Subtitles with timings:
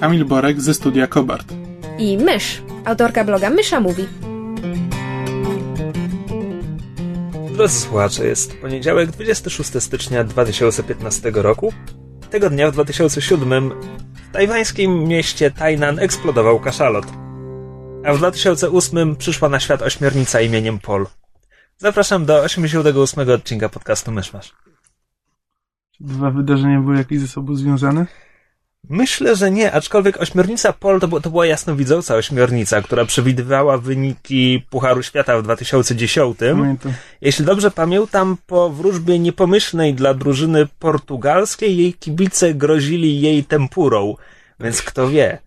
[0.00, 1.52] Kamil Borek ze studia Kobart.
[1.98, 4.06] i Mysz, autorka bloga Mysza Mówi.
[7.54, 11.72] Drodzy słuchacze, jest poniedziałek 26 stycznia 2015 roku.
[12.30, 13.70] Tego dnia w 2007
[14.14, 17.06] w tajwańskim mieście Tainan eksplodował kaszalot.
[18.04, 21.06] A w 2008 przyszła na świat ośmiornica imieniem Pol.
[21.78, 24.52] Zapraszam do 88 odcinka podcastu Myszmasz.
[26.00, 28.06] Dwa wydarzenia były jakieś ze sobą związane?
[28.88, 35.02] Myślę, że nie, aczkolwiek ośmiornica Pol to, to była jasnowidząca ośmiornica, która przewidywała wyniki Pucharu
[35.02, 36.38] Świata w 2010.
[36.38, 36.92] Pamiętam.
[37.20, 44.16] Jeśli dobrze pamiętam, po wróżbie niepomyślnej dla drużyny portugalskiej jej kibice grozili jej tempurą,
[44.60, 45.38] więc kto wie.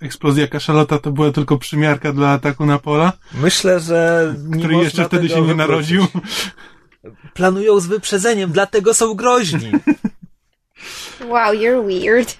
[0.00, 5.04] Eksplozja kaszalota to była tylko przymiarka dla ataku na pola, Myślę, że nie który jeszcze
[5.04, 5.58] wtedy się nie wykluczyć.
[5.58, 6.06] narodził.
[7.34, 9.70] Planują z wyprzedzeniem, dlatego są groźni.
[11.20, 12.36] Wow, you're weird.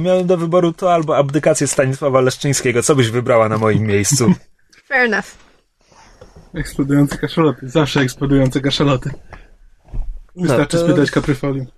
[0.00, 2.82] Miałem do wyboru to albo abdykację Stanisława Leszczyńskiego.
[2.82, 4.34] Co byś wybrała na moim miejscu?
[4.88, 5.26] Fair enough.
[6.54, 7.68] Eksplodujące kaszaloty.
[7.68, 9.10] Zawsze eksplodujące kaszaloty.
[10.36, 11.66] Wystarczy No, to- spytać kapryfolium.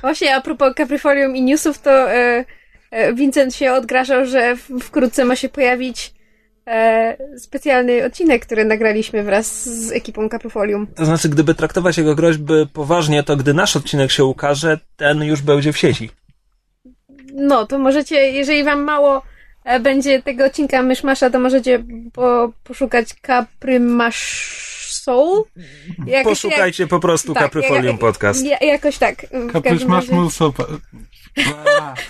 [0.00, 2.44] Właśnie a propos Caprifolium i newsów, to e,
[2.90, 6.14] e, Vincent się odgrażał, że wkrótce ma się pojawić
[7.38, 10.86] specjalny odcinek, który nagraliśmy wraz z ekipą Caprifolium.
[10.86, 15.42] To znaczy, gdyby traktować jego groźby poważnie, to gdy nasz odcinek się ukaże, ten już
[15.42, 16.10] będzie w sieci.
[17.34, 19.22] No, to możecie, jeżeli wam mało
[19.64, 24.75] e, będzie tego odcinka Myszmasza, to możecie po, poszukać Caprymash
[25.06, 25.44] Soul.
[26.06, 28.44] Jakoś Poszukajcie po prostu tak, Caprifolium jak- Podcast.
[28.44, 29.26] Ja, jakoś tak.
[29.52, 30.64] Kaprysz masz razie- mu sopa.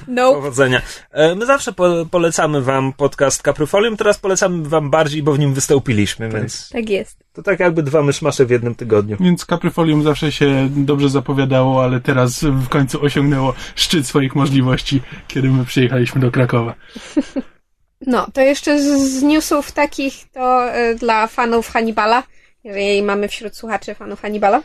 [0.09, 0.83] No, Powodzenia.
[1.13, 5.55] E, My zawsze po, polecamy wam podcast Caprifolium, teraz polecamy wam bardziej, bo w nim
[5.55, 7.19] wystąpiliśmy, więc tak jest.
[7.33, 9.17] to tak jakby dwa myszmasze w jednym tygodniu.
[9.21, 15.49] Więc kapryfolium zawsze się dobrze zapowiadało, ale teraz w końcu osiągnęło szczyt swoich możliwości, kiedy
[15.49, 16.75] my przyjechaliśmy do Krakowa.
[18.07, 18.85] No, to jeszcze z,
[19.19, 22.23] z newsów takich to e, dla fanów Hannibala,
[22.67, 24.63] jeżeli mamy wśród słuchaczy fanów Hannibala.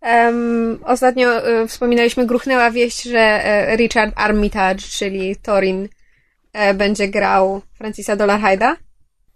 [0.00, 5.88] Em, ostatnio e, wspominaliśmy, gruchnęła wieść, że e, Richard Armitage, czyli Torin,
[6.52, 8.76] e, będzie grał Francisa Dolarhyda.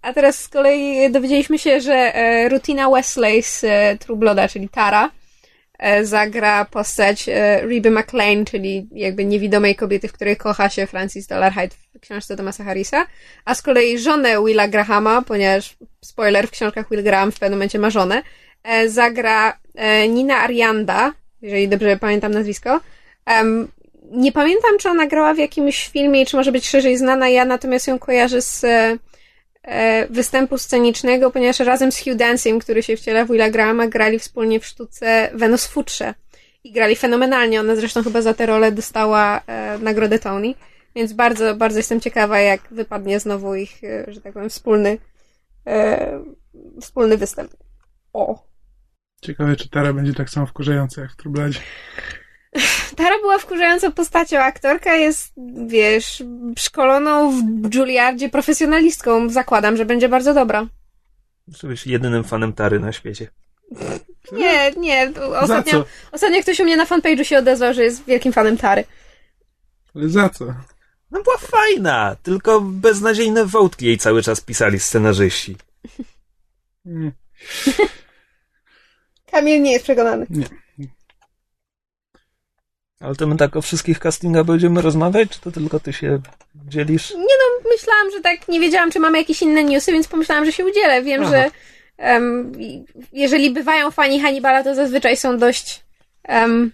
[0.02, 2.12] A teraz z kolei dowiedzieliśmy się, że
[2.48, 3.64] Rutina Wesley z
[4.00, 5.10] True Blooda, czyli Tara,
[6.02, 11.74] zagra postać e, Reby McLean, czyli jakby niewidomej kobiety, w której kocha się Francis Dolarhyde
[11.94, 13.06] w książce Thomasa Harrisa,
[13.44, 17.78] a z kolei żonę Willa Grahama, ponieważ spoiler, w książkach Will Graham w pewnym momencie
[17.78, 18.22] ma żonę,
[18.62, 21.12] e, zagra e, Nina Arianda,
[21.42, 22.80] jeżeli dobrze pamiętam nazwisko.
[24.12, 27.88] Nie pamiętam, czy ona grała w jakimś filmie, czy może być szerzej znana, ja natomiast
[27.88, 28.98] ją kojarzę z e, e,
[30.10, 34.60] występu scenicznego, ponieważ razem z Hugh Dancing, który się wciela w Willa Grahama, grali wspólnie
[34.60, 36.14] w sztuce Wenus w futrze.
[36.64, 37.60] I grali fenomenalnie.
[37.60, 40.54] Ona zresztą chyba za tę rolę dostała e, nagrodę Tony.
[40.94, 44.98] Więc bardzo, bardzo jestem ciekawa, jak wypadnie znowu ich, e, że tak powiem, wspólny,
[45.66, 46.24] e,
[46.80, 47.50] wspólny występ.
[48.12, 48.46] O.
[49.22, 51.60] Ciekawe, czy Tara będzie tak samo wkurzająca jak w Trubladzie.
[52.96, 54.38] Tara była wkurzającą postacią.
[54.38, 55.32] Aktorka jest,
[55.66, 56.22] wiesz,
[56.58, 57.30] szkoloną
[57.62, 59.28] w Juilliardzie profesjonalistką.
[59.28, 60.66] Zakładam, że będzie bardzo dobra.
[61.48, 63.26] Żebyś jedynym fanem Tary na świecie.
[64.32, 65.12] Nie, nie.
[65.40, 68.84] Ostatnio, ostatnio ktoś u mnie na fanpage'u się odezwał, że jest wielkim fanem Tary.
[69.94, 70.44] Ale za co?
[71.10, 75.56] No była fajna, tylko beznadziejne wątki jej cały czas pisali scenarzyści.
[76.84, 77.12] Nie.
[79.30, 80.26] Kamil nie jest przekonany.
[83.02, 86.20] Ale to my tak o wszystkich castingach będziemy rozmawiać, czy to tylko ty się
[86.68, 87.10] dzielisz?
[87.10, 90.52] Nie no, myślałam, że tak, nie wiedziałam, czy mamy jakieś inne newsy, więc pomyślałam, że
[90.52, 91.02] się udzielę.
[91.02, 91.30] Wiem, Aha.
[91.30, 91.50] że
[92.58, 95.82] i- jeżeli bywają fani Hannibala, to zazwyczaj są dość
[96.24, 96.72] em,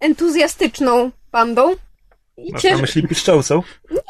[0.00, 1.74] entuzjastyczną bandą.
[2.36, 3.62] I Masz na myśli piszczołcą?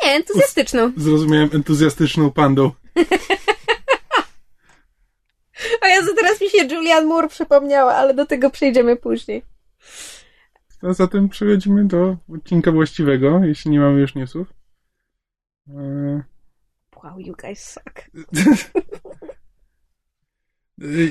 [0.05, 0.93] Nie, entuzjastyczną.
[0.97, 2.71] Zrozumiałem entuzjastyczną pandą.
[5.81, 9.43] A ja teraz mi się Julian Moore przypomniała, ale do tego przejdziemy później.
[10.89, 14.53] A zatem przechodzimy do odcinka właściwego, jeśli nie mamy już newsów.
[15.69, 16.23] Eee,
[17.05, 18.11] Wow, you guys suck.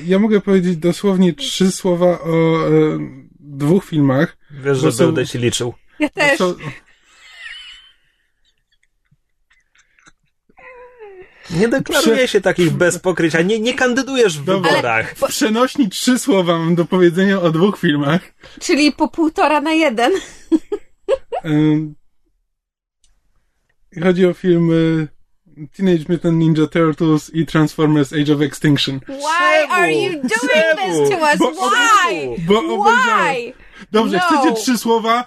[0.06, 2.98] Ja mogę powiedzieć dosłownie trzy słowa o e,
[3.40, 4.36] dwóch filmach.
[4.50, 5.74] Wiesz, że są- będę ci liczył.
[6.00, 6.38] Ja też.
[6.38, 6.56] Co,
[11.50, 14.70] Nie deklaruje Prze- się takich bez pokrycia, nie, nie kandydujesz w Dobra.
[14.70, 15.14] wyborach.
[15.16, 18.20] w przenośni trzy słowa mam do powiedzenia o dwóch filmach.
[18.60, 20.12] Czyli po półtora na jeden.
[24.02, 25.08] Chodzi o filmy
[25.76, 29.00] Teenage Mutant Ninja Turtles i Transformers Age of Extinction.
[29.08, 31.08] Why are you doing Czemu?
[31.08, 31.38] this to us?
[31.38, 32.36] Bo- Why?
[32.46, 32.84] Bo.
[32.84, 33.52] Why?
[33.92, 34.22] Dobrze, No.
[34.38, 35.24] chcecie trzy słowa?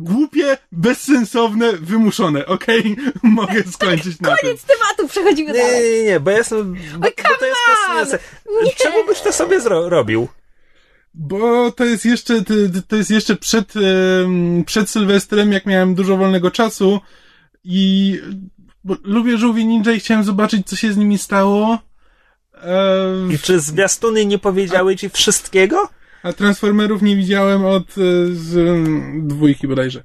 [0.00, 2.46] Głupie, bezsensowne, wymuszone.
[2.46, 2.96] Okej?
[3.22, 4.38] Mogę skończyć na tym.
[4.40, 5.82] Koniec tematu, przechodzimy Nie, dalej.
[5.92, 6.74] nie, nie, nie, bo ja jestem...
[6.74, 8.18] Bo, Oj, bo to jest fascynujące.
[8.64, 8.72] Nie.
[8.72, 10.28] Czemu byś to sobie zro- robił?
[11.14, 12.42] Bo to jest jeszcze,
[12.88, 13.72] to, jest jeszcze przed,
[14.66, 17.00] przed Sylwestrem, jak miałem dużo wolnego czasu
[17.64, 18.20] i
[19.04, 21.78] lubię żółwie ninja i chciałem zobaczyć, co się z nimi stało.
[22.54, 25.88] E, I czy zwiastuny nie powiedziały ci wszystkiego?
[26.22, 27.94] A Transformerów nie widziałem od e,
[28.32, 30.02] z, mm, dwójki bodajże.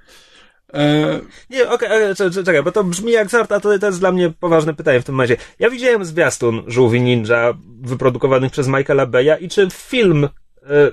[0.74, 1.19] E,
[1.50, 4.30] Nie, okej, okay, czekaj, bo to brzmi jak żart, a to, to jest dla mnie
[4.30, 5.38] poważne pytanie w tym momencie.
[5.60, 10.30] Ja widziałem zwiastun Żółwi Ninja wyprodukowanych przez Michaela Beya i czy film,
[10.63, 10.92] e,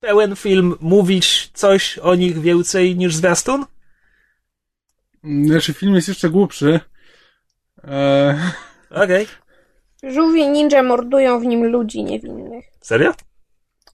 [0.00, 3.64] pełen film mówić coś o nich więcej niż zwiastun?
[5.44, 6.80] znaczy film jest jeszcze głupszy.
[7.84, 8.38] E,
[9.04, 9.26] Okej.
[10.02, 12.64] Żółwie ninja mordują w nim ludzi niewinnych.
[12.80, 13.12] Serio?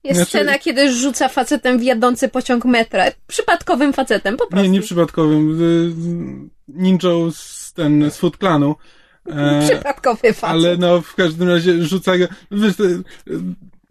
[0.04, 3.04] Jest Znaczy- scena, kiedy rzuca facetem w jadący pociąg metra.
[3.26, 4.62] Przypadkowym facetem, po prostu.
[4.64, 5.62] nie, nie przypadkowym.
[5.62, 5.92] Y,
[6.68, 8.74] Ninją z ten, z Foot Clanu.
[9.28, 10.44] E, Przypadkowy facet.
[10.44, 13.02] ale no, w każdym razie rzuca go, wiesz, y,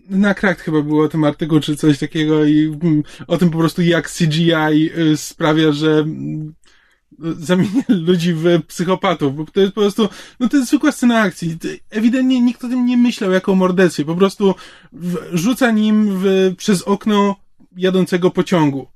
[0.10, 3.58] na krakt chyba było o tym artykuł, czy coś takiego i mm, o tym po
[3.58, 4.54] prostu jak CGI
[4.98, 6.54] y, sprawia, że mm,
[7.40, 10.10] zamienia ludzi w psychopatów, bo to jest po prostu,
[10.40, 11.58] no to jest zwykła scena akcji.
[11.90, 14.56] Ewidentnie nikt o tym nie myślał jako o morderstwie, po prostu
[14.94, 17.36] w, rzuca nim w, przez okno
[17.78, 18.88] jadącego pociągu.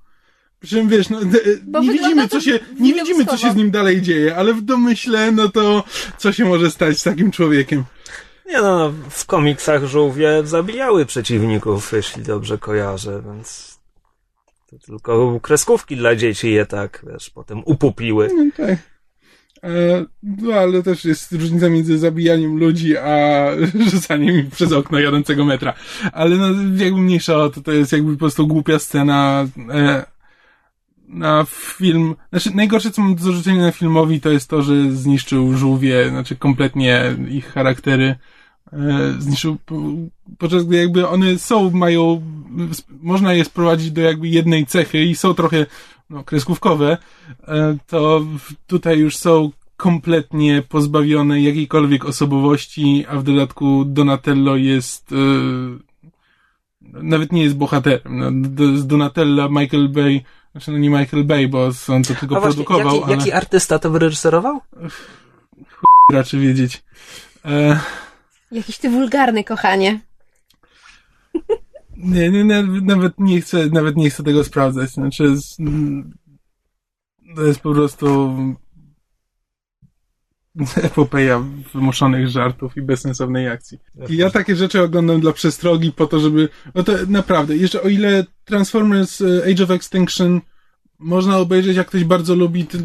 [0.59, 1.19] Przy czym wiesz, no,
[1.63, 4.61] Bo nie widzimy, co się, nie widzimy, co się z nim dalej dzieje, ale w
[4.61, 5.83] domyśle, no to
[6.17, 7.83] co się może stać z takim człowiekiem?
[8.45, 13.74] Nie no, no, w komiksach żółwie zabijały przeciwników, jeśli dobrze kojarzę, więc
[14.79, 18.29] tylko kreskówki dla dzieci je tak, wiesz, potem upupiły.
[18.37, 18.77] No, tak.
[19.63, 23.47] E, no, ale też jest różnica między zabijaniem ludzi, a
[23.91, 25.73] rzucaniem przez okno jadącego metra.
[26.11, 30.05] Ale no, jakby mniejsza to, to jest jakby po prostu głupia scena e,
[31.07, 32.15] na film.
[32.29, 36.35] Znaczy, najgorsze, co mam do zarzucenia na filmowi, to jest to, że zniszczył żółwie, znaczy
[36.35, 38.15] kompletnie ich charaktery.
[38.73, 39.81] E, zniszczył, po-
[40.37, 42.21] podczas gdy jakby one są, mają,
[43.01, 45.65] można je sprowadzić do jakby jednej cechy i są trochę
[46.09, 46.97] no, kreskówkowe,
[47.47, 48.25] e, to
[48.67, 55.15] tutaj już są kompletnie pozbawione jakiejkolwiek osobowości, a w dodatku Donatello jest e,
[56.81, 58.01] nawet nie jest bohaterem.
[58.05, 58.31] No,
[58.77, 60.21] z Donatella Michael Bay,
[60.51, 63.41] znaczy no nie Michael Bay, bo on to tylko A właśnie, produkował, jaki, jaki ale
[63.41, 64.61] artysta to wyreżyserował?
[66.11, 66.83] raczej wiedzieć.
[67.45, 67.79] E,
[68.51, 69.99] Jakiś ty wulgarny, kochanie.
[71.97, 74.89] Nie, nie, nie, nawet nie chcę, nawet nie chcę tego sprawdzać.
[74.89, 75.57] Znaczy, z,
[77.35, 78.35] to jest po prostu
[80.83, 81.43] epopeja
[81.73, 83.79] wymuszonych żartów i bezsensownej akcji.
[84.09, 87.89] I ja takie rzeczy oglądam dla przestrogi po to, żeby, no to naprawdę, jeszcze o
[87.89, 90.41] ile Transformers e, Age of Extinction
[90.99, 92.77] można obejrzeć, jak ktoś bardzo lubi t-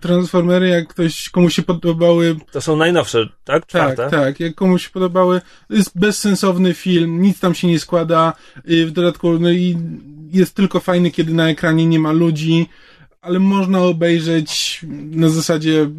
[0.00, 3.66] Transformery, jak ktoś, komuś się podobały To są najnowsze, tak?
[3.66, 3.96] Czwarte?
[3.96, 4.40] tak, tak.
[4.40, 8.32] Jak komuś się podobały, to jest bezsensowny film, nic tam się nie składa.
[8.70, 9.78] y, W dodatku, no i
[10.32, 12.66] jest tylko fajny, kiedy na ekranie nie ma ludzi,
[13.20, 14.80] ale można obejrzeć
[15.10, 15.90] na zasadzie,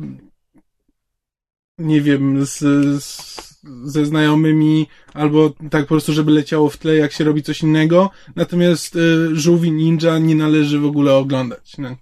[1.78, 2.58] nie wiem, z,
[3.04, 3.53] z,
[3.84, 8.10] ze znajomymi, albo tak po prostu, żeby leciało w tle, jak się robi coś innego.
[8.36, 11.78] Natomiast y, Żółwi Ninja nie należy w ogóle oglądać.
[11.78, 11.96] No.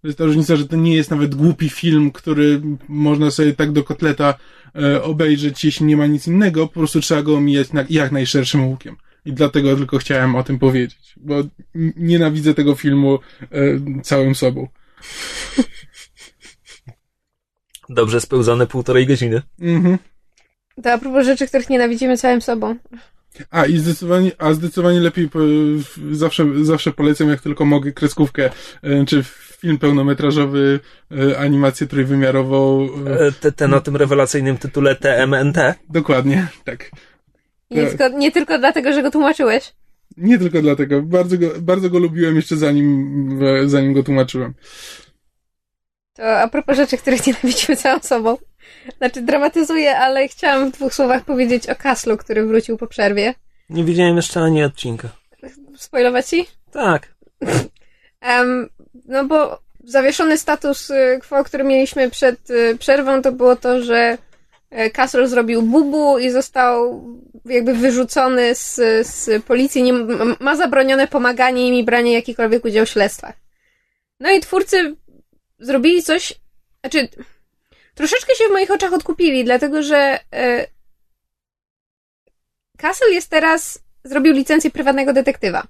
[0.00, 3.72] To jest ta różnica, że to nie jest nawet głupi film, który można sobie tak
[3.72, 4.34] do kotleta
[4.74, 8.66] e, obejrzeć, jeśli nie ma nic innego, po prostu trzeba go omijać na, jak najszerszym
[8.66, 8.96] łukiem.
[9.24, 11.34] I dlatego tylko chciałem o tym powiedzieć, bo
[11.96, 14.68] nienawidzę tego filmu e, całym sobą.
[17.88, 19.42] Dobrze spełzone półtorej godziny.
[19.60, 19.98] Mhm.
[20.82, 22.76] To a propos rzeczy, których nienawidzimy całym sobą.
[23.50, 25.38] A i zdecydowanie, a zdecydowanie lepiej po,
[26.12, 28.50] zawsze, zawsze polecam, jak tylko mogę, kreskówkę,
[28.82, 29.24] e, czy
[29.60, 30.80] film pełnometrażowy,
[31.30, 32.88] e, animację trójwymiarową.
[33.06, 35.74] E, E, Te, ten o tym rewelacyjnym tytule TMNT.
[35.90, 36.90] dokładnie, tak.
[37.70, 37.90] Nie, Tak.
[37.98, 39.72] tylko, nie tylko dlatego, że go tłumaczyłeś.
[40.16, 41.02] Nie tylko dlatego.
[41.02, 44.54] Bardzo go, bardzo go lubiłem jeszcze zanim, zanim go tłumaczyłem.
[46.14, 48.36] To a propos rzeczy, których nienawidzimy całą sobą.
[48.98, 53.34] Znaczy, dramatyzuję, ale chciałam w dwóch słowach powiedzieć o Kaslu, który wrócił po przerwie.
[53.70, 55.08] Nie widziałem jeszcze ani odcinka.
[55.76, 56.46] Spoilować ci?
[56.72, 57.14] Tak.
[58.22, 58.68] Um,
[59.08, 64.18] no bo zawieszony status y, quo, który mieliśmy przed y, przerwą, to było to, że
[64.72, 67.04] y, Castle zrobił bubu i został
[67.44, 68.74] jakby wyrzucony z,
[69.06, 69.92] z policji, nie,
[70.40, 73.34] ma zabronione pomaganie im i branie jakikolwiek udział w śledztwach.
[74.20, 74.96] No i twórcy
[75.58, 76.34] zrobili coś,
[76.80, 77.08] znaczy
[77.96, 80.66] troszeczkę się w moich oczach odkupili, dlatego że e,
[82.78, 85.62] Castle jest teraz, zrobił licencję prywatnego detektywa.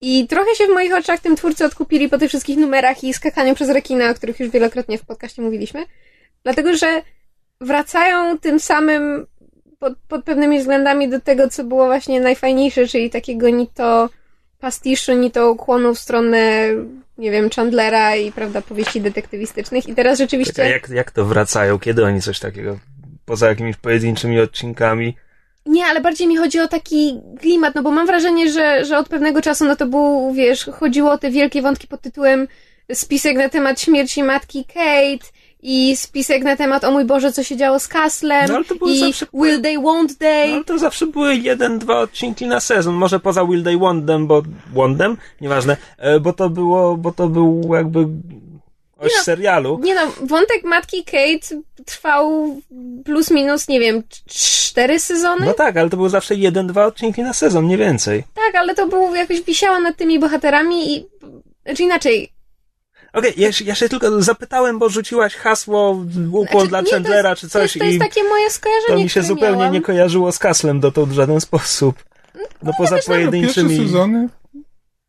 [0.00, 3.54] I trochę się w moich oczach tym twórcy odkupili po tych wszystkich numerach i skakaniu
[3.54, 5.86] przez rekina, o których już wielokrotnie w podcaście mówiliśmy.
[6.42, 7.02] Dlatego, że
[7.60, 9.26] wracają tym samym
[9.78, 14.08] pod, pod pewnymi względami do tego, co było właśnie najfajniejsze, czyli takiego ni to
[14.58, 16.68] pastiszu, ni to ukłonu w stronę,
[17.18, 19.88] nie wiem, Chandlera i, prawda, powieści detektywistycznych.
[19.88, 20.52] I teraz rzeczywiście...
[20.52, 21.78] Czekaj, jak, jak to wracają?
[21.78, 22.78] Kiedy oni coś takiego,
[23.24, 25.14] poza jakimiś pojedynczymi odcinkami
[25.68, 29.08] nie, ale bardziej mi chodzi o taki klimat, no bo mam wrażenie, że, że od
[29.08, 32.48] pewnego czasu, no to był, wiesz, chodziło o te wielkie wątki pod tytułem
[32.92, 35.26] spisek na temat śmierci matki Kate
[35.62, 39.26] i spisek na temat, o mój Boże, co się działo z Castlem no, i zawsze...
[39.34, 40.48] Will They, Won't They.
[40.48, 44.06] No, ale to zawsze były jeden, dwa odcinki na sezon, może poza Will They, Won't
[44.06, 48.06] Them, bo Wondem, nieważne, e, bo to było, bo to był jakby
[48.98, 49.80] oś no, serialu.
[49.82, 52.56] Nie no, wątek matki Kate trwał
[53.04, 55.46] plus minus, nie wiem, cztery sezony?
[55.46, 58.24] No tak, ale to były zawsze jeden, dwa odcinki na sezon, nie więcej.
[58.34, 61.06] Tak, ale to było jakoś wisiało nad tymi bohaterami i...
[61.64, 62.32] Znaczy inaczej,
[63.18, 67.48] Okej, okay, ja, ja, się tylko zapytałem, bo rzuciłaś hasło ukłon znaczy, dla Chandlera czy
[67.48, 69.72] coś to jest, to jest takie moje skojarzenie, To mi się zupełnie miałam.
[69.72, 72.04] nie kojarzyło z Kaslem dotąd w żaden sposób.
[72.34, 73.76] No, no poza pojedynczymi...
[73.76, 74.28] sezony?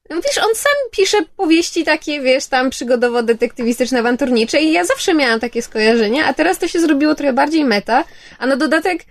[0.10, 5.40] No wiesz, on sam pisze powieści takie, wiesz, tam przygodowo-detektywistyczne, awanturnicze i ja zawsze miałam
[5.40, 8.04] takie skojarzenia, a teraz to się zrobiło trochę bardziej meta,
[8.40, 9.06] a na dodatek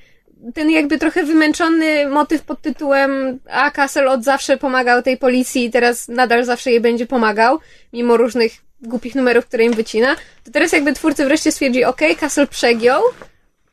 [0.55, 5.71] ten jakby trochę wymęczony motyw pod tytułem a Castle od zawsze pomagał tej policji i
[5.71, 7.59] teraz nadal zawsze jej będzie pomagał,
[7.93, 12.47] mimo różnych głupich numerów, które im wycina, to teraz jakby twórcy wreszcie stwierdzili, ok, Castle
[12.47, 13.02] przegiął,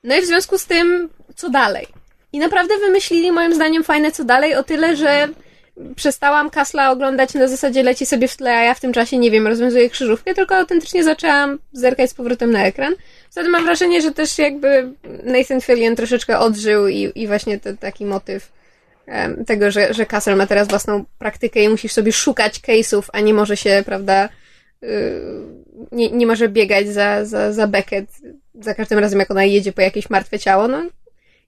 [0.04, 1.88] no i w związku z tym, co dalej?
[2.34, 5.28] I naprawdę wymyślili moim zdaniem fajne co dalej, o tyle, że
[5.96, 9.32] przestałam Kasla oglądać na zasadzie leci sobie w tle, a ja w tym czasie, nie
[9.32, 12.94] wiem, rozwiązuję krzyżówkę, tylko autentycznie zaczęłam zerkać z powrotem na ekran.
[13.32, 14.92] Wtedy mam wrażenie, że też jakby
[15.24, 18.52] Nathan Fillion troszeczkę odżył i, i właśnie ten taki motyw
[19.48, 23.34] tego, że, że Castle ma teraz własną praktykę i musisz sobie szukać case'ów, a nie
[23.34, 24.30] może się, prawda,
[25.92, 28.10] nie, nie może biegać za, za, za Beckett
[28.62, 30.84] za każdym razem, jak ona jedzie po jakieś martwe ciało, no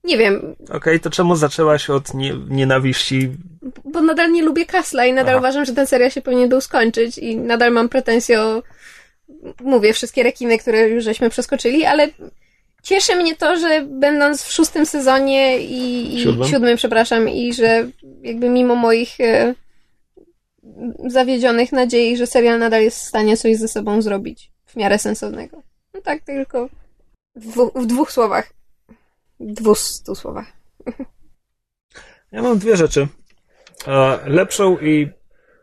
[0.03, 0.55] nie wiem.
[0.63, 3.29] Okej, okay, to czemu zaczęłaś od nie, nienawiści?
[3.85, 5.39] Bo nadal nie lubię Kasla i nadal Aha.
[5.39, 8.63] uważam, że ten serial się powinien był skończyć i nadal mam pretensje o,
[9.61, 12.09] mówię, wszystkie rekiny, które już żeśmy przeskoczyli, ale
[12.83, 16.47] cieszy mnie to, że będąc w szóstym sezonie i, i siódmym?
[16.47, 17.87] siódmym, przepraszam, i że
[18.23, 19.53] jakby mimo moich e,
[21.07, 25.61] zawiedzionych nadziei, że serial nadal jest w stanie coś ze sobą zrobić w miarę sensownego.
[25.93, 26.69] No tak, tylko
[27.35, 28.57] w, w dwóch słowach
[29.39, 30.45] dwustu słowach.
[32.31, 33.07] Ja mam dwie rzeczy.
[34.25, 35.09] Lepszą i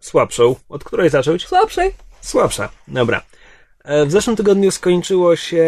[0.01, 0.57] słabszą.
[0.69, 1.47] Od której zacząć?
[1.47, 1.91] Słabszej.
[2.21, 3.23] Słabsza, dobra.
[3.85, 5.67] E, w zeszłym tygodniu skończyło się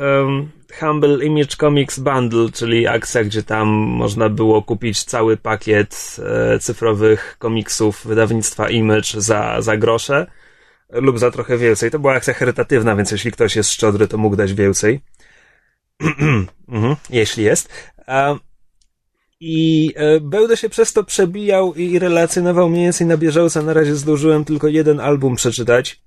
[0.00, 0.50] um,
[0.80, 7.36] Humble Image Comics Bundle, czyli akcja, gdzie tam można było kupić cały pakiet e, cyfrowych
[7.38, 10.26] komiksów wydawnictwa Image za, za grosze
[10.90, 11.90] lub za trochę więcej.
[11.90, 15.00] To była akcja charytatywna, więc jeśli ktoś jest szczodry, to mógł dać więcej.
[16.68, 17.68] mhm, jeśli jest.
[19.40, 23.62] I e, będę się przez to przebijał i relacjonował mniej więcej na bieżąco.
[23.62, 26.02] Na razie zdążyłem tylko jeden album przeczytać.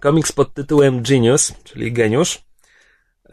[0.00, 2.42] Komiks pod tytułem Genius, czyli Geniusz.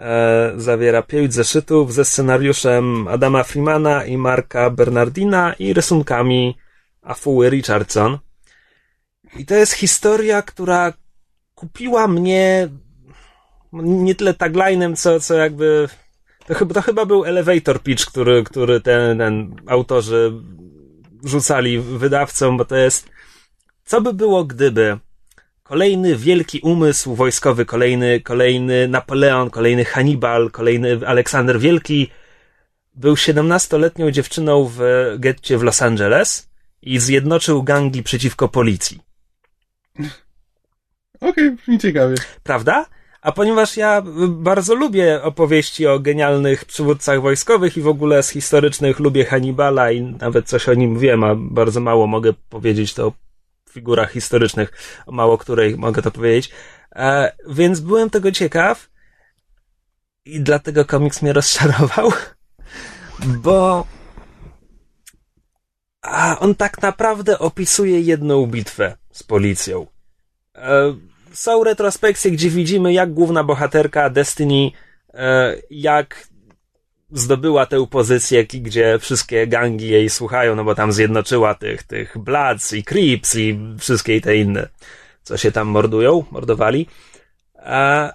[0.02, 6.58] E, zawiera pięć zeszytów ze scenariuszem Adama Freemana i Marka Bernardina i rysunkami
[7.02, 8.18] Afuły Richardson.
[9.38, 10.94] I to jest historia, która
[11.56, 12.70] kupiła mnie
[13.74, 15.90] nie tyle taglinem, co, co jakby
[16.48, 20.32] to chyba, to chyba był elevator pitch, który, który ten, ten autorzy
[21.24, 23.10] rzucali wydawcom, bo to jest
[23.86, 24.98] co by było, gdyby
[25.72, 32.10] kolejny wielki umysł wojskowy, kolejny, kolejny Napoleon, kolejny Hannibal, kolejny Aleksander Wielki
[32.96, 34.80] był 17-letnią dziewczyną w
[35.20, 36.50] getcie w Los Angeles
[36.82, 39.00] i zjednoczył gangi przeciwko policji.
[41.22, 42.16] Okej, okay, ciekawie.
[42.44, 42.86] Prawda?
[43.22, 49.00] A ponieważ ja bardzo lubię opowieści o genialnych przywódcach wojskowych i w ogóle z historycznych
[49.00, 53.14] lubię Hannibala i nawet coś o nim wiem, a bardzo mało mogę powiedzieć to
[53.72, 54.72] figurach historycznych,
[55.08, 56.52] mało której mogę to powiedzieć.
[56.96, 58.90] E, więc byłem tego ciekaw
[60.26, 62.12] i dlatego komiks mnie rozczarował,
[63.44, 63.86] bo
[66.02, 69.88] a on tak naprawdę opisuje jedną bitwę z policją.
[70.56, 70.96] E,
[71.34, 74.72] są retrospekcje, gdzie widzimy, jak główna bohaterka Destiny,
[75.14, 76.28] e, jak
[77.12, 82.74] zdobyła tę pozycję, gdzie wszystkie gangi jej słuchają, no bo tam zjednoczyła tych, tych Bloods
[82.74, 84.68] i Creeps i wszystkie te inne,
[85.24, 86.88] co się tam mordują, mordowali.
[87.56, 88.14] A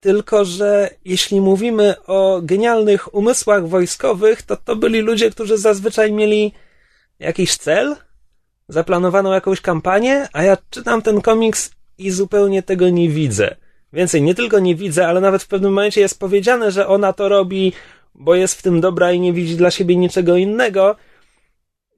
[0.00, 6.52] tylko, że jeśli mówimy o genialnych umysłach wojskowych, to to byli ludzie, którzy zazwyczaj mieli
[7.18, 7.96] jakiś cel,
[8.68, 13.56] zaplanowaną jakąś kampanię, a ja czytam ten komiks i zupełnie tego nie widzę.
[13.94, 17.28] Więcej, nie tylko nie widzę, ale nawet w pewnym momencie jest powiedziane, że ona to
[17.28, 17.72] robi,
[18.14, 20.96] bo jest w tym dobra i nie widzi dla siebie niczego innego.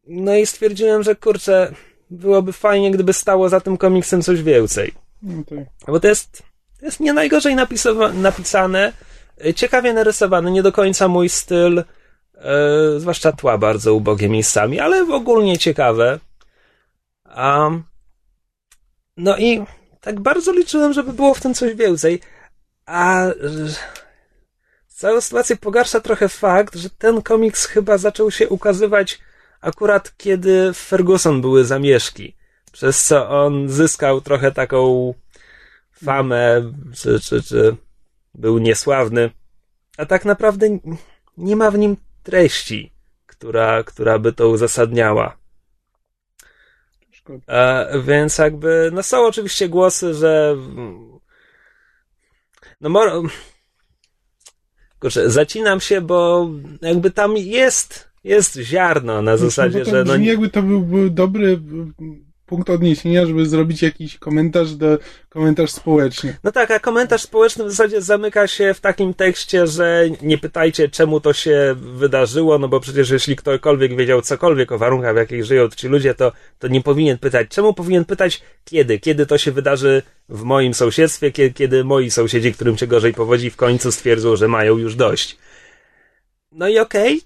[0.06, 1.72] No i stwierdziłem, że kurczę,
[2.10, 4.92] byłoby fajnie, gdyby stało za tym komiksem coś więcej.
[5.22, 5.58] No tak.
[5.86, 6.42] Bo to jest,
[6.80, 8.92] to jest nie najgorzej napisowa- napisane,
[9.46, 11.74] y, ciekawie narysowane, nie do końca mój styl,
[12.34, 16.18] yy, zwłaszcza tła bardzo ubogie miejscami, ale ogólnie ciekawe.
[17.36, 17.84] Um,
[19.16, 19.64] no i
[20.06, 22.20] tak bardzo liczyłem, żeby było w tym coś więcej,
[22.86, 23.26] a
[24.88, 29.18] całą sytuację pogarsza trochę fakt, że ten komiks chyba zaczął się ukazywać
[29.60, 32.36] akurat kiedy w Ferguson były zamieszki,
[32.72, 35.14] przez co on zyskał trochę taką
[36.04, 37.76] famę, czy, czy, czy
[38.34, 39.30] był niesławny,
[39.98, 40.66] a tak naprawdę
[41.36, 42.92] nie ma w nim treści,
[43.26, 45.36] która, która by to uzasadniała.
[47.48, 50.56] E, więc jakby, no są oczywiście głosy, że
[52.80, 53.22] no mo-
[55.00, 56.50] kurczę, zacinam się, bo
[56.82, 61.60] jakby tam jest, jest ziarno na zasadzie, no, że no, jakby to był, był dobry
[62.46, 64.98] punkt odniesienia, żeby zrobić jakiś komentarz do
[65.28, 66.36] komentarz społeczny.
[66.44, 70.88] No tak, a komentarz społeczny w zasadzie zamyka się w takim tekście, że nie pytajcie,
[70.88, 75.44] czemu to się wydarzyło, no bo przecież jeśli ktokolwiek wiedział cokolwiek o warunkach, w jakich
[75.44, 77.48] żyją ci ludzie, to, to nie powinien pytać.
[77.48, 78.98] Czemu powinien pytać kiedy?
[78.98, 83.50] Kiedy to się wydarzy w moim sąsiedztwie, kiedy, kiedy moi sąsiedzi, którym się gorzej powodzi,
[83.50, 85.38] w końcu stwierdzą, że mają już dość.
[86.52, 87.20] No i okej,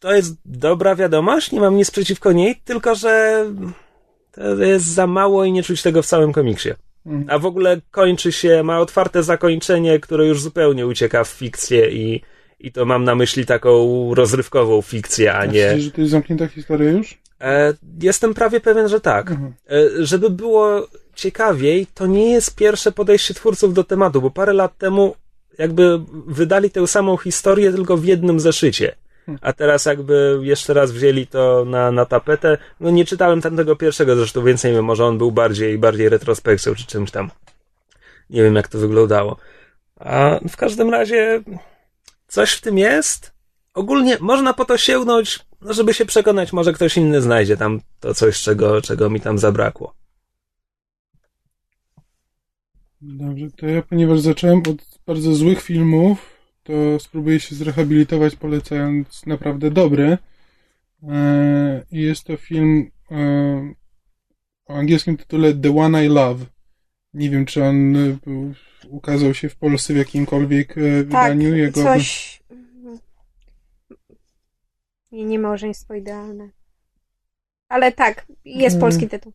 [0.00, 3.44] to jest dobra wiadomość, nie mam nic przeciwko niej, tylko że
[4.32, 6.70] to jest za mało i nie czuć tego w całym komiksie.
[7.06, 7.26] Mhm.
[7.30, 12.22] A w ogóle kończy się, ma otwarte zakończenie, które już zupełnie ucieka w fikcję i,
[12.60, 15.66] i to mam na myśli taką rozrywkową fikcję, a nie...
[15.66, 17.18] Myślisz, że to jest zamknięta historia już?
[17.40, 19.30] E, jestem prawie pewien, że tak.
[19.30, 19.52] Mhm.
[19.70, 24.78] E, żeby było ciekawiej, to nie jest pierwsze podejście twórców do tematu, bo parę lat
[24.78, 25.14] temu
[25.58, 28.94] jakby wydali tę samą historię tylko w jednym zeszycie.
[29.40, 32.58] A teraz jakby jeszcze raz wzięli to na, na tapetę.
[32.80, 36.74] No nie czytałem tamtego pierwszego, zresztą więc nie wiem, może on był bardziej, bardziej retrospekcją
[36.74, 37.30] czy czymś tam.
[38.30, 39.36] Nie wiem jak to wyglądało.
[39.96, 41.42] A w każdym razie
[42.28, 43.32] coś w tym jest.
[43.74, 48.14] Ogólnie można po to sięgnąć, no żeby się przekonać, może ktoś inny znajdzie tam to
[48.14, 49.94] coś, czego, czego mi tam zabrakło.
[53.00, 59.70] Dobrze, to ja ponieważ zacząłem od bardzo złych filmów, to spróbuję się zrehabilitować polecając naprawdę
[59.70, 60.18] dobry.
[61.08, 63.74] E, I jest to film e,
[64.66, 66.44] o angielskim tytule The One I Love.
[67.14, 68.54] Nie wiem, czy on e, był,
[68.88, 71.56] ukazał się w Polsce w jakimkolwiek Tak, wydaniu.
[71.56, 71.82] Jego...
[71.82, 72.40] coś...
[75.12, 76.50] Nie, nie małżeństwo idealne.
[77.68, 78.80] Ale tak, jest Mm.
[78.80, 79.32] polski tytuł.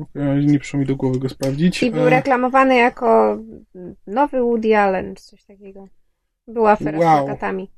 [0.00, 1.82] Okej, Nie przyszło mi do głowy go sprawdzić.
[1.82, 3.38] I był reklamowany jako
[4.06, 5.88] nowy Woody Allen, czy coś takiego.
[6.48, 7.22] Była afera Wow.
[7.22, 7.70] z plakatami.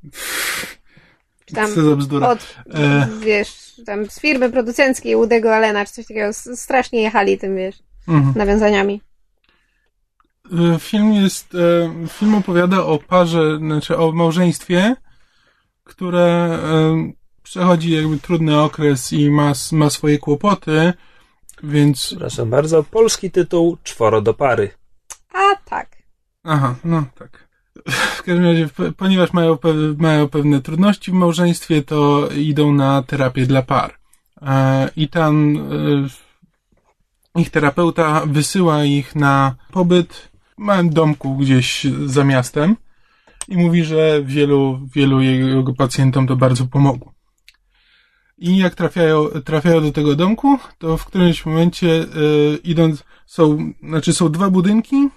[1.46, 2.28] Czy tam Co za bzdura.
[2.28, 3.08] od, E.
[3.20, 6.32] wiesz, tam z firmy producenckiej Woody'ego Allena, czy coś takiego.
[6.32, 7.76] Strasznie jechali tym, wiesz,
[8.08, 8.34] Mhm.
[8.36, 9.00] nawiązaniami.
[10.74, 14.96] E, Film jest, e, film opowiada o parze, znaczy o małżeństwie,
[15.84, 16.24] które
[16.62, 20.92] e, przechodzi jakby trudny okres i ma, ma swoje kłopoty,
[21.62, 24.70] więc, Przepraszam bardzo, polski tytuł Czworo do pary.
[25.34, 25.96] A tak.
[26.44, 27.43] aha, no tak.
[27.88, 29.58] W każdym razie, ponieważ mają,
[29.98, 33.98] mają pewne trudności w małżeństwie, to idą na terapię dla par.
[34.42, 35.56] E, I tam
[37.36, 42.76] e, ich terapeuta wysyła ich na pobyt w małym domku gdzieś za miastem
[43.48, 47.12] i mówi, że wielu, wielu jego pacjentom to bardzo pomogło.
[48.38, 52.06] I jak trafiają, trafiają do tego domku, to w którymś momencie e,
[52.64, 55.08] idąc, są, znaczy są dwa budynki.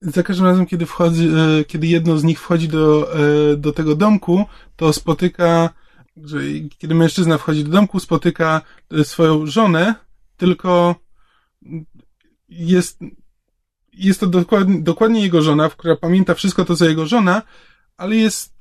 [0.00, 3.94] Za każdym razem, kiedy wchodzi, e, kiedy jedno z nich wchodzi do, e, do tego
[3.94, 4.44] domku,
[4.76, 5.70] to spotyka,
[6.16, 6.38] że
[6.78, 9.94] kiedy mężczyzna wchodzi do domku, spotyka e, swoją żonę,
[10.36, 10.94] tylko
[12.48, 13.00] jest,
[13.92, 17.42] jest to dokładnie, dokładnie jego żona, która pamięta wszystko to, co jego żona,
[17.96, 18.57] ale jest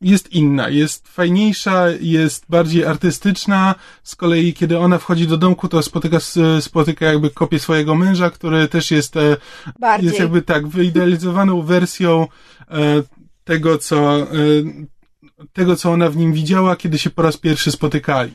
[0.00, 3.74] jest inna, jest fajniejsza, jest bardziej artystyczna.
[4.02, 6.18] Z kolei, kiedy ona wchodzi do domku, to spotyka,
[6.60, 9.36] spotyka jakby kopię swojego męża, który też jest, e,
[9.80, 10.06] Bardziej.
[10.06, 12.26] jest jakby tak, wyidealizowaną wersją
[12.70, 13.02] e,
[13.44, 14.26] tego, co, e,
[15.52, 18.34] tego, co ona w nim widziała, kiedy się po raz pierwszy spotykali.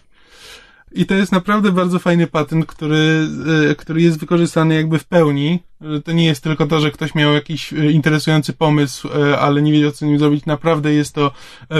[0.93, 3.27] I to jest naprawdę bardzo fajny patent, który,
[3.71, 5.59] e, który jest wykorzystany jakby w pełni.
[5.81, 9.71] E, To nie jest tylko to, że ktoś miał jakiś e, interesujący pomysł, ale nie
[9.71, 10.45] wiedział, co nim zrobić.
[10.45, 11.31] Naprawdę jest to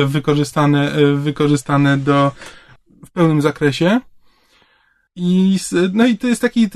[0.05, 2.31] wykorzystane, wykorzystane do,
[3.05, 3.99] w pełnym zakresie.
[5.15, 5.57] I,
[5.93, 6.67] no i to jest taki,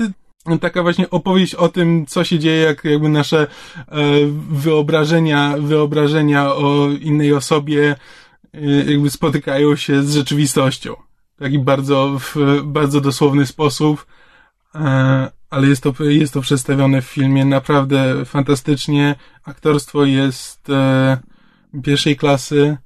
[0.60, 3.46] taka właśnie opowieść o tym, co się dzieje, jak jakby nasze
[4.50, 7.96] wyobrażenia, wyobrażenia o innej osobie
[8.86, 11.05] jakby spotykają się z rzeczywistością.
[11.36, 14.06] W taki bardzo, w bardzo dosłowny sposób,
[14.74, 19.14] e, ale jest to, jest to przedstawione w filmie naprawdę fantastycznie.
[19.44, 21.18] Aktorstwo jest e,
[21.82, 22.76] pierwszej klasy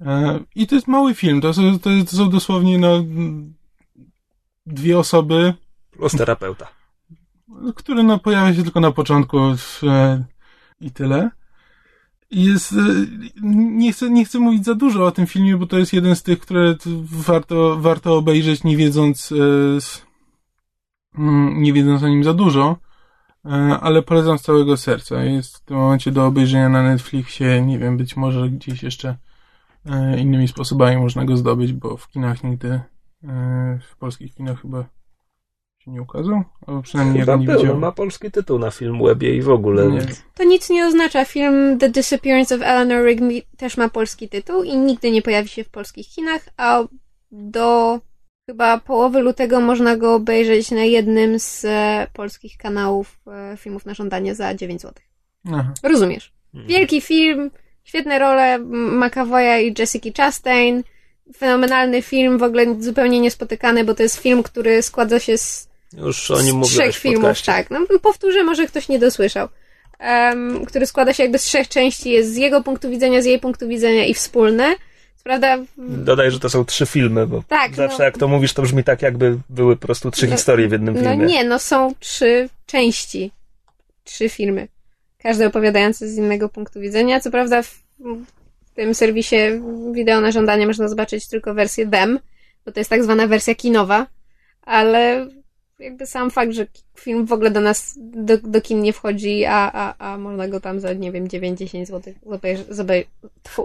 [0.00, 1.40] e, i to jest mały film.
[1.40, 3.04] To są, to, to są dosłownie no,
[4.66, 5.54] dwie osoby,
[5.90, 6.68] Plus terapeuta.
[7.74, 9.38] który no, pojawia się tylko na początku
[9.82, 10.24] e,
[10.80, 11.30] i tyle.
[12.30, 12.76] Jest, e,
[13.42, 16.22] nie, chcę, nie chcę mówić za dużo o tym filmie, bo to jest jeden z
[16.22, 22.76] tych, które warto, warto obejrzeć, nie wiedząc, e, mm, nie wiedząc o nim za dużo,
[23.44, 23.48] e,
[23.80, 25.24] ale polecam z całego serca.
[25.24, 29.16] Jest w tym momencie do obejrzenia na Netflixie, nie wiem, być może gdzieś jeszcze
[30.18, 32.80] innymi sposobami można go zdobyć, bo w kinach nigdy,
[33.90, 34.84] w polskich kinach chyba
[35.84, 37.78] się nie ukazał, albo przynajmniej Chyba nie był, widziałem.
[37.78, 39.86] ma polski tytuł na film Webie i w ogóle.
[39.86, 40.00] Nie.
[40.34, 41.24] To nic nie oznacza.
[41.24, 45.64] Film The Disappearance of Eleanor Rigby też ma polski tytuł i nigdy nie pojawi się
[45.64, 46.82] w polskich kinach, a
[47.32, 48.00] do
[48.46, 53.94] chyba połowy lutego można go obejrzeć na jednym z e, polskich kanałów e, filmów na
[53.94, 54.94] żądanie za 9 zł.
[55.46, 55.72] Aha.
[55.82, 56.32] Rozumiesz?
[56.54, 56.68] Mhm.
[56.68, 57.50] Wielki film,
[57.84, 58.58] świetne role
[59.06, 60.82] McAvoya i Jessica Chastain.
[61.36, 66.30] Fenomenalny film, w ogóle zupełnie niespotykany, bo to jest film, który składa się z Już
[66.30, 67.70] o nim z mówiłeś trzech filmów, tak.
[67.70, 69.48] No, powtórzę, może ktoś nie dosłyszał.
[69.98, 72.10] Em, który składa się jakby z trzech części.
[72.10, 74.74] Jest z jego punktu widzenia, z jej punktu widzenia i wspólne.
[75.16, 78.04] Co prawda, Dodaj, że to są trzy filmy, bo Tak, zawsze no.
[78.04, 80.94] jak to mówisz, to brzmi tak, jakby były po prostu trzy No- historie w jednym
[80.94, 81.26] no filmie.
[81.26, 83.30] nie, no są trzy części.
[84.04, 84.68] Trzy filmy.
[85.22, 87.20] Każdy opowiadający z innego punktu widzenia.
[87.20, 87.70] Co prawda w,
[88.66, 89.36] w tym serwisie
[89.92, 92.18] wideo na żądanie można zobaczyć tylko wersję DEM,
[92.66, 94.06] bo to jest tak zwana wersja kinowa,
[94.62, 95.26] ale
[95.78, 96.66] jakby sam fakt, że
[96.98, 100.60] film w ogóle do nas, do, do kin nie wchodzi, a, a, a można go
[100.60, 103.06] tam za, nie wiem, 9-10 zł zobejrzeć, zobej,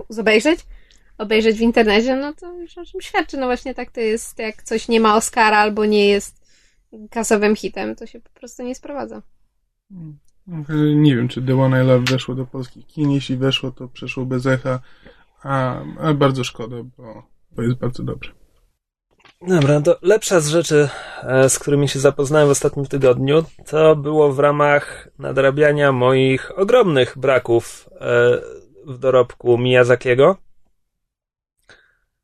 [0.10, 0.60] zobejrzeć,
[1.18, 3.38] obejrzeć w internecie, no to już o czym świadczy.
[3.38, 6.40] No właśnie tak to jest, jak coś nie ma Oscara albo nie jest
[7.10, 9.22] kasowym hitem, to się po prostu nie sprowadza.
[10.96, 13.12] Nie wiem, czy The One I Love weszło do polskich kin.
[13.12, 14.80] Jeśli weszło, to przeszło bez echa.
[15.44, 18.39] A, a bardzo szkoda, bo, bo jest bardzo dobrze.
[19.42, 20.90] Dobra, to lepsza z rzeczy,
[21.24, 27.18] e, z którymi się zapoznałem w ostatnim tygodniu, to było w ramach nadrabiania moich ogromnych
[27.18, 27.98] braków e,
[28.86, 30.38] w dorobku Miyazakiego.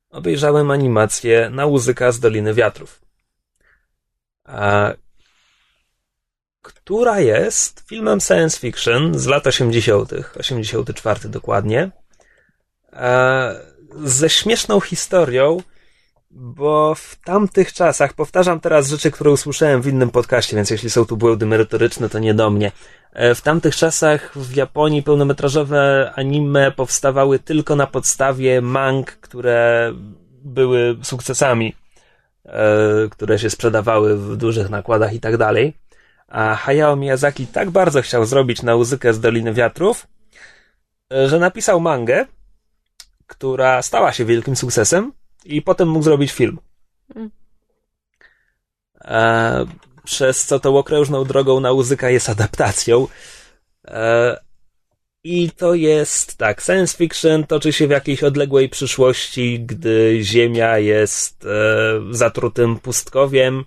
[0.09, 3.01] Obejrzałem animację na Łuzyka z Doliny Wiatrów.
[4.43, 4.93] A,
[6.61, 11.91] która jest filmem science fiction z lat 80., 84 dokładnie,
[12.93, 13.65] e,
[14.03, 15.57] ze śmieszną historią,
[16.37, 21.05] bo w tamtych czasach, powtarzam teraz rzeczy, które usłyszałem w innym podcaście, więc jeśli są
[21.05, 22.71] tu błędy merytoryczne, to nie do mnie.
[23.13, 29.91] E, W tamtych czasach w Japonii pełnometrażowe anime powstawały tylko na podstawie mang, które
[30.43, 31.75] były sukcesami,
[32.45, 32.59] e,
[33.11, 35.73] które się sprzedawały w dużych nakładach i tak dalej.
[36.27, 40.07] A Hayao Miyazaki tak bardzo chciał zrobić nauzykę z Doliny Wiatrów,
[41.13, 42.25] e, że napisał mangę,
[43.27, 45.11] która stała się wielkim sukcesem,
[45.45, 46.59] i potem mógł zrobić film.
[47.15, 47.31] Mm.
[49.01, 49.65] E,
[50.03, 53.07] przez co tą okrężną drogą na Uzyka jest adaptacją.
[53.87, 54.39] E,
[55.23, 61.45] I to jest tak, science fiction toczy się w jakiejś odległej przyszłości, gdy Ziemia jest
[61.45, 61.47] e,
[62.11, 63.65] zatrutym pustkowiem,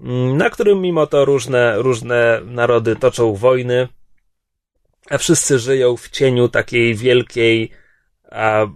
[0.00, 3.88] mm, na którym mimo to różne, różne narody toczą wojny,
[5.10, 7.70] a wszyscy żyją w cieniu takiej wielkiej
[8.30, 8.66] a,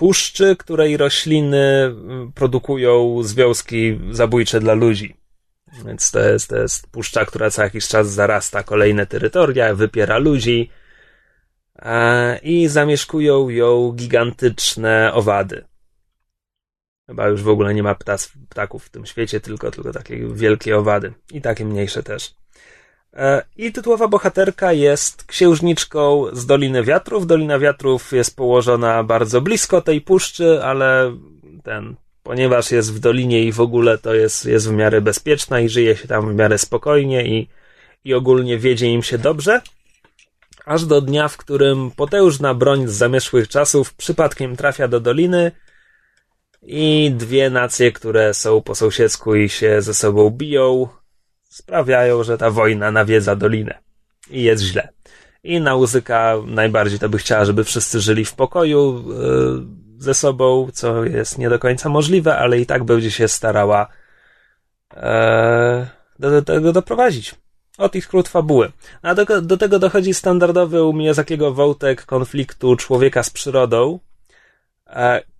[0.00, 5.16] puszczy, której rośliny mm, produkują związki zabójcze dla ludzi.
[5.86, 10.70] Więc to jest, to jest puszcza, która co jakiś czas zarasta kolejne terytoria, wypiera ludzi
[11.78, 15.64] e, i zamieszkują ją gigantyczne owady.
[17.06, 20.78] Chyba już w ogóle nie ma ptas, ptaków w tym świecie, tylko, tylko takie wielkie
[20.78, 22.34] owady i takie mniejsze też.
[23.16, 27.26] E, I tytułowa bohaterka jest księżniczką z Doliny Wiatrów.
[27.26, 31.16] Dolina Wiatrów jest położona bardzo blisko tej puszczy, ale
[31.62, 35.68] ten, ponieważ jest w dolinie i w ogóle to jest, jest w miarę bezpieczna i
[35.68, 37.48] żyje się tam w miarę spokojnie i,
[38.04, 39.60] i ogólnie wiedzie im się dobrze.
[40.64, 45.52] Aż do dnia, w którym potężna broń z zamieszłych czasów przypadkiem trafia do doliny
[46.62, 50.88] i dwie nacje, które są po sąsiedzku i się ze sobą biją,
[51.50, 53.78] sprawiają, że ta wojna nawiedza dolinę.
[54.30, 54.88] I jest źle.
[55.44, 59.66] I Nauzyka najbardziej to by chciała, żeby wszyscy żyli w pokoju yy,
[59.98, 63.88] ze sobą, co jest nie do końca możliwe, ale i tak będzie się starała
[64.96, 65.00] yy,
[66.18, 67.34] do tego doprowadzić.
[67.78, 68.72] Od ich skrót fabuły.
[69.02, 74.09] A do, do tego dochodzi standardowy u mnie takiego wątek konfliktu człowieka z przyrodą, E,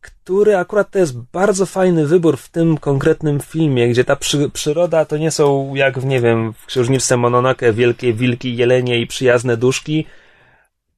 [0.01, 5.05] który akurat to jest bardzo fajny wybór w tym konkretnym filmie, gdzie ta przy, przyroda
[5.05, 9.57] to nie są jak w, nie wiem, w księżniczce Mononoke wielkie wilki, jelenie i przyjazne
[9.57, 10.07] duszki,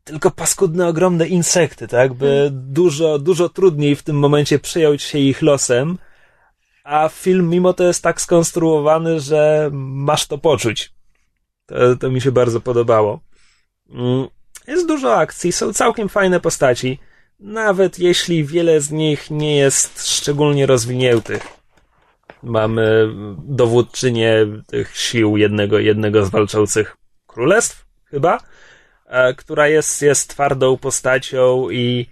[0.04, 2.14] tylko paskudne, ogromne insekty, tak?
[2.14, 2.72] By hmm.
[2.72, 5.98] dużo, dużo trudniej w tym momencie przejąć się ich losem,
[6.84, 10.92] a film mimo to jest tak skonstruowany, że masz to poczuć.
[11.66, 13.20] To, to mi się bardzo podobało.
[13.90, 14.26] Mm,
[14.66, 16.98] jest dużo akcji, są całkiem fajne postaci
[17.42, 21.42] nawet jeśli wiele z nich nie jest szczególnie rozwiniętych.
[22.42, 28.38] Mamy dowódczynię tych sił jednego, jednego z walczących królestw, chyba,
[29.06, 32.06] e, która jest, jest twardą postacią i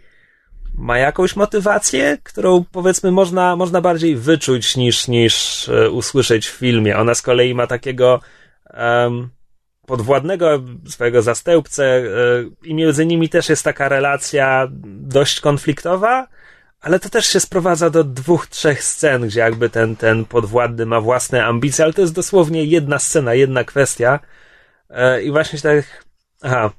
[0.75, 6.99] ma jakąś motywację, którą powiedzmy można, można bardziej wyczuć niż, niż e, usłyszeć w filmie.
[6.99, 8.21] Ona z kolei ma takiego
[8.75, 9.31] um,
[9.90, 12.05] podwładnego, swojego zastępcę e,
[12.62, 16.29] i między nimi też jest taka relacja dość konfliktowa,
[16.81, 21.00] ale to też się sprowadza do dwóch, trzech scen, gdzie jakby ten, ten podwładny ma
[21.00, 24.20] własne ambicje, ale to jest dosłownie jedna scena, jedna kwestia.
[24.90, 26.05] E, I właśnie tak,
[26.42, 26.70] aha,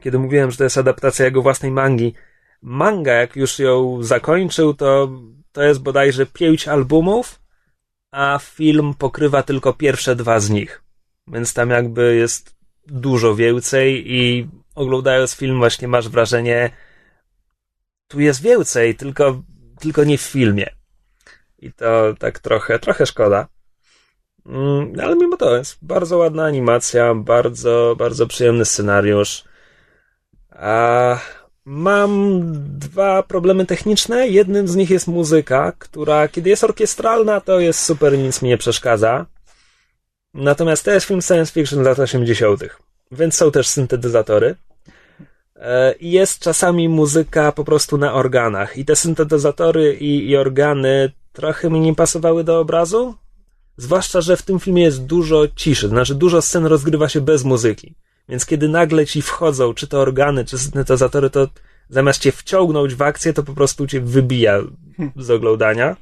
[0.00, 2.14] kiedy mówiłem, że to jest adaptacja jego własnej mangi,
[2.62, 5.08] manga, jak już ją zakończył, to,
[5.52, 7.40] to jest bodajże pięć albumów,
[8.10, 10.89] a film pokrywa tylko pierwsze dwa z nich.
[11.32, 16.70] Więc tam jakby jest dużo więcej i oglądając film właśnie masz wrażenie
[18.08, 19.42] tu jest więcej, tylko,
[19.80, 20.66] tylko nie w filmie.
[21.58, 23.48] I to tak trochę, trochę szkoda.
[24.46, 29.44] Mm, ale mimo to jest bardzo ładna animacja, bardzo, bardzo przyjemny scenariusz.
[30.50, 31.18] A
[31.64, 32.42] mam
[32.78, 34.28] dwa problemy techniczne.
[34.28, 38.58] Jednym z nich jest muzyka, która kiedy jest orkiestralna, to jest super, nic mi nie
[38.58, 39.26] przeszkadza.
[40.34, 42.62] Natomiast to jest film science fiction z lat 80.,
[43.12, 44.56] więc są też syntetyzatory.
[45.56, 48.76] E, I jest czasami muzyka po prostu na organach.
[48.76, 53.14] I te syntetyzatory i, i organy trochę mi nie pasowały do obrazu.
[53.76, 57.94] Zwłaszcza, że w tym filmie jest dużo ciszy, znaczy dużo scen rozgrywa się bez muzyki.
[58.28, 61.48] Więc kiedy nagle ci wchodzą, czy to organy, czy syntezatory, to
[61.88, 64.60] zamiast cię wciągnąć w akcję, to po prostu cię wybija
[65.16, 65.96] z oglądania.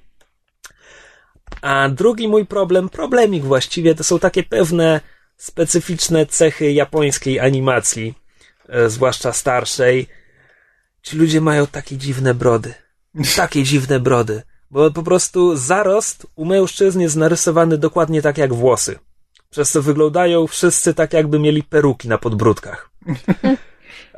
[1.62, 5.01] A drugi mój problem, problemik właściwie, to są takie pewne
[5.37, 8.14] specyficzne cechy japońskiej animacji,
[8.68, 10.07] e, zwłaszcza starszej.
[11.03, 12.75] Ci ludzie mają takie dziwne brody.
[13.37, 14.42] Takie dziwne brody.
[14.71, 18.99] Bo po prostu zarost u mężczyzn jest narysowany dokładnie tak jak włosy.
[19.51, 22.90] Przez co wyglądają wszyscy tak, jakby mieli peruki na podbródkach.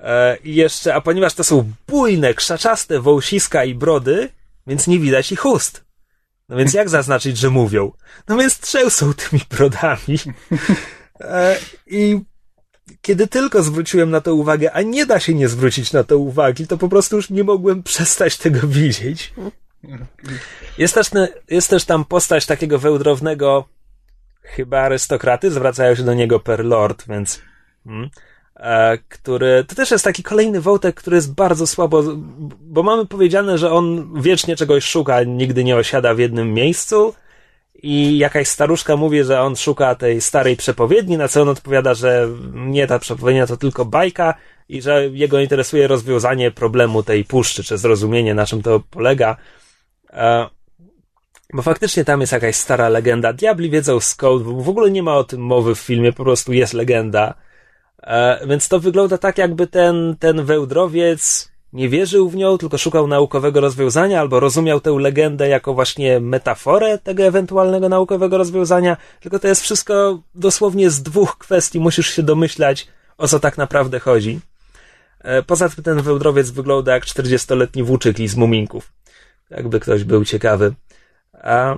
[0.02, 4.28] E, I jeszcze, a ponieważ to są bujne, krzaczaste wąsiska i brody,
[4.66, 5.84] więc nie widać ich ust.
[6.50, 7.92] No więc jak zaznaczyć, że mówią?
[8.28, 10.18] No więc trzęsą tymi brodami.
[11.20, 12.20] E, I
[13.00, 16.66] kiedy tylko zwróciłem na to uwagę, a nie da się nie zwrócić na to uwagi,
[16.66, 19.34] to po prostu już nie mogłem przestać tego widzieć.
[20.78, 21.10] Jest też,
[21.50, 23.68] jest też tam postać takiego wełdrownego
[24.42, 27.40] chyba arystokraty, zwracają się do niego per lord, więc
[27.84, 28.10] hmm,
[29.08, 32.02] który, to też jest taki kolejny wątek, który jest bardzo słabo,
[32.60, 37.14] bo mamy powiedziane, że on wiecznie czegoś szuka, nigdy nie osiada w jednym miejscu
[37.82, 42.28] i jakaś staruszka mówi, że on szuka tej starej przepowiedni, na co on odpowiada, że
[42.54, 44.34] nie, ta przepowiednia to tylko bajka
[44.68, 49.36] i że jego interesuje rozwiązanie problemu tej puszczy, czy zrozumienie, na czym to polega.
[50.12, 50.46] E,
[51.52, 53.32] bo faktycznie tam jest jakaś stara legenda.
[53.32, 56.72] Diabli wiedzą skąd, w ogóle nie ma o tym mowy w filmie, po prostu jest
[56.72, 57.34] legenda
[58.02, 63.06] E, więc to wygląda tak, jakby ten, ten wełdrowiec nie wierzył w nią, tylko szukał
[63.06, 69.48] naukowego rozwiązania, albo rozumiał tę legendę jako właśnie metaforę tego ewentualnego naukowego rozwiązania, tylko to
[69.48, 72.86] jest wszystko dosłownie z dwóch kwestii, musisz się domyślać,
[73.18, 74.40] o co tak naprawdę chodzi.
[75.20, 78.92] E, poza tym ten wełdrowiec wygląda jak 40-letni włóczykli z muminków.
[79.50, 80.74] Jakby ktoś był ciekawy.
[81.32, 81.76] A...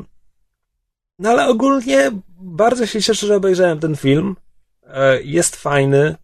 [1.18, 4.36] No ale ogólnie bardzo się cieszę, że obejrzałem ten film.
[4.92, 6.14] E, jest fajny.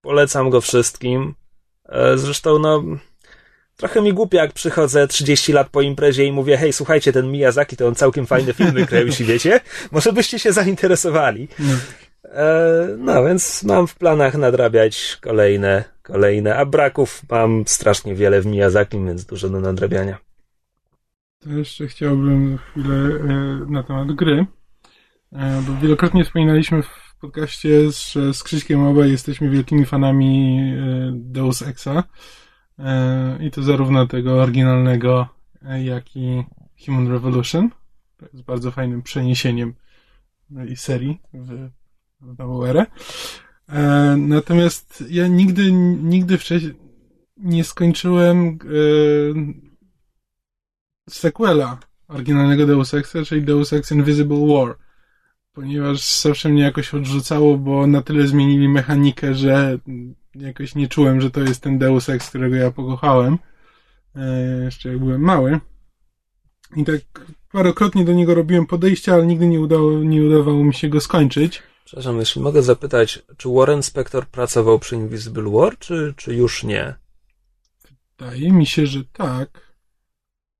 [0.00, 1.34] Polecam go wszystkim.
[1.88, 2.82] E, zresztą, no,
[3.76, 7.76] trochę mi głupio, jak przychodzę 30 lat po imprezie i mówię, hej, słuchajcie, ten Miyazaki
[7.76, 9.60] to on całkiem fajne filmy kręci, wiecie?
[9.92, 11.48] Może byście się zainteresowali.
[11.58, 11.74] No.
[12.24, 18.46] E, no, więc mam w planach nadrabiać kolejne, kolejne, a braków mam strasznie wiele w
[18.46, 20.18] Miyazaki, więc dużo do nadrabiania.
[21.38, 22.94] To jeszcze chciałbym chwilę
[23.68, 24.46] na temat gry,
[25.32, 32.04] bo wielokrotnie wspominaliśmy w podcaście, że z Krzyśkiem obaj jesteśmy wielkimi fanami e, Deus Exa
[33.40, 35.28] i to zarówno tego oryginalnego,
[35.82, 36.44] jak i
[36.86, 37.70] Human Revolution.
[38.16, 39.74] To jest bardzo fajnym przeniesieniem
[40.68, 41.70] i serii w,
[42.20, 42.86] w nową erę.
[44.16, 46.74] Natomiast ja nigdy, nigdy wcześniej
[47.36, 48.58] nie skończyłem
[51.10, 54.83] sequela oryginalnego Deus Exa, czyli Deus Ex Invisible War.
[55.54, 59.78] Ponieważ zawsze mnie jakoś odrzucało, bo na tyle zmienili mechanikę, że
[60.34, 63.38] jakoś nie czułem, że to jest ten Deus Ex, którego ja pokochałem.
[64.16, 65.60] E, jeszcze jak byłem mały.
[66.76, 67.00] I tak
[67.52, 71.62] parokrotnie do niego robiłem podejścia, ale nigdy nie udało, nie udawało mi się go skończyć.
[71.84, 76.94] Przepraszam, jeśli mogę zapytać, czy Warren Spector pracował przy Invisible War, czy, czy już nie?
[78.18, 79.74] Wydaje mi się, że tak.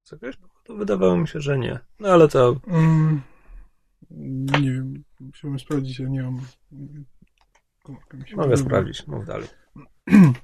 [0.02, 1.78] Z jakiegoś powodu wydawało mi się, że nie.
[2.00, 2.56] No ale to.
[2.66, 3.22] Mm,
[4.60, 6.40] nie wiem, musiałbym sprawdzić, ja nie mam.
[8.36, 9.48] Mogę sprawdzić, mów dalej.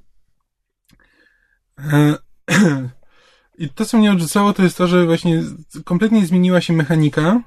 [3.58, 5.42] I to, co mnie odrzucało, to jest to, że właśnie
[5.84, 7.42] kompletnie zmieniła się mechanika.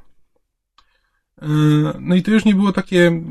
[1.41, 1.47] E,
[1.99, 3.21] no i to już nie było takie.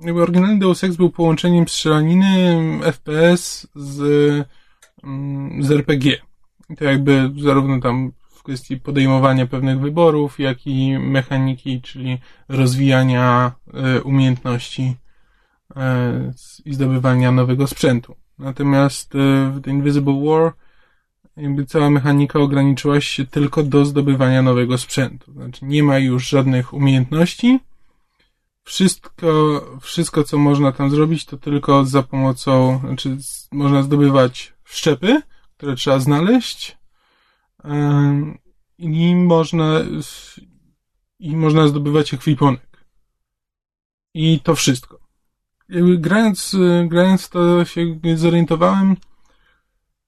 [0.00, 4.00] Jakby oryginalny Deus Ex był połączeniem strzelaniny FPS z,
[5.02, 6.16] mm, z RPG.
[6.76, 8.12] To jakby zarówno tam
[8.46, 14.96] kwestii podejmowania pewnych wyborów, jak i mechaniki, czyli rozwijania e, umiejętności
[15.76, 16.32] e,
[16.64, 18.16] i zdobywania nowego sprzętu.
[18.38, 19.18] Natomiast e,
[19.50, 20.52] w The Invisible War
[21.36, 25.32] jakby cała mechanika ograniczyła się tylko do zdobywania nowego sprzętu.
[25.32, 27.60] Znaczy nie ma już żadnych umiejętności.
[28.64, 29.28] Wszystko,
[29.80, 33.16] wszystko co można tam zrobić, to tylko za pomocą, znaczy
[33.52, 35.22] można zdobywać szczepy,
[35.56, 36.76] które trzeba znaleźć
[38.78, 39.80] i można
[41.18, 42.86] i można zdobywać ekwipunek.
[44.14, 45.00] I to wszystko.
[45.98, 48.96] Grając, grając to się zorientowałem,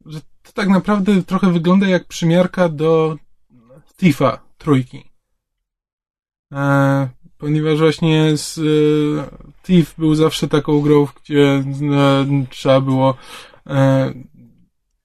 [0.07, 3.17] że to tak naprawdę trochę wygląda jak przymiarka do
[3.97, 5.11] Thiefa trójki.
[6.53, 8.63] E, ponieważ właśnie z, e,
[9.63, 11.65] Thief był zawsze taką grą, gdzie e,
[12.51, 13.17] trzeba było
[13.67, 14.13] e,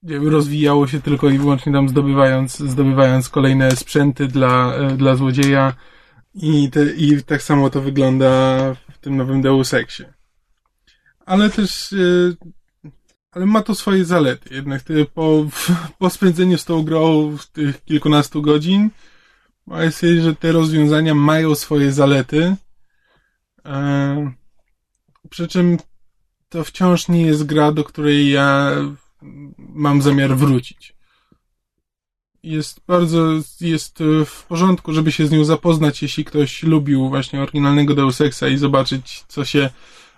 [0.09, 5.73] rozwijało się tylko i wyłącznie tam zdobywając, zdobywając kolejne sprzęty dla, e, dla złodzieja
[6.33, 8.27] i, te, i tak samo to wygląda
[8.91, 10.13] w tym nowym Deus Exie.
[11.25, 12.35] Ale też e,
[13.33, 14.55] ale ma to swoje zalety.
[14.55, 14.81] Jednak
[15.13, 15.45] po,
[15.99, 18.89] po spędzeniu z tą grą w tych kilkunastu godzin
[19.67, 22.55] ma się, że te rozwiązania mają swoje zalety.
[23.65, 24.33] E,
[25.29, 25.77] przy czym
[26.49, 28.71] to wciąż nie jest gra, do której ja
[29.57, 30.95] mam zamiar wrócić.
[32.43, 33.31] Jest bardzo,
[33.61, 38.47] jest w porządku, żeby się z nią zapoznać, jeśli ktoś lubił właśnie oryginalnego Deus Exa
[38.47, 39.69] i zobaczyć, co się,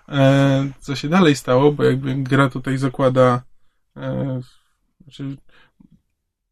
[0.08, 3.42] e, co się dalej stało, bo jakby gra tutaj zakłada,
[3.96, 4.40] e,
[5.02, 5.36] znaczy,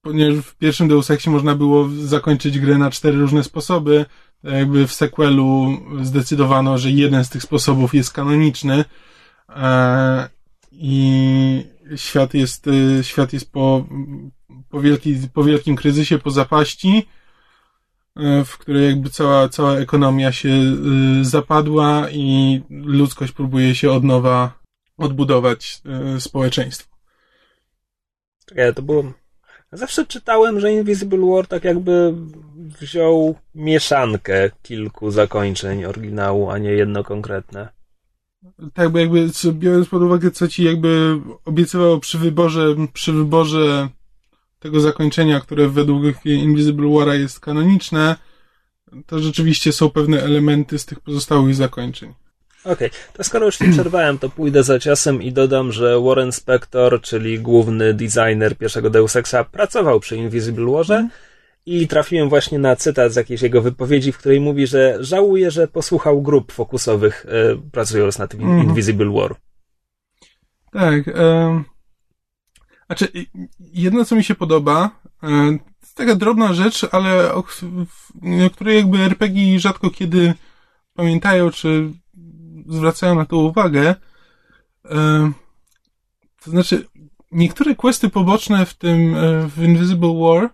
[0.03, 4.07] ponieważ w pierwszym Deus Exie można było zakończyć grę na cztery różne sposoby,
[4.43, 8.85] jakby w sequelu zdecydowano, że jeden z tych sposobów jest kanoniczny,
[9.49, 10.29] e,
[10.73, 13.87] i świat jest, y, świat jest po,
[14.69, 17.09] po, wielki, po wielkim kryzysie, po zapaści,
[18.19, 24.05] y, w której jakby cała, cała ekonomia się y, zapadła i ludzkość próbuje się od
[24.05, 24.59] nowa
[24.97, 25.83] odbudować
[26.19, 26.97] społeczeństwo.
[28.47, 29.13] Czekaj, to było...
[29.73, 32.15] Zawsze czytałem, że Invisible War tak jakby
[32.57, 37.69] wziął mieszankę kilku zakończeń oryginału, a nie jedno konkretne
[38.75, 43.89] tak bo jakby biorąc pod uwagę, co ci jakby obiecywało przy wyborze, przy wyborze
[44.59, 48.17] tego zakończenia, które według Invisible War'a jest kanoniczne,
[49.07, 52.15] to rzeczywiście są pewne elementy z tych pozostałych zakończeń.
[52.65, 52.90] Okej, okay.
[53.13, 57.40] to skoro już nie przerwałem, to pójdę za ciosem i dodam, że Warren Spector, czyli
[57.40, 60.97] główny designer pierwszego Deus Exa, pracował przy Invisible Warze.
[60.97, 61.11] Mm
[61.67, 65.69] i trafiłem właśnie na cytat z jakiejś jego wypowiedzi, w której mówi, że żałuje, że
[65.69, 68.62] posłuchał grup fokusowych e, pracując nad mm.
[68.65, 69.37] Invisible War.
[70.73, 71.08] Tak.
[71.08, 71.62] E,
[72.87, 73.08] znaczy,
[73.58, 74.90] jedno co mi się podoba,
[75.23, 77.44] e, jest taka drobna rzecz, ale o,
[78.46, 80.35] o której jakby RPG rzadko kiedy
[80.94, 81.90] pamiętają, czy
[82.67, 83.94] zwracają na to uwagę.
[84.85, 85.33] E,
[86.44, 86.85] to znaczy,
[87.33, 90.50] niektóre questy poboczne w tym, e, w Invisible War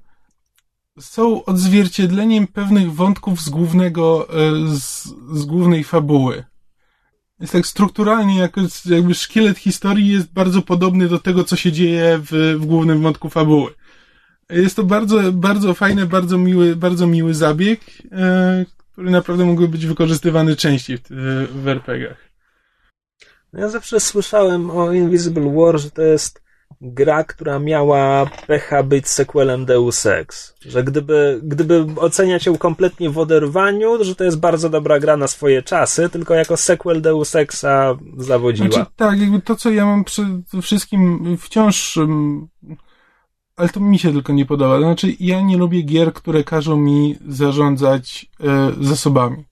[1.01, 6.45] są odzwierciedleniem pewnych wątków z głównego, e, z, z głównej fabuły.
[7.41, 8.49] Jest tak strukturalnie,
[8.85, 13.31] jakby szkielet historii jest bardzo podobny do tego, co się dzieje w, w głównym wątku
[13.31, 13.71] fabuły.
[14.51, 17.81] Jest to bardzo, bardzo fajny, bardzo miły, bardzo miły zabieg,
[18.13, 22.31] e, który naprawdę mógłby być wykorzystywany częściej w, w RPGach.
[23.53, 26.43] No ja zawsze słyszałem o Invisible War, że to jest
[26.81, 30.55] gra, która miała pecha być sequelem Deus Ex.
[30.61, 35.29] Że gdyby, gdyby oceniać ją kompletnie w oderwaniu, że to jest bardzo dobra gra na
[35.29, 38.69] swoje czasy, tylko jako sequel Deus Exa zawodziła.
[38.69, 40.23] Znaczy, tak, jakby to, co ja mam przy
[40.63, 41.99] wszystkim wciąż
[43.61, 44.79] ale to mi się tylko nie podoba.
[44.79, 49.45] Znaczy, ja nie lubię gier, które każą mi zarządzać e, zasobami.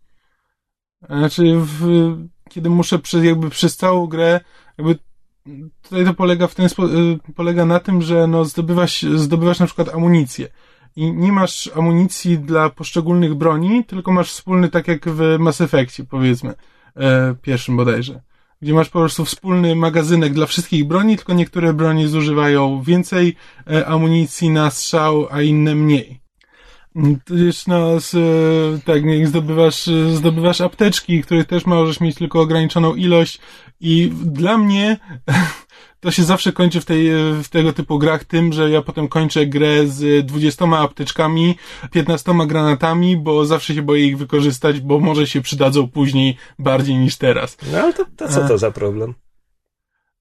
[1.10, 2.14] Znaczy, w,
[2.48, 4.40] kiedy muszę przez, jakby przez całą grę,
[4.78, 4.98] jakby
[5.82, 6.70] tutaj to polega w ten e,
[7.34, 10.48] polega na tym, że no zdobywasz, zdobywasz na przykład amunicję.
[10.96, 16.04] I nie masz amunicji dla poszczególnych broni, tylko masz wspólny, tak jak w Mass Effectie,
[16.04, 16.54] powiedzmy,
[16.96, 18.20] e, pierwszym bodajże
[18.62, 23.36] gdzie masz po prostu wspólny magazynek dla wszystkich broni, tylko niektóre broni zużywają więcej
[23.70, 26.20] e, amunicji na strzał, a inne mniej.
[27.24, 28.14] Tudzież no, z,
[28.84, 33.38] tak, zdobywasz, zdobywasz apteczki, których też możesz mieć tylko ograniczoną ilość
[33.80, 34.96] i dla mnie
[36.00, 37.10] to się zawsze kończy w, tej,
[37.42, 41.56] w tego typu grach tym, że ja potem kończę grę z 20 apteczkami,
[41.90, 47.16] 15 granatami, bo zawsze się boję ich wykorzystać, bo może się przydadzą później bardziej niż
[47.16, 47.56] teraz.
[47.72, 49.14] No ale to, to co to za problem?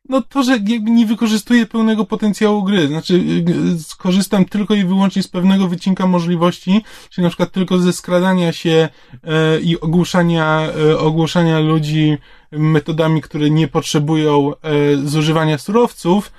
[0.10, 2.88] no to, że jakby nie wykorzystuję pełnego potencjału gry.
[2.88, 7.94] Znaczy, y, skorzystam tylko i wyłącznie z pewnego wycinka możliwości, czyli na przykład tylko ze
[7.94, 8.90] skradania się
[9.24, 12.18] e, i ogłuszania, e, ogłuszania ludzi
[12.52, 16.32] metodami, które nie potrzebują e, zużywania surowców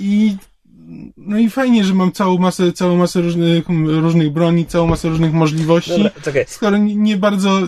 [0.00, 0.36] i
[1.16, 5.32] no i fajnie, że mam całą masę, całą masę różnych, różnych broni, całą masę różnych
[5.32, 5.90] możliwości.
[5.90, 6.44] Dobra, okay.
[6.48, 7.60] Skoro nie, nie bardzo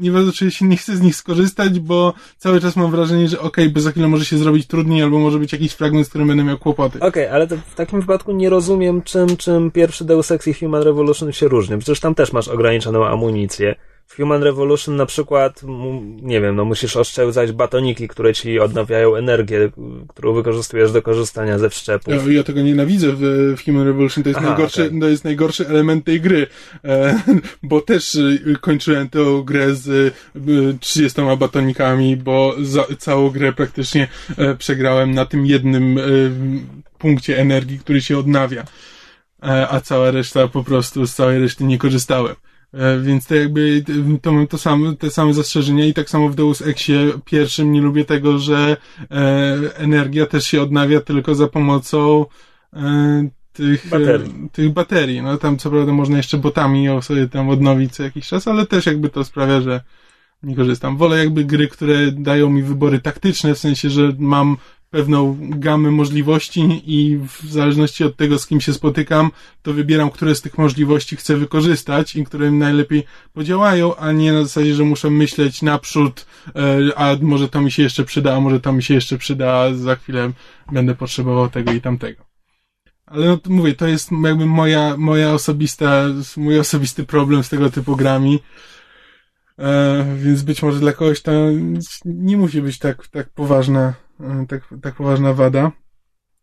[0.00, 3.38] nie bardzo czuję się, nie chcę z nich skorzystać, bo cały czas mam wrażenie, że
[3.38, 6.08] okej, okay, by za chwilę może się zrobić trudniej, albo może być jakiś fragment, z
[6.08, 6.98] którym będę miał kłopoty.
[6.98, 10.82] Okej, okay, ale w takim wypadku nie rozumiem, czym, czym pierwszy Deus Ex i Human
[10.82, 11.78] Revolution się różnią.
[11.78, 13.74] Przecież tam też masz ograniczoną amunicję
[14.08, 15.62] w Human Revolution na przykład,
[16.22, 19.70] nie wiem, no musisz oszczędzać batoniki, które ci odnawiają energię,
[20.08, 22.26] którą wykorzystujesz do korzystania ze wszczepów.
[22.26, 23.20] Ja, ja tego nienawidzę w,
[23.56, 25.00] w Human Revolution, to jest, Aha, najgorszy, okay.
[25.00, 26.46] to jest najgorszy element tej gry,
[26.84, 27.22] e,
[27.62, 30.14] bo też e, kończyłem tę grę z
[30.80, 36.02] 30 e, batonikami, bo za, całą grę praktycznie e, przegrałem na tym jednym e,
[36.98, 38.64] punkcie energii, który się odnawia,
[39.42, 42.34] e, a cała reszta po prostu, z całej reszty nie korzystałem.
[42.74, 43.84] E, więc to jakby
[44.22, 47.80] to mam to same, te same zastrzeżenia i tak samo w Deus Exie pierwszym nie
[47.80, 48.76] lubię tego, że
[49.10, 52.26] e, energia też się odnawia tylko za pomocą
[52.72, 54.48] e, tych baterii.
[54.52, 55.22] tych baterii.
[55.22, 58.66] No tam co prawda można jeszcze botami ją sobie tam odnowić co jakiś czas, ale
[58.66, 59.80] też jakby to sprawia, że
[60.42, 60.96] nie korzystam.
[60.96, 64.56] Wolę jakby gry, które dają mi wybory taktyczne, w sensie, że mam
[64.90, 69.30] pewną gamę możliwości i w zależności od tego, z kim się spotykam,
[69.62, 74.32] to wybieram, które z tych możliwości chcę wykorzystać i które mi najlepiej podziałają, a nie
[74.32, 76.26] na zasadzie, że muszę myśleć naprzód,
[76.56, 79.54] e, a może to mi się jeszcze przyda, a może to mi się jeszcze przyda,
[79.54, 80.32] a za chwilę
[80.72, 82.24] będę potrzebował tego i tamtego.
[83.06, 86.04] Ale no to mówię, to jest jakby moja, moja osobista,
[86.36, 88.38] mój osobisty problem z tego typu grami.
[89.58, 91.32] E, więc być może dla kogoś to
[92.04, 94.07] nie musi być tak, tak poważna
[94.48, 95.72] tak, tak poważna wada.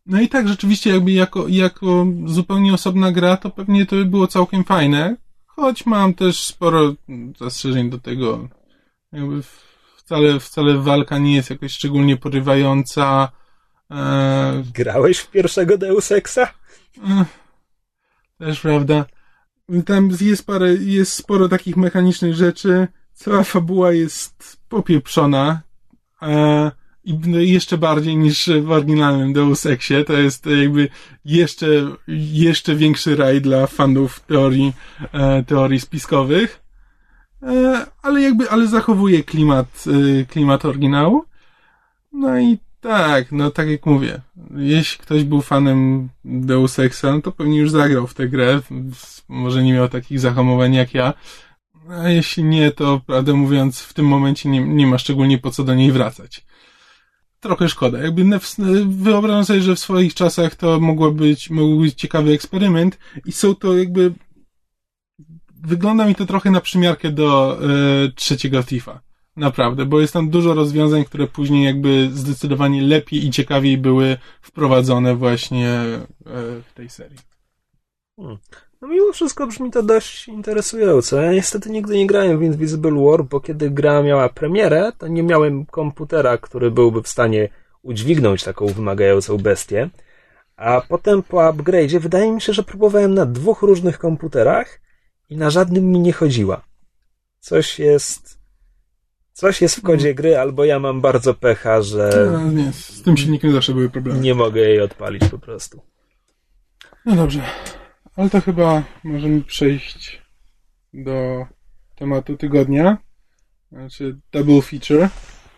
[0.05, 4.27] No i tak, rzeczywiście jakby jako, jako zupełnie osobna gra, to pewnie to by było
[4.27, 5.15] całkiem fajne,
[5.45, 6.93] choć mam też sporo
[7.39, 8.47] zastrzeżeń do tego.
[9.11, 9.41] Jakby
[9.97, 13.31] wcale, wcale walka nie jest jakoś szczególnie porywająca.
[13.91, 14.63] E...
[14.73, 16.53] Grałeś w pierwszego Deus Exa?
[17.03, 17.25] E...
[18.37, 19.05] Też prawda.
[19.85, 22.87] Tam jest parę, jest sporo takich mechanicznych rzeczy.
[23.13, 25.61] Cała fabuła jest popieprzona.
[26.21, 26.71] E
[27.39, 30.03] jeszcze bardziej niż w oryginalnym Deus Exie.
[30.03, 30.89] To jest jakby
[31.25, 31.67] jeszcze,
[32.33, 34.73] jeszcze większy raj dla fanów teorii,
[35.11, 36.61] e, teorii spiskowych.
[37.43, 39.83] E, ale jakby, ale zachowuje klimat,
[40.21, 41.25] e, klimat oryginału.
[42.13, 44.21] No i tak, no tak jak mówię,
[44.55, 48.61] jeśli ktoś był fanem Deus Exa, no to pewnie już zagrał w tę grę.
[49.27, 51.13] Może nie miał takich zahamowań jak ja.
[51.89, 55.63] A jeśli nie, to prawdę mówiąc, w tym momencie nie, nie ma szczególnie po co
[55.63, 56.45] do niej wracać
[57.45, 57.99] trochę szkoda.
[57.99, 58.25] Jakby
[58.85, 63.55] wyobrażam sobie, że w swoich czasach to mogło być, mógł być ciekawy eksperyment i są
[63.55, 64.13] to jakby
[65.63, 69.01] wygląda mi to trochę na przymiarkę do e, trzeciego Tifa.
[69.35, 75.15] Naprawdę, bo jest tam dużo rozwiązań, które później jakby zdecydowanie lepiej i ciekawiej były wprowadzone
[75.15, 76.05] właśnie e,
[76.61, 77.19] w tej serii.
[78.19, 78.37] Hmm.
[78.81, 81.21] No mimo wszystko brzmi to dość interesująco.
[81.21, 85.23] Ja niestety nigdy nie grałem w Invisible War, bo kiedy gra miała premierę, to nie
[85.23, 87.49] miałem komputera, który byłby w stanie
[87.81, 89.89] udźwignąć taką wymagającą bestię.
[90.55, 94.79] A potem po upgrade'zie wydaje mi się, że próbowałem na dwóch różnych komputerach
[95.29, 96.61] i na żadnym mi nie chodziła.
[97.39, 98.39] Coś jest...
[99.33, 102.29] Coś jest w kodzie gry, albo ja mam bardzo pecha, że...
[102.31, 104.19] No, nie, z tym silnikiem zawsze były problemy.
[104.19, 105.81] Nie mogę jej odpalić po prostu.
[107.05, 107.41] No dobrze.
[108.15, 110.21] Ale to chyba możemy przejść
[110.93, 111.45] do
[111.95, 112.97] tematu tygodnia.
[113.71, 115.09] Znaczy double feature.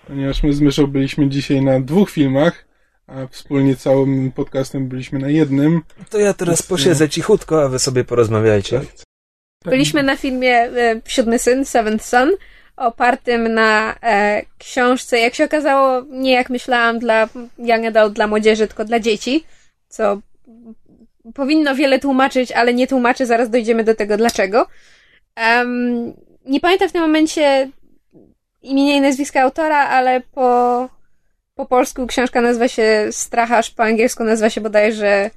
[0.08, 2.66] Ponieważ my z Myszą byliśmy dzisiaj na dwóch filmach,
[3.08, 5.82] a wspólnie całym podcastem byliśmy na jednym.
[6.10, 8.80] To ja teraz posiedzę cichutko, a wy sobie porozmawiajcie.
[8.80, 9.72] Tak.
[9.72, 12.32] Byliśmy na filmie e, Siódmy Syn, Seventh Son,
[12.76, 18.68] opartym na e, książce, jak się okazało, nie jak myślałam, dla young adult, dla młodzieży,
[18.68, 19.44] tylko dla dzieci,
[19.88, 20.22] co
[21.36, 24.68] powinno wiele tłumaczyć, ale nie tłumaczy, zaraz dojdziemy do tego dlaczego.
[25.38, 26.14] Um,
[26.46, 27.70] nie pamiętam w tym momencie
[28.62, 30.90] imienia i nazwiska autora, ale po,
[31.56, 35.30] po polsku książka nazywa się Stracharz, po angielsku nazywa się bodajże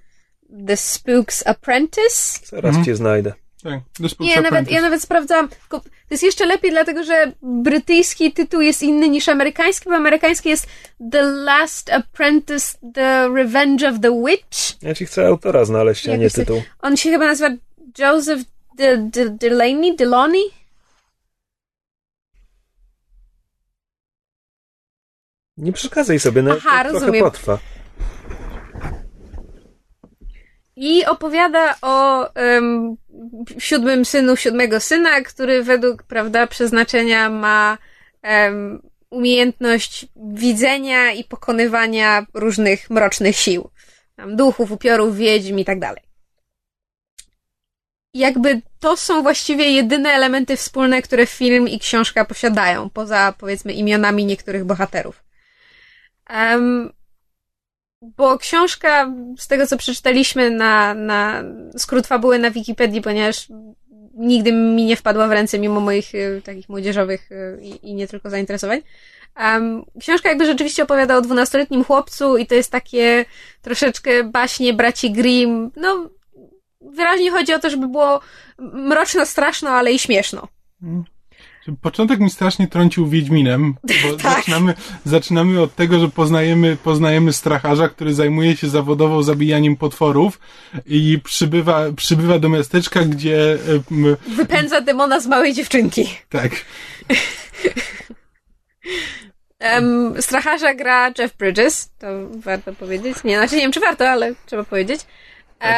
[0.67, 2.41] The Spook's Apprentice.
[2.45, 2.85] Zaraz Mhm.
[2.85, 3.33] cię znajdę.
[3.63, 3.81] Tak,
[4.21, 4.75] Nie, nawet, Apprentice.
[4.75, 5.49] ja nawet sprawdzałam.
[5.69, 5.81] To
[6.11, 10.67] jest jeszcze lepiej, dlatego że brytyjski tytuł jest inny niż amerykański, bo amerykański jest
[11.13, 14.83] The Last Apprentice, The Revenge of the Witch.
[14.83, 16.63] Ja ci chcę autora znaleźć, a nie tytuł.
[16.83, 17.51] On się chyba nazywa
[17.99, 18.43] Joseph
[18.77, 19.97] De, De, Delaney?
[19.97, 20.43] Deloney?
[25.57, 27.25] Nie przeszkadzaj sobie, no Aha, to trochę rozumiem.
[27.25, 27.59] potrwa.
[30.83, 32.97] I opowiada o em,
[33.59, 37.79] siódmym synu siódmego syna, który według, prawda, przeznaczenia ma
[38.23, 43.71] em, umiejętność widzenia i pokonywania różnych mrocznych sił.
[44.17, 46.03] Tam duchów, upiorów, wiedźm i tak dalej.
[48.15, 54.25] Jakby to są właściwie jedyne elementy wspólne, które film i książka posiadają, poza powiedzmy imionami
[54.25, 55.25] niektórych bohaterów.
[56.29, 56.93] Em,
[58.03, 61.45] bo książka, z tego co przeczytaliśmy na, na
[61.77, 63.49] skrót fabuły na Wikipedii, ponieważ
[64.15, 68.31] nigdy mi nie wpadła w ręce mimo moich y, takich młodzieżowych y, i, nie tylko
[68.31, 68.83] zainteresowań.
[69.37, 73.25] Um, książka jakby rzeczywiście opowiada o dwunastoletnim chłopcu i to jest takie
[73.63, 75.71] troszeczkę baśnie braci Grimm.
[75.77, 76.11] No,
[76.81, 78.21] wyraźnie chodzi o to, żeby było
[78.59, 80.49] mroczno, straszno, ale i śmieszno.
[81.83, 84.37] Początek mi strasznie trącił Wiedźminem, bo Tak.
[84.37, 90.41] zaczynamy, zaczynamy od tego, że poznajemy, poznajemy stracharza, który zajmuje się zawodowo zabijaniem potworów
[90.87, 93.59] i przybywa, przybywa do miasteczka, gdzie,
[94.37, 96.09] Wypędza demona z małej dziewczynki.
[96.29, 96.53] tak,
[99.77, 102.07] Um, stracharza gra Jeff Bridges, to
[102.37, 103.17] warto powiedzieć.
[103.25, 105.01] Nie, znaczy nie wiem, czy warto, ale trzeba powiedzieć.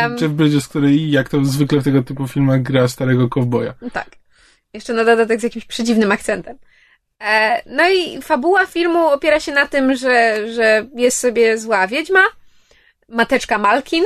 [0.02, 3.74] Um, Jeff Bridges, który jak to zwykle w tego typu filmach gra starego kowboja.
[3.92, 4.21] Tak.
[4.74, 6.58] Jeszcze na dodatek z jakimś przedziwnym akcentem.
[7.20, 12.20] E, no i fabuła filmu opiera się na tym, że, że jest sobie zła wiedźma,
[13.08, 14.04] mateczka Malkin,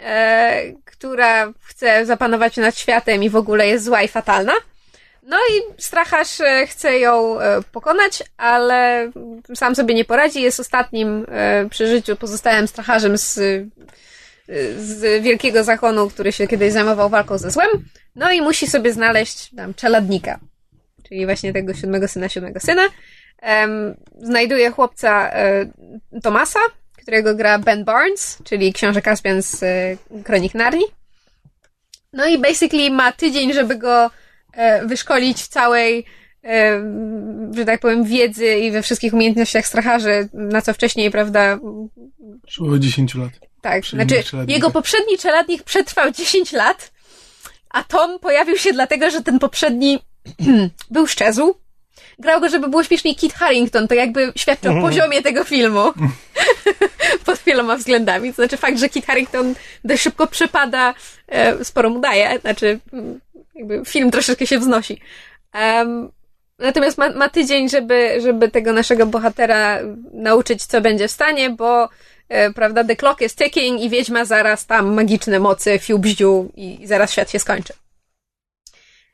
[0.00, 4.52] e, która chce zapanować nad światem i w ogóle jest zła i fatalna.
[5.22, 7.38] No i stracharz e, chce ją
[7.72, 9.10] pokonać, ale
[9.54, 10.42] sam sobie nie poradzi.
[10.42, 11.26] Jest ostatnim
[11.70, 13.38] przy życiu pozostałym stracharzem z,
[14.78, 17.68] z wielkiego zakonu, który się kiedyś zajmował walką ze złem.
[18.16, 20.40] No i musi sobie znaleźć tam czeladnika,
[21.08, 22.82] czyli właśnie tego siódmego syna, siódmego syna.
[23.42, 25.66] Em, znajduje chłopca e,
[26.22, 26.60] Tomasa,
[26.96, 30.84] którego gra Ben Barnes, czyli książę Caspian z e, Kronik Narni.
[32.12, 34.10] No i basically ma tydzień, żeby go
[34.52, 36.04] e, wyszkolić w całej,
[37.54, 41.58] że tak powiem, wiedzy i we wszystkich umiejętnościach stracharzy, na co wcześniej, prawda,
[42.46, 43.49] Szło 10 lat.
[43.60, 46.92] Tak, znaczy jego poprzedni czeladnik przetrwał 10 lat,
[47.70, 49.98] a Tom pojawił się dlatego, że ten poprzedni
[50.90, 51.54] był szczezł.
[52.18, 55.92] Grał go, żeby było śmieszniej Kit Harrington, to jakby świadczy o poziomie tego filmu
[57.26, 58.28] pod wieloma względami.
[58.28, 59.54] To znaczy fakt, że Kit Harrington
[59.84, 60.94] dość szybko przepada,
[61.28, 63.20] e, sporo mu daje, znaczy mm,
[63.54, 65.00] jakby film troszeczkę się wznosi.
[65.52, 66.10] Em,
[66.58, 69.78] natomiast ma, ma tydzień, żeby, żeby tego naszego bohatera
[70.12, 71.88] nauczyć, co będzie w stanie, bo
[72.54, 77.12] prawda, the clock is ticking i wiedźma zaraz tam magiczne mocy, fiu bździu i, zaraz
[77.12, 77.72] świat się skończy.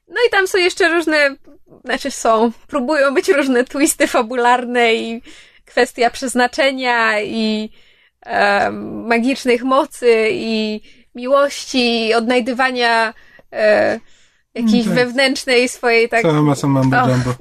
[0.09, 1.37] No i tam są jeszcze różne,
[1.85, 5.23] znaczy są, próbują być różne twisty fabularne i
[5.65, 7.71] kwestia przeznaczenia i
[8.23, 10.81] em, magicznych mocy i
[11.15, 13.15] miłości i odnajdywania
[13.53, 14.01] e,
[14.55, 14.95] jakiejś tak.
[14.95, 17.35] wewnętrznej swojej tak Cała masa mambo jumbo.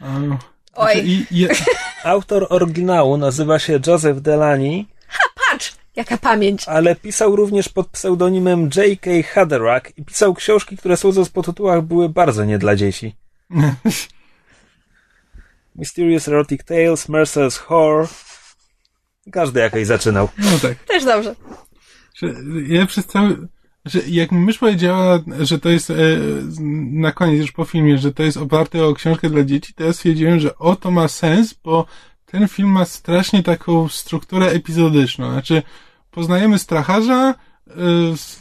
[0.00, 0.92] A, Oj.
[0.92, 1.48] znaczy, i, i,
[2.04, 4.84] Autor oryginału nazywa się Joseph Delany,
[5.50, 6.68] Patrz, jaka pamięć.
[6.68, 9.10] ale pisał również pod pseudonimem J.K.
[9.34, 13.16] Haderach i pisał książki, które słodząc po tytułach były bardzo nie dla dzieci.
[15.76, 18.08] Mysterious Erotic Tales, Mercer's Horror.
[19.32, 20.28] Każdy jakoś zaczynał.
[20.38, 20.74] no tak.
[20.78, 21.34] Też dobrze.
[22.14, 22.26] Że
[22.68, 23.48] ja przez cały,
[23.84, 25.94] że jak mi mysz powiedziała, że to jest e,
[26.92, 29.92] na koniec już po filmie, że to jest oparte o książkę dla dzieci, to ja
[29.92, 31.86] stwierdziłem, że o to ma sens, bo
[32.26, 35.30] ten film ma strasznie taką strukturę epizodyczną.
[35.30, 35.62] Znaczy,
[36.10, 37.34] poznajemy stracharza,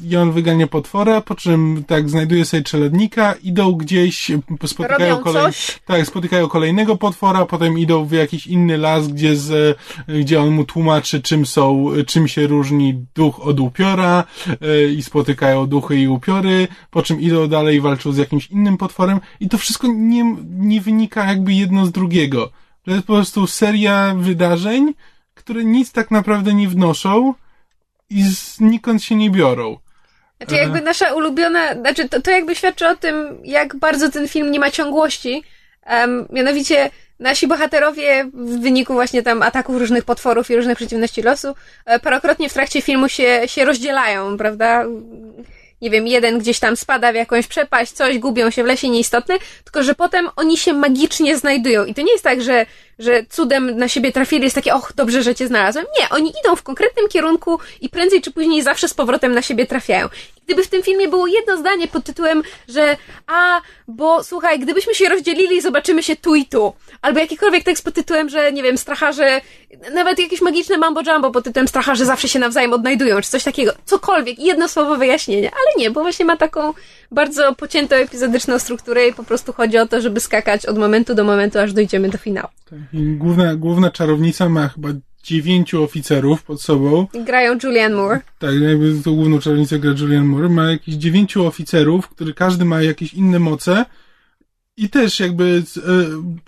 [0.01, 4.31] i on wygania potwora, po czym tak znajduje sobie czeladnika, idą gdzieś,
[4.65, 5.53] spotykają kolej,
[5.85, 10.65] tak, spotykają kolejnego potwora, potem idą w jakiś inny las, gdzie, z, gdzie on mu
[10.65, 14.23] tłumaczy, czym są, czym się różni duch od upiora
[14.61, 19.19] e, i spotykają duchy i upiory, po czym idą dalej walczą z jakimś innym potworem
[19.39, 22.51] i to wszystko nie, nie wynika jakby jedno z drugiego.
[22.85, 24.93] To jest po prostu seria wydarzeń,
[25.33, 27.33] które nic tak naprawdę nie wnoszą
[28.11, 29.77] i znikąd się nie biorą.
[30.37, 34.51] Znaczy jakby nasza ulubiona, znaczy to, to jakby świadczy o tym, jak bardzo ten film
[34.51, 35.43] nie ma ciągłości.
[35.83, 36.89] Em, mianowicie
[37.19, 41.55] nasi bohaterowie w wyniku właśnie tam ataków różnych potworów i różnych przeciwności losu
[41.85, 44.85] e, parokrotnie w trakcie filmu się, się rozdzielają, prawda?
[45.81, 49.35] Nie wiem, jeden gdzieś tam spada w jakąś przepaść, coś, gubią się w lesie, nieistotne,
[49.63, 51.85] tylko że potem oni się magicznie znajdują.
[51.85, 52.65] I to nie jest tak, że,
[52.99, 55.85] że cudem na siebie trafili, jest takie, och, dobrze, że cię znalazłem.
[55.99, 59.65] Nie, oni idą w konkretnym kierunku i prędzej czy później zawsze z powrotem na siebie
[59.65, 60.09] trafiają.
[60.51, 62.97] Gdyby w tym filmie było jedno zdanie pod tytułem, że
[63.27, 66.73] a, bo słuchaj, gdybyśmy się rozdzielili, zobaczymy się tu i tu.
[67.01, 69.41] Albo jakikolwiek tekst pod tytułem, że nie wiem, stracharze,
[69.93, 73.71] nawet jakieś magiczne mambo jumbo pod tytułem stracharze zawsze się nawzajem odnajdują, czy coś takiego.
[73.85, 75.49] Cokolwiek, jedno słowo wyjaśnienia.
[75.49, 76.73] Ale nie, bo właśnie ma taką
[77.11, 81.23] bardzo pociętą epizodyczną strukturę i po prostu chodzi o to, żeby skakać od momentu do
[81.23, 82.47] momentu, aż dojdziemy do finału.
[82.69, 84.89] Tak, główna, główna czarownica ma chyba
[85.21, 87.07] dziewięciu oficerów pod sobą.
[87.25, 88.19] Grają Julianne Moore.
[88.39, 90.49] Tak, jakby to główną czarownicę gra Julian Moore.
[90.49, 93.85] Ma jakieś dziewięciu oficerów, który każdy ma jakieś inne moce.
[94.81, 95.81] I też jakby e,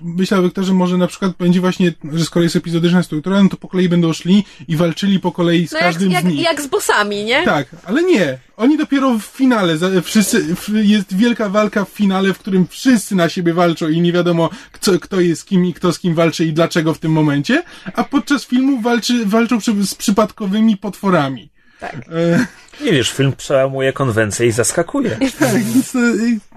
[0.02, 3.58] myślał kto, że może na przykład będzie właśnie, że skoro jest epizodyczna struktura, no to
[3.58, 6.42] po kolei będą szli i walczyli po kolei z No jak, każdym jak, z nich.
[6.42, 7.44] jak z bossami, nie?
[7.46, 8.38] Tak, ale nie.
[8.58, 13.54] Oni dopiero w finale, wszyscy, jest wielka walka w finale, w którym wszyscy na siebie
[13.54, 16.54] walczą i nie wiadomo, kto, kto jest z kim i kto z kim walczy i
[16.54, 17.64] dlaczego w tym momencie,
[17.96, 21.53] a podczas filmu walczy, walczą przy, z przypadkowymi potworami.
[21.92, 21.96] Tak.
[21.96, 22.46] E,
[22.86, 25.18] Nie wiesz, film przełamuje konwencję i zaskakuje.
[25.40, 26.00] tak, więc, e,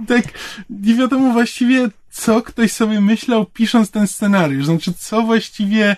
[0.09, 0.25] tak,
[0.71, 4.67] nie wiadomo właściwie, co ktoś sobie myślał, pisząc ten scenariusz.
[4.67, 5.97] Znaczy, co właściwie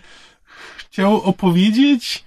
[0.79, 2.25] chciał opowiedzieć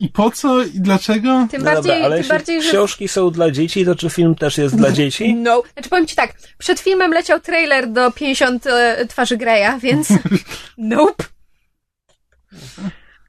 [0.00, 1.46] i po co i dlaczego.
[1.50, 4.10] Tym No bardziej, dobra, ale tym jeśli bardziej, że książki są dla dzieci, to czy
[4.10, 5.34] film też jest dla dzieci?
[5.34, 5.62] No.
[5.72, 10.08] Znaczy powiem ci tak, przed filmem leciał trailer do 50 e, twarzy Greya, więc
[10.78, 11.24] nope.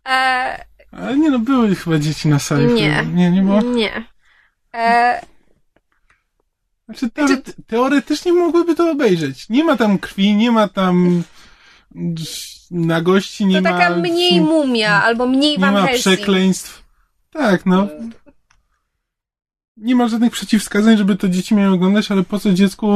[0.10, 0.66] E,
[0.98, 2.74] Ale nie no, były chyba dzieci na sali.
[2.74, 3.08] Nie.
[3.14, 3.62] Nie, nie było.
[3.62, 4.06] nie.
[4.74, 5.22] E,
[6.86, 9.50] Znaczy, teore- teoretycznie mogłyby to obejrzeć.
[9.50, 11.24] Nie ma tam krwi, nie ma tam
[12.72, 13.80] nagości, nie to ma...
[13.80, 16.00] taka mniej mumia, albo mniej Nie Van ma Helsing.
[16.00, 16.84] przekleństw.
[17.32, 17.88] Tak, no.
[19.78, 22.88] Nie ma żadnych przeciwwskazań, żeby to dzieci miały oglądać, ale po co dziecku...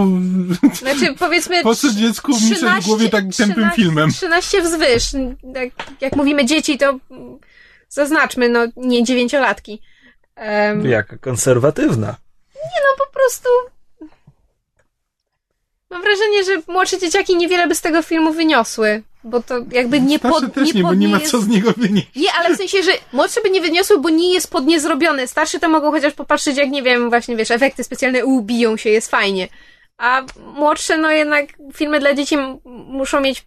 [0.74, 1.64] Znaczy powiedzmy...
[1.64, 4.12] Po co dziecku mieszać w głowie tak tępym 13 filmem?
[4.12, 5.14] 13 wzwyż.
[5.56, 5.70] Jak,
[6.02, 7.00] jak mówimy dzieci, to
[7.90, 9.82] zaznaczmy, no nie dziewięciolatki.
[10.36, 12.16] Em, Jaka konserwatywna.
[12.56, 13.50] no po prostu.
[15.90, 20.20] Mam wrażenie, że młodsze dzieciaki niewiele by z tego filmu wyniosły, bo to jakby nie
[20.20, 21.32] Starsze pod, też nie, bo pod nie ma jest...
[21.32, 22.08] co z niego wynieść.
[22.16, 25.28] Nie, ale w sensie, że młodsze by nie wyniosły, bo nie jest pod nie zrobione.
[25.28, 29.12] Starsze to mogą chociaż popatrzeć, jak nie wiem, właśnie wiesz, efekty specjalne ubiją się, jest
[29.12, 29.48] fajnie.
[29.98, 33.46] A młodsze, no jednak filmy dla dzieci muszą mieć.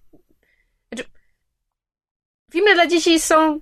[2.53, 3.61] Filmy dla dzieci są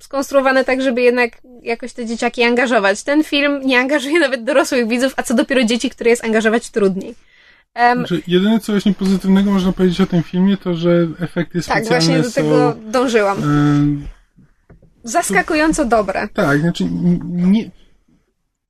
[0.00, 1.30] skonstruowane tak, żeby jednak
[1.62, 3.02] jakoś te dzieciaki angażować.
[3.02, 7.14] Ten film nie angażuje nawet dorosłych widzów, a co dopiero dzieci, które jest angażować trudniej.
[7.74, 11.64] Em, Znaczy, jedyne co właśnie pozytywnego można powiedzieć o tym filmie, to że efekty tak,
[11.64, 12.34] specjalne właśnie do są...
[12.34, 13.38] tego dążyłam.
[13.38, 14.20] e,
[15.04, 16.28] Zaskakująco dobre.
[16.34, 16.84] tak, znaczy
[17.24, 17.70] nie,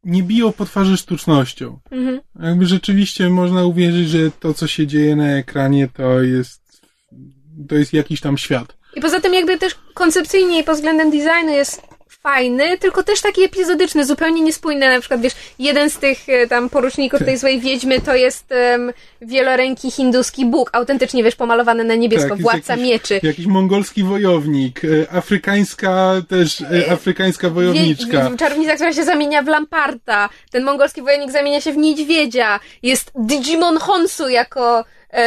[0.05, 1.79] nie biją po twarzy sztucznością.
[1.91, 2.21] Mhm.
[2.41, 6.83] Jakby rzeczywiście można uwierzyć, że to, co się dzieje na ekranie, to jest,
[7.69, 8.80] to jest jakiś tam świat.
[8.95, 11.83] I poza tym jakby też koncepcyjnie i pod względem designu jest
[12.23, 14.89] fajny, tylko też taki epizodyczny, zupełnie niespójny.
[14.89, 18.93] Na przykład, wiesz, jeden z tych e, tam poruczników tej złej wiedźmy to jest um,
[19.23, 23.21] wieloręki hinduski bóg, autentycznie, wiesz, pomalowany na niebiesko, Tak, władca jakiś- mieczy.
[23.23, 28.31] Jakiś mongolski wojownik, e, afrykańska też, e, afrykańska wojowniczka.
[28.31, 30.29] Wie, czarownica, która się zamienia w lamparta.
[30.51, 32.61] Ten mongolski wojownik zamienia się w niedźwiedzia.
[32.83, 34.85] Jest Digimon Honsu jako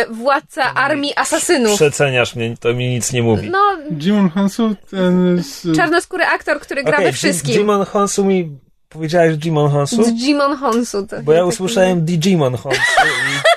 [0.09, 1.75] władca armii asasynów.
[1.75, 3.49] Przeceniasz mnie, to mi nic nie mówi.
[3.49, 5.77] No, Jimon Hansu, ten z...
[5.77, 7.55] czarnoskóry aktor, który gra Okej, we wszystkim.
[7.55, 8.57] Jimon Honsu mi...
[8.89, 10.03] Powiedziałeś Jimon Honsu?
[10.03, 11.07] Z Jimon Honsu.
[11.07, 13.53] To Bo ja tak- usłyszałem Digimon Honsu i...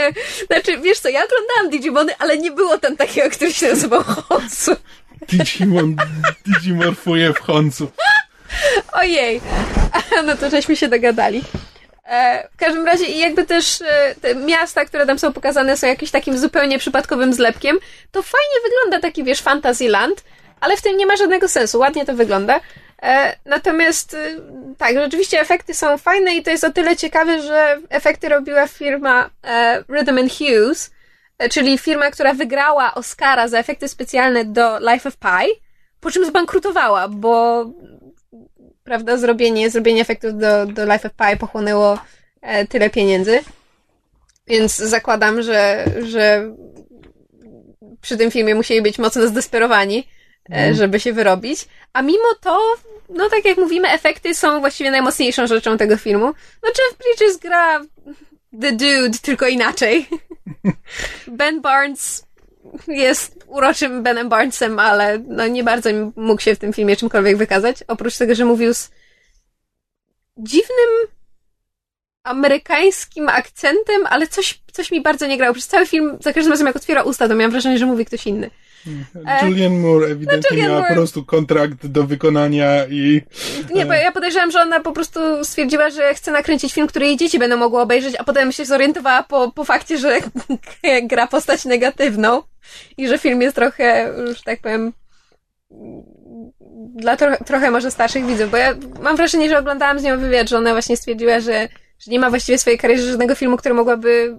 [0.46, 4.76] Znaczy, wiesz co, ja oglądałam Digimony, ale nie było tam takiego, który się nazywał Honsu.
[5.28, 5.96] Digimon,
[6.46, 7.90] Digimorfuje w Honsu.
[8.92, 9.40] Ojej.
[10.26, 11.42] No to żeśmy się dogadali.
[12.10, 15.86] E, w każdym razie i jakby też e, te miasta, które tam są pokazane są
[15.86, 17.78] jakimś takim zupełnie przypadkowym zlepkiem,
[18.12, 20.24] to fajnie wygląda taki, wiesz, Fantasyland,
[20.60, 21.78] ale w tym nie ma żadnego sensu.
[21.78, 22.60] Ładnie to wygląda.
[23.02, 24.16] E, natomiast
[24.78, 29.30] tak, rzeczywiście efekty są fajne i to jest o tyle ciekawe, że efekty robiła firma
[29.88, 30.90] Rhythm and Hughes,
[31.50, 35.60] czyli firma, która wygrała Oscara za efekty specjalne do Life of Pi,
[36.00, 37.64] po czym zbankrutowała, bo
[38.90, 41.98] prawda, zrobienie, zrobienie efektów do, do Life of Pi pochłonęło
[42.42, 43.40] e, tyle pieniędzy.
[44.46, 46.54] Więc zakładam, że, że
[48.00, 50.08] przy tym filmie musieli być mocno zdesperowani,
[50.52, 51.68] e, żeby się wyrobić.
[51.92, 52.60] A mimo to,
[53.08, 56.26] no tak jak mówimy, efekty są właściwie najmocniejszą rzeczą tego filmu.
[56.62, 57.80] No Jeff Bridges gra
[58.60, 60.06] The Dude, tylko inaczej.
[61.38, 62.26] Ben Barnes
[62.88, 67.84] jest uroczym Benem Barnesem, ale no nie bardzo mógł się w tym filmie czymkolwiek wykazać.
[67.88, 68.90] Oprócz tego, że mówił z
[70.38, 70.88] dziwnym
[72.22, 75.54] amerykańskim akcentem, ale coś, coś mi bardzo nie grało.
[75.54, 78.26] Przez cały film, za każdym razem jak otwiera usta, to miałam wrażenie, że mówi ktoś
[78.26, 78.50] inny.
[79.26, 83.22] E, Julian Moore ewidentnie no, Julian miała Moore- po prostu kontrakt do wykonania i
[83.74, 87.16] Nie, bo ja podejrzewam, że ona po prostu stwierdziła, że chce nakręcić film, który jej
[87.16, 90.18] dzieci będą mogły obejrzeć, a potem się zorientowała po, po fakcie, że
[91.10, 92.42] gra postać negatywną
[92.96, 94.92] i że film jest trochę, że tak powiem,
[96.94, 100.48] dla trochę, trochę może starszych widzów, bo ja mam wrażenie, że oglądałam z nią wywiad,
[100.48, 101.68] że ona właśnie stwierdziła, że,
[101.98, 104.38] że nie ma właściwie swojej karierze żadnego filmu, który mogłaby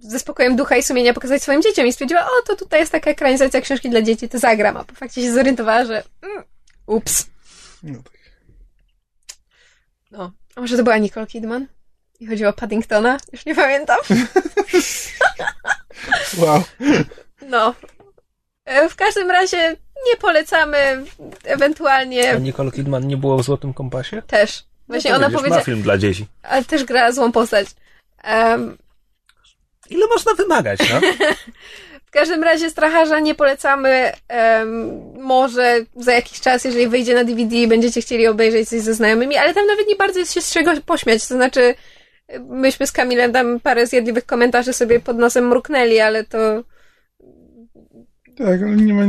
[0.00, 3.10] ze spokojem ducha i sumienia pokazać swoim dzieciom i stwierdziła, o, to tutaj jest taka
[3.10, 6.44] ekranizacja książki dla dzieci, to zagram, a po fakcie się zorientowała, że mm,
[6.86, 7.26] ups.
[7.82, 8.12] no tak.
[10.10, 10.32] No.
[10.56, 11.66] A może to była Nicole Kidman?
[12.20, 13.16] I chodziło o Paddingtona?
[13.32, 13.98] Już nie pamiętam.
[16.38, 16.62] Wow.
[17.42, 17.74] No.
[18.64, 19.76] E, W każdym razie
[20.06, 21.04] nie polecamy,
[21.44, 24.22] ewentualnie A Nicole Kidman nie było w Złotym Kompasie?
[24.22, 24.64] też.
[24.88, 26.26] Właśnie No to ona powiedziała, Ma film dla dzieci.
[26.42, 27.68] ale też gra złą postać.
[28.22, 28.78] Em,
[29.90, 31.00] Ile można wymagać, no?
[32.06, 34.12] w każdym razie Stracharza nie polecamy.
[34.28, 38.94] Em, może za jakiś czas, jeżeli wyjdzie na DVD i będziecie chcieli obejrzeć coś ze
[38.94, 41.28] znajomymi, ale tam nawet nie bardzo jest się z czego pośmiać.
[41.28, 41.74] To znaczy,
[42.38, 46.38] myśmy z Kamilem tam parę zjadliwych komentarzy sobie pod nosem mruknęli, ale to
[48.44, 49.02] Tak, nie ma.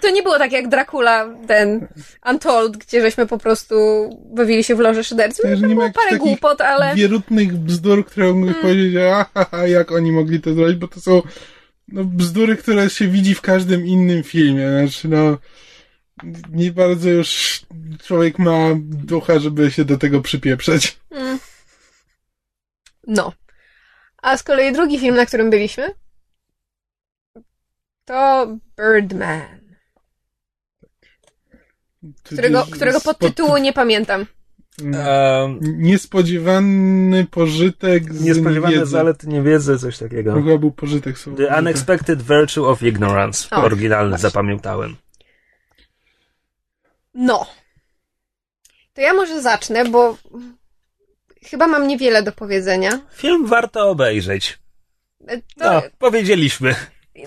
[0.00, 1.88] To nie było tak jak Dracula, ten
[2.30, 3.74] Untold, gdzie żeśmy po prostu
[4.34, 5.50] bawili się w loże szyderców.
[5.50, 6.94] Tak, było parę głupot, ale...
[6.94, 8.62] Wierutnych bzdur, które mógłby Mm.
[8.62, 11.22] powiedzieć, a, ha, ha, jak oni mogli to zrobić, bo to są
[11.88, 14.68] no, bzdury, które się widzi w każdym innym filmie.
[14.70, 15.38] Znaczy, no,
[16.50, 17.60] nie bardzo już
[18.04, 20.98] człowiek ma ducha, żeby się do tego przypieprzeć.
[21.10, 21.38] Mm.
[23.06, 23.32] No.
[24.22, 25.94] A z kolei drugi film, na którym byliśmy,
[28.04, 28.46] to
[28.78, 29.60] Birdman,
[32.22, 34.26] którego, którego spod- podtytułu nie pamiętam.
[34.82, 38.90] Um, Niespodziewany pożytek z niespodziewane niewiedzy.
[38.90, 40.34] zalety niewiedzy, coś takiego.
[40.34, 41.38] Chyba był pożytek słowo.
[41.38, 43.48] The Unexpected Virtue of Ignorance.
[43.56, 44.28] O, Oryginalny właśnie.
[44.28, 44.96] zapamiętałem.
[47.14, 47.46] No.
[48.94, 50.16] To ja może zacznę, bo
[51.42, 53.00] chyba mam niewiele do powiedzenia.
[53.12, 54.58] Film warto obejrzeć.
[55.28, 56.74] To, No, powiedzieliśmy.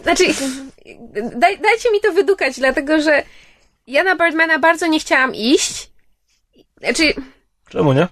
[0.04, 0.24] Znaczy,
[1.36, 3.24] daj, dajcie mi to wydukać, dlatego że
[3.88, 5.90] ja na Birdmana bardzo nie chciałam iść.
[6.80, 7.14] Znaczy,
[7.70, 8.08] Czemu nie?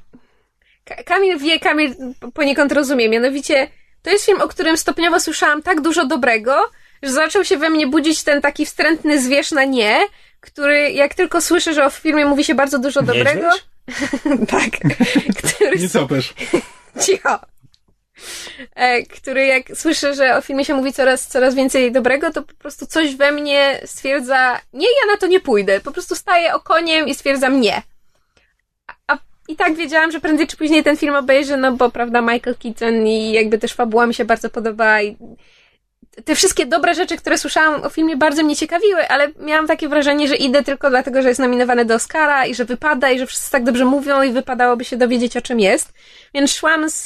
[0.86, 1.96] Ka- Kamil wie, Kamil
[2.34, 3.10] poniekąd rozumie.
[3.10, 3.68] Mianowicie,
[4.02, 6.72] to jest film, o którym stopniowo słyszałam tak dużo dobrego,
[7.04, 10.00] że zaczął się we mnie budzić ten taki wstrętny zwierz na nie,
[10.40, 13.50] który jak tylko słyszę, że o filmie mówi się bardzo dużo dobrego.
[13.50, 13.66] Niedźwiedź?
[14.56, 14.72] tak.
[15.44, 16.34] który Nie copesz.
[17.06, 17.40] Cicho.
[18.76, 22.54] E, który jak słyszę, że o filmie się mówi coraz, coraz więcej dobrego, to po
[22.54, 25.80] prostu coś we mnie stwierdza, nie, ja na to nie pójdę.
[25.80, 27.82] Po prostu staję okoniem i stwierdzam nie.
[29.08, 32.56] A, i tak wiedziałam, że prędzej czy później ten film obejrzę, no bo prawda, Michael
[32.64, 35.18] Keaton i jakby też fabuła mi się bardzo podoba i
[36.24, 40.28] te wszystkie dobre rzeczy, które słyszałam o filmie bardzo mnie ciekawiły, ale miałam takie wrażenie,
[40.28, 43.52] że idę tylko dlatego, że jest nominowany do Oscara i że wypada i że wszyscy
[43.52, 45.94] tak dobrze mówią i wypadałoby się dowiedzieć o czym jest.
[46.34, 47.06] Więc szłam z,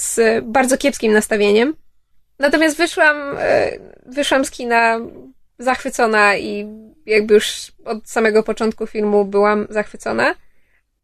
[0.00, 1.74] z bardzo kiepskim nastawieniem.
[2.38, 3.70] Natomiast wyszłam, e,
[4.06, 4.98] wyszłam z kina
[5.58, 6.66] zachwycona i
[7.06, 10.34] jakby już od samego początku filmu byłam zachwycona,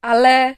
[0.01, 0.55] ale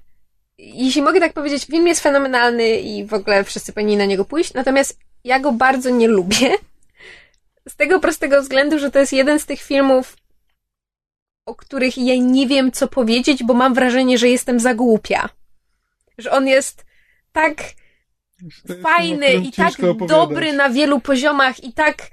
[0.58, 4.54] jeśli mogę tak powiedzieć, film jest fenomenalny i w ogóle wszyscy powinni na niego pójść,
[4.54, 6.50] natomiast ja go bardzo nie lubię.
[7.68, 10.16] Z tego prostego względu, że to jest jeden z tych filmów,
[11.46, 15.28] o których ja nie wiem, co powiedzieć, bo mam wrażenie, że jestem za głupia.
[16.18, 16.84] Że on jest
[17.32, 17.62] tak
[18.82, 19.74] fajny i tak
[20.06, 22.10] dobry na wielu poziomach i tak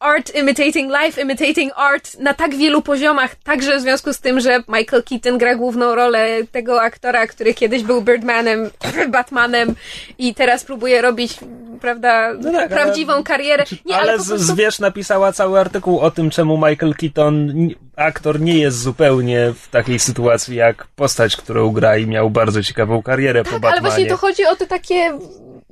[0.00, 4.62] art imitating life, imitating art na tak wielu poziomach, także w związku z tym, że
[4.68, 8.70] Michael Keaton gra główną rolę tego aktora, który kiedyś był Birdmanem,
[9.08, 9.74] Batmanem
[10.18, 11.38] i teraz próbuje robić,
[11.80, 13.64] prawda, no tak, prawdziwą ale, karierę.
[13.86, 14.38] Nie, ale, ale prostu...
[14.38, 17.52] Zwierz napisała cały artykuł o tym, czemu Michael Keaton,
[17.96, 23.02] aktor, nie jest zupełnie w takiej sytuacji jak postać, którą gra i miał bardzo ciekawą
[23.02, 23.72] karierę tak, po Batmanie.
[23.72, 25.18] ale właśnie to chodzi o te takie,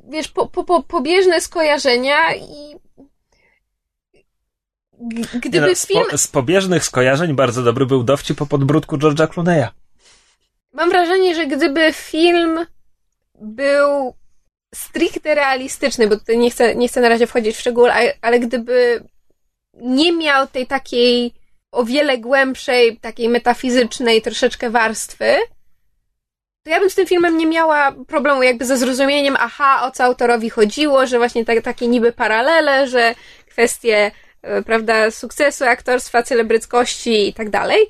[0.08, 2.87] wiesz, po, po, po, pobieżne skojarzenia i
[5.34, 6.04] gdyby no, film...
[6.04, 9.68] Z, po, z pobieżnych skojarzeń bardzo dobry był dowcip po podbródku George'a Clooney'a.
[10.72, 12.66] Mam wrażenie, że gdyby film
[13.40, 14.14] był
[14.74, 18.40] stricte realistyczny, bo tutaj nie chcę, nie chcę na razie wchodzić w szczegóły, ale, ale
[18.40, 19.04] gdyby
[19.74, 21.34] nie miał tej takiej
[21.72, 25.36] o wiele głębszej, takiej metafizycznej troszeczkę warstwy,
[26.68, 30.04] to ja bym z tym filmem nie miała problemu jakby ze zrozumieniem, aha, o co
[30.04, 33.14] autorowi chodziło, że właśnie tak, takie niby paralele, że
[33.46, 34.10] kwestie
[34.66, 37.86] prawda, sukcesu aktorstwa, celebryckości i tak dalej.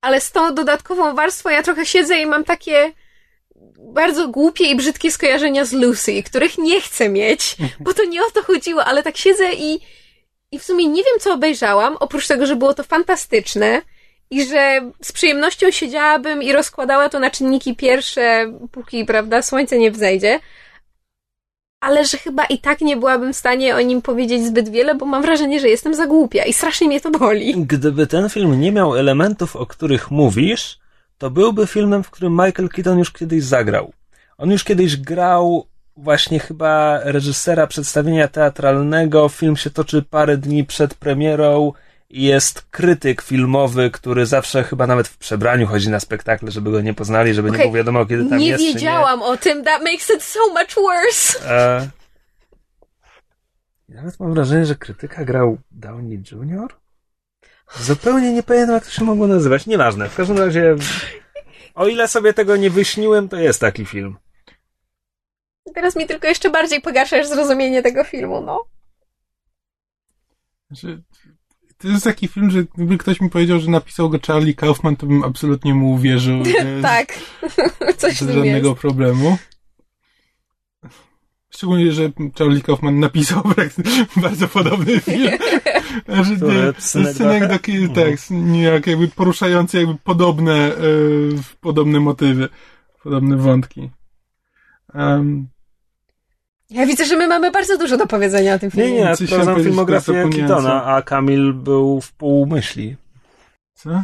[0.00, 2.92] Ale z tą dodatkową warstwą ja trochę siedzę i mam takie
[3.78, 8.30] bardzo głupie i brzydkie skojarzenia z Lucy, których nie chcę mieć, bo to nie o
[8.30, 9.80] to chodziło, ale tak siedzę i,
[10.52, 13.82] i w sumie nie wiem, co obejrzałam, oprócz tego, że było to fantastyczne
[14.30, 19.90] i że z przyjemnością siedziałabym i rozkładała to na czynniki pierwsze, póki, prawda, słońce nie
[19.90, 20.40] wzejdzie
[21.84, 25.06] ale że chyba i tak nie byłabym w stanie o nim powiedzieć zbyt wiele, bo
[25.06, 27.54] mam wrażenie, że jestem za głupia i strasznie mnie to boli.
[27.66, 30.78] Gdyby ten film nie miał elementów, o których mówisz,
[31.18, 33.92] to byłby filmem, w którym Michael Keaton już kiedyś zagrał.
[34.38, 35.66] On już kiedyś grał
[35.96, 39.28] właśnie chyba reżysera przedstawienia teatralnego.
[39.28, 41.72] Film się toczy parę dni przed premierą
[42.10, 46.94] jest krytyk filmowy, który zawsze chyba nawet w przebraniu chodzi na spektakle, żeby go nie
[46.94, 47.58] poznali, żeby okay.
[47.58, 48.64] nie było wiadomo, kiedy tam nie jest.
[48.64, 49.64] Wiedziałam nie wiedziałam o tym.
[49.64, 51.50] That makes it so much worse.
[51.50, 51.90] E...
[53.88, 56.74] Nawet mam wrażenie, że krytyka grał Downey Jr.
[57.80, 59.66] Zupełnie nie pamiętam, jak to się mogło nazywać.
[59.66, 60.08] Nieważne.
[60.08, 60.76] W każdym razie,
[61.74, 64.16] o ile sobie tego nie wyśniłem, to jest taki film.
[65.74, 68.64] Teraz mi tylko jeszcze bardziej pogarszasz zrozumienie tego filmu, no.
[70.70, 71.02] Znaczy,
[71.84, 75.06] to jest taki film, że gdyby ktoś mi powiedział, że napisał go Charlie Kaufman, to
[75.06, 76.42] bym absolutnie mu uwierzył.
[76.82, 77.18] tak,
[77.98, 78.80] coś bez żadnego jest.
[78.80, 79.38] problemu.
[81.50, 83.42] Szczególnie, że Charlie Kaufman napisał
[84.22, 85.30] bardzo podobny film.
[86.08, 87.94] Znaczy, scenek taki, mhm.
[87.94, 88.20] tak,
[88.62, 90.80] jak jakby poruszający jakby podobne, e,
[91.60, 92.48] podobne motywy,
[93.02, 93.90] podobne wątki.
[94.94, 95.48] Um,
[96.74, 98.92] ja widzę, że my mamy bardzo dużo do powiedzenia o tym filmie.
[98.92, 102.96] Nie, nie, sprawdzam filmografię Keatona, a Kamil był w półmyśli.
[103.74, 104.02] Co?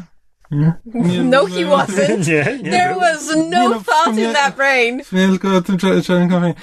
[0.51, 0.73] Nie?
[0.85, 2.19] nie no, he wasn't.
[2.29, 3.01] Nie, nie There był.
[3.01, 5.01] was no, nie, no thought in that brain.
[5.13, 6.55] Nie tylko o tym Czarnkowym.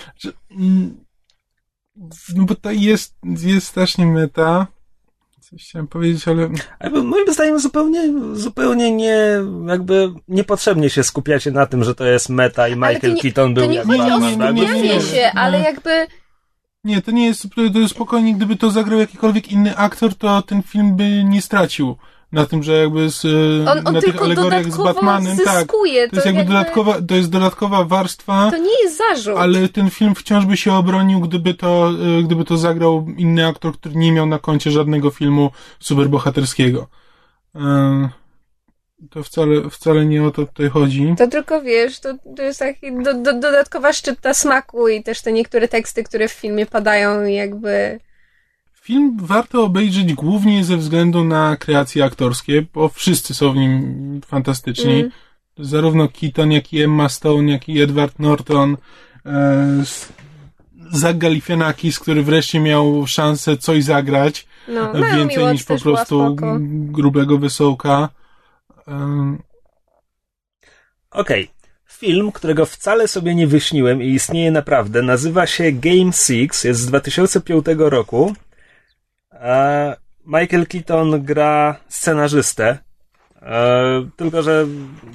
[0.52, 1.06] Mm,
[2.36, 4.68] no bo to jest, jest strasznie meta.
[5.50, 6.50] Coś chciałem powiedzieć, ale...
[6.80, 7.04] ale...
[7.04, 9.18] Moim zdaniem zupełnie, zupełnie nie,
[9.68, 13.72] jakby niepotrzebnie się skupiacie na tym, że to jest meta i Michael nie, Keaton był
[13.72, 16.08] jak To nie chodzi o skupianie się, ale jakby...
[16.84, 20.64] Nie, to nie jest, to jest spokojnie, gdyby to zagrał jakikolwiek inny aktor, to ten
[20.64, 21.98] film by nie stracił
[22.38, 23.26] na tym, że jakby z,
[23.68, 25.58] on, on na tych alegoriach z Batmanem, tak.
[25.58, 28.52] Zyskuje, to, jest jakby, jakby, dodatkowa, to jest dodatkowa warstwa.
[28.52, 29.38] To nie jest zarzut.
[29.38, 33.74] Ale ten film wciąż by się obronił, gdyby to, e, gdyby to zagrał inny aktor,
[33.74, 36.88] który nie miał na koncie żadnego filmu superbohaterskiego.
[37.56, 38.10] E,
[39.10, 41.16] to wcale, wcale nie o to tutaj chodzi.
[41.18, 45.32] To tylko wiesz, to, to jest taki do, do, dodatkowa szczypta smaku i też te
[45.32, 48.00] niektóre teksty, które w filmie padają jakby
[48.88, 55.00] Film warto obejrzeć głównie ze względu na kreacje aktorskie, bo wszyscy są w nim fantastyczni.
[55.00, 55.12] Mm.
[55.58, 58.78] Zarówno Keaton, jak i Emma Stone, jak i Edward Norton.
[59.26, 59.84] E,
[60.92, 64.48] Zach Galifianakis, który wreszcie miał szansę coś zagrać.
[64.68, 66.36] No, więcej niż po prostu
[66.70, 68.10] grubego wysołka.
[68.88, 69.42] Um.
[71.12, 71.44] Okej.
[71.44, 71.58] Okay.
[71.86, 76.86] Film, którego wcale sobie nie wyśniłem i istnieje naprawdę, nazywa się Game Six, jest z
[76.86, 78.47] 2005 roku E,
[80.26, 82.78] Michael Keaton gra scenarzystę.
[83.42, 84.66] E, tylko, że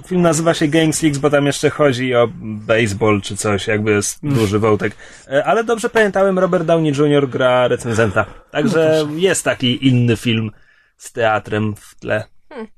[0.06, 4.24] film nazywa się Gang Six, bo tam jeszcze chodzi o baseball czy coś, jakby jest
[4.24, 4.36] mm.
[4.36, 4.96] duży wątek.
[5.28, 7.28] E, ale dobrze pamiętałem, Robert Downey Jr.
[7.28, 8.24] gra recenzenta.
[8.50, 10.50] Także no jest taki inny film
[10.96, 12.24] z teatrem w tle.
[12.48, 12.68] Hmm.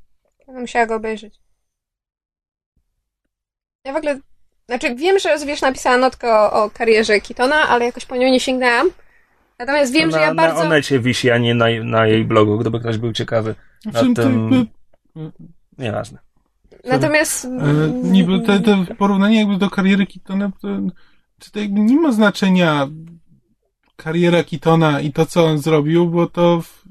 [0.48, 1.40] Musiała go obejrzeć.
[3.84, 4.20] Ja w ogóle
[4.66, 8.40] Znaczy, wiem, że wiesz, napisała notkę o, o karierze Kitona, ale jakoś po nią nie
[8.40, 8.90] sięgnęłam.
[9.58, 10.60] Natomiast wiem, na, że ja bardzo...
[10.60, 13.54] Na Onecie wisi, a nie na, na jej blogu, gdyby ktoś był ciekawy.
[13.82, 14.66] Znaczy, Na to tym...
[15.78, 16.18] Nieważne.
[16.84, 17.44] Natomiast...
[17.44, 17.48] e,
[18.02, 20.68] niby te, te porównanie jakby do kariery Kitona, to,
[21.38, 22.88] to, to jakby nie ma znaczenia
[23.96, 26.84] kariera Kitona i to, co on zrobił, bo to, w-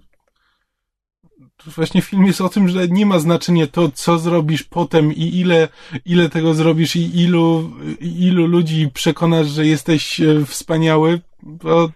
[1.76, 5.68] właśnie film jest o tym, że nie ma znaczenia to, co zrobisz potem i ile,
[6.06, 11.90] ile tego zrobisz i ilu, ilu ludzi przekonasz, że jesteś e, wspaniały, bo,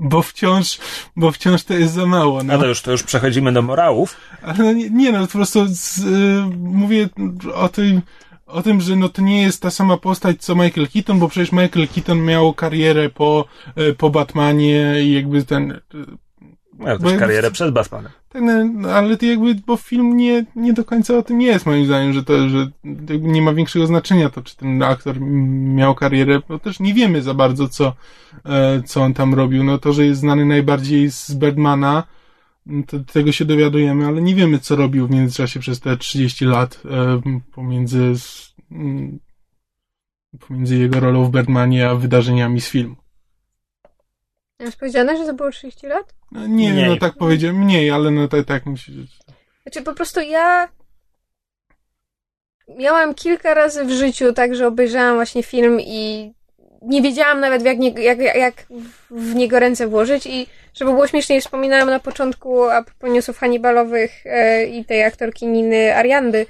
[0.00, 0.78] bo wciąż,
[1.16, 2.42] bo wciąż to jest za mało.
[2.42, 2.52] No.
[2.52, 4.16] No to już, to już przechodzimy do morałów.
[4.42, 7.08] Ale no nie, nie no, po prostu z, y, mówię
[7.54, 8.02] o tym,
[8.46, 11.52] o tym, że no to nie jest ta sama postać co Michael Keaton, bo przecież
[11.52, 13.44] Michael Keaton miał karierę po,
[13.78, 15.80] y, po Batmanie i jakby ten, y,
[16.80, 18.12] Miał też karierę przed Batmanem.
[18.28, 21.86] tak, no, ale to jakby, bo film nie, nie do końca o tym jest, moim
[21.86, 22.70] zdaniem, że to, że
[23.20, 27.34] nie ma większego znaczenia to, czy ten aktor miał karierę, bo też nie wiemy za
[27.34, 27.94] bardzo, co,
[28.44, 29.64] e, co on tam robił.
[29.64, 32.02] No to, że jest znany najbardziej z Birdmana,
[33.12, 37.20] tego się dowiadujemy, ale nie wiemy, co robił w międzyczasie przez te 30 lat e,
[37.52, 38.12] pomiędzy,
[40.48, 42.96] pomiędzy jego rolą w Birdmanie a wydarzeniami z filmu.
[44.60, 46.14] Jest powiedziane, że to było 30 lat?
[46.32, 46.88] No, nie, Mniej.
[46.88, 49.08] no tak powiedziałem, mniej, ale no tak, tak musi
[49.62, 50.68] Znaczy, po prostu ja
[52.78, 56.32] miałam kilka razy w życiu tak, że obejrzałam właśnie film i
[56.82, 58.66] nie wiedziałam nawet, jak, nie, jak, jak
[59.10, 64.26] w niego ręce włożyć i żeby było śmieszniej, wspominałam na początku a propos newsów Hannibalowych
[64.26, 66.46] e, i tej aktorki Niny Ariandy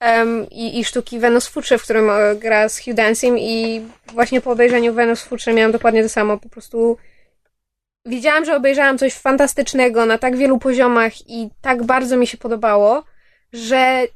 [0.00, 4.40] em, i, i sztuki Venus Futrze, w którym e, gra z Hugh Dancing i właśnie
[4.40, 6.96] po obejrzeniu Venus Futrze miałam dokładnie to samo, po prostu
[8.06, 13.04] wiedziałam, że obejrzałam coś fantastycznego na tak wielu poziomach i tak bardzo mi się podobało,
[13.52, 14.06] że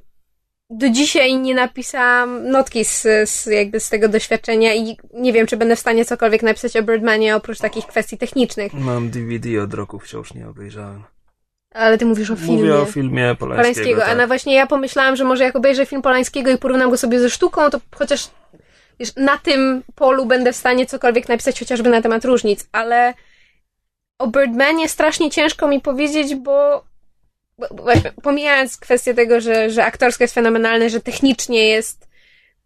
[0.70, 5.56] do dzisiaj nie napisałam notki z, z, jakby z tego doświadczenia i nie wiem, czy
[5.56, 8.74] będę w stanie cokolwiek napisać o Birdmanie oprócz takich kwestii technicznych.
[8.74, 11.04] Mam DVD od roku, wciąż nie obejrzałem.
[11.74, 12.56] Ale ty mówisz o filmie.
[12.56, 13.56] Mówię o filmie Polańskiego.
[13.56, 14.00] Polańskiego.
[14.00, 14.10] tak.
[14.10, 17.20] A na właśnie ja pomyślałam, że może jak obejrzę film Polańskiego i porównam go sobie
[17.20, 18.30] ze sztuką, to chociaż
[19.00, 23.14] wiesz, na tym polu będę w stanie cokolwiek napisać, chociażby na temat różnic, ale
[24.18, 26.84] o Birdmanie strasznie ciężko mi powiedzieć, bo,
[27.70, 32.08] właśnie, pomijając kwestię tego, że, że aktorsko jest fenomenalne, że technicznie jest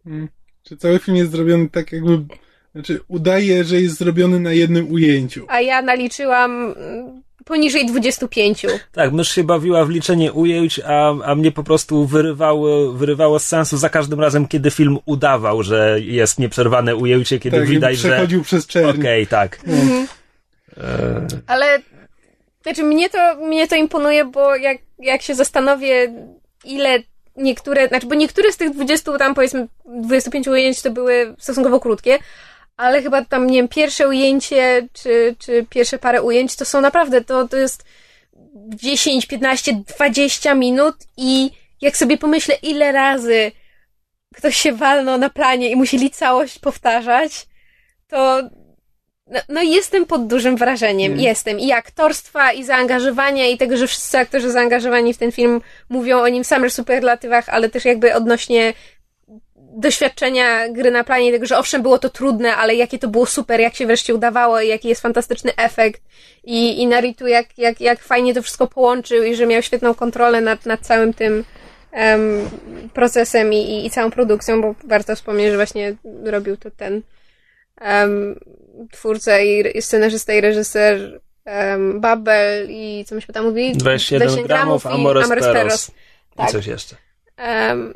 [0.06, 0.28] Mm.
[0.62, 2.24] Czy cały film jest zrobiony tak jakby,
[2.72, 5.46] znaczy udaje, że jest zrobiony na jednym ujęciu.
[5.48, 8.66] a ja naliczyłam mm, poniżej 25.
[8.92, 13.46] Tak, mysz się bawiła w liczenie ujęć, a, a mnie po prostu wyrywało, wyrywało z
[13.46, 18.02] sensu za każdym razem, kiedy film udawał, że jest nieprzerwane ujęcie, kiedy tak, widać, jakby
[18.02, 19.00] że przechodził przez czerń.
[19.00, 19.60] okej, tak.
[19.66, 20.06] Mhm.
[20.76, 21.78] E, Ale
[22.62, 26.12] znaczy mnie to, mnie to imponuje, bo jak, jak się zastanowię,
[26.64, 26.98] ile
[27.36, 32.18] niektóre, znaczy, bo niektóre z tych 20 tam powiedzmy 25 ujęć to były stosunkowo krótkie,
[32.76, 37.20] ale chyba tam, nie wiem, pierwsze ujęcie, czy, czy pierwsze parę ujęć, to są naprawdę,
[37.20, 37.84] to, to jest
[38.74, 41.50] 10, 15, 20 minut i
[41.80, 43.52] jak sobie pomyślę, ile razy
[44.34, 47.46] ktoś się walnął na planie i musieli całość powtarzać,
[48.08, 48.42] to
[49.32, 51.24] no, no jestem pod dużym wrażeniem, Mm.
[51.24, 51.58] jestem.
[51.58, 56.28] I aktorstwa, i zaangażowania, i tego, że wszyscy aktorzy zaangażowani w ten film mówią o
[56.28, 58.74] nim w samych superlatywach, ale też jakby odnośnie
[59.74, 63.60] doświadczenia gry na planie, tego, że owszem, było to trudne, ale jakie to było super,
[63.60, 66.02] jak się wreszcie udawało i jaki jest fantastyczny efekt.
[66.44, 70.40] I, i Naritu, jak, jak, jak fajnie to wszystko połączył i że miał świetną kontrolę
[70.40, 71.44] nad, nad całym tym
[71.92, 72.50] em,
[72.94, 77.02] procesem i, i, i całą produkcją, bo warto wspomnieć, że właśnie robił to ten
[77.80, 78.40] em,
[78.92, 83.76] twórca i i scenarzysta i reżyser em, Babel i co myśmy tam mówili?
[83.76, 85.88] 27 gramów, i Amores Perros.
[85.88, 86.50] I Tak.
[86.50, 86.96] coś jeszcze.
[87.36, 87.94] Em,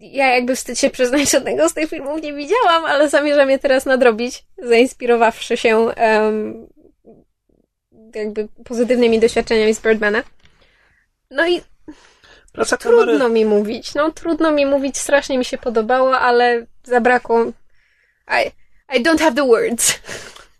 [0.00, 3.86] ja jakby wstyd się przyznać, żadnego z tych filmów nie widziałam, ale zamierzam je teraz
[3.86, 6.66] nadrobić, zainspirowawszy się em,
[8.14, 10.22] jakby pozytywnymi doświadczeniami z Birdmana.
[11.30, 11.60] No i
[12.52, 17.44] Praca kamery, trudno mi mówić, no trudno mi mówić, strasznie mi się podobało, ale zabrakło
[18.28, 18.50] I,
[18.96, 20.00] I don't have the words.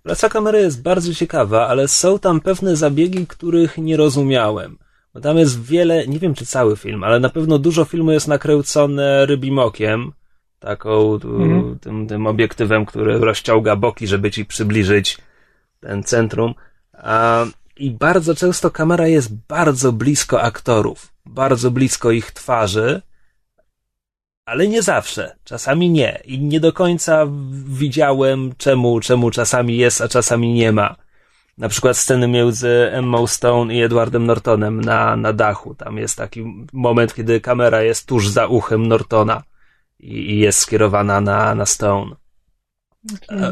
[0.03, 4.78] praca kamery jest bardzo ciekawa, ale są tam pewne zabiegi, których nie rozumiałem.
[5.14, 8.28] Bo tam jest wiele, nie wiem czy cały film, ale na pewno dużo filmu jest
[8.28, 10.12] nakręcone rybim okiem.
[10.59, 11.78] Taką, tu, Mhm.
[11.78, 15.18] tym, tym obiektywem, który rozciąga boki, żeby ci przybliżyć
[15.80, 16.55] ten centrum.
[16.93, 17.45] A,
[17.76, 23.03] I bardzo często kamera jest bardzo blisko aktorów, bardzo blisko ich twarzy,
[24.45, 25.36] ale nie zawsze.
[25.45, 26.20] Czasami nie.
[26.24, 27.26] I nie do końca
[27.66, 30.97] widziałem, czemu, czemu czasami jest, a czasami nie ma.
[31.59, 35.74] Na przykład sceny między Emma Stone i Edwardem Nortonem na, na dachu.
[35.74, 39.43] Tam jest taki moment, kiedy kamera jest tuż za uchem Nortona.
[40.01, 42.16] i, i jest skierowana na, na Stone.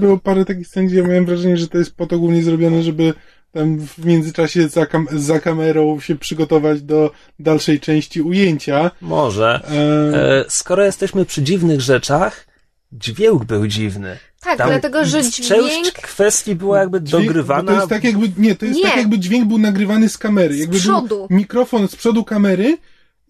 [0.01, 2.83] Było parę takich scen, gdzie ja miałem wrażenie, że to jest po to głównie zrobione,
[2.83, 3.15] żeby
[3.53, 8.91] tam w międzyczasie za, kam za kamerą się przygotować do dalszej części ujęcia.
[9.01, 9.61] Może.
[9.71, 12.47] E, E, skoro jesteśmy przy dziwnych rzeczach,
[12.93, 14.17] dźwięk był dziwny.
[14.41, 17.73] Tak, Tam dlatego że Część dźwięk kwestii była jakby dźwięk- dogrywana.
[17.73, 18.83] To jest tak jakby, nie, to jest Nie.
[18.85, 20.55] tak jakby dźwięk był nagrywany z kamery.
[20.55, 21.27] Z Jakby przodu.
[21.29, 22.79] Był mikrofon z przodu kamery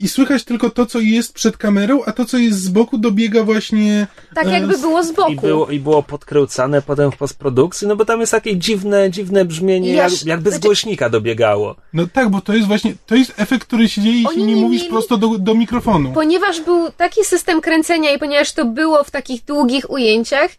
[0.01, 3.43] i słychać tylko to, co jest przed kamerą, a to, co jest z boku dobiega
[3.45, 4.07] właśnie...
[4.35, 5.35] tak e, jakby było z I boku.
[5.47, 9.93] było, I było podkręcane potem w postprodukcji, no bo tam jest takie dziwne, dziwne brzmienie,
[9.93, 11.77] Ja jak, jakby z znaczy- głośnika dobiegało.
[11.93, 14.61] No tak, bo to jest właśnie, to jest efekt, który się dzieje, jeśli nie nie
[14.63, 16.13] mówisz mieli- prosto do, do mikrofonu.
[16.13, 20.51] Ponieważ był taki system kręcenia i ponieważ to było w takich długich ujęciach,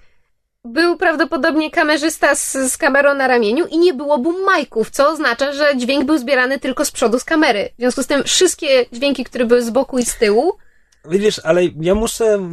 [0.65, 5.53] był prawdopodobnie kamerzysta z, z kamerą na ramieniu i nie było boom mic'ów, co oznacza,
[5.53, 7.69] że dźwięk był zbierany tylko z przodu z kamery.
[7.77, 10.57] W związku z tym wszystkie dźwięki, które były z boku i z tyłu,
[11.05, 12.49] Widzisz, ale ja muszę,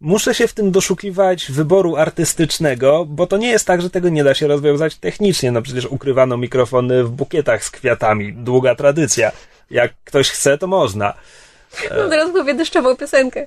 [0.00, 4.24] muszę się w tym doszukiwać wyboru artystycznego, bo to nie jest tak, że tego nie
[4.24, 5.52] da się rozwiązać technicznie.
[5.52, 8.32] No przecież ukrywano mikrofony w bukietach z kwiatami.
[8.32, 9.32] Długa tradycja.
[9.70, 11.14] Jak ktoś chce, to można.
[11.96, 13.46] no teraz mówię deszczową piosenkę.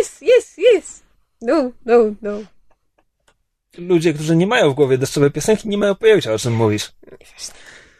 [0.00, 1.02] Yes, yes, yes.
[1.42, 2.38] No, no, no.
[3.78, 6.92] Ludzie, którzy nie mają w głowie deszczowej piosenki, nie mają pojęcia, o czym mówisz.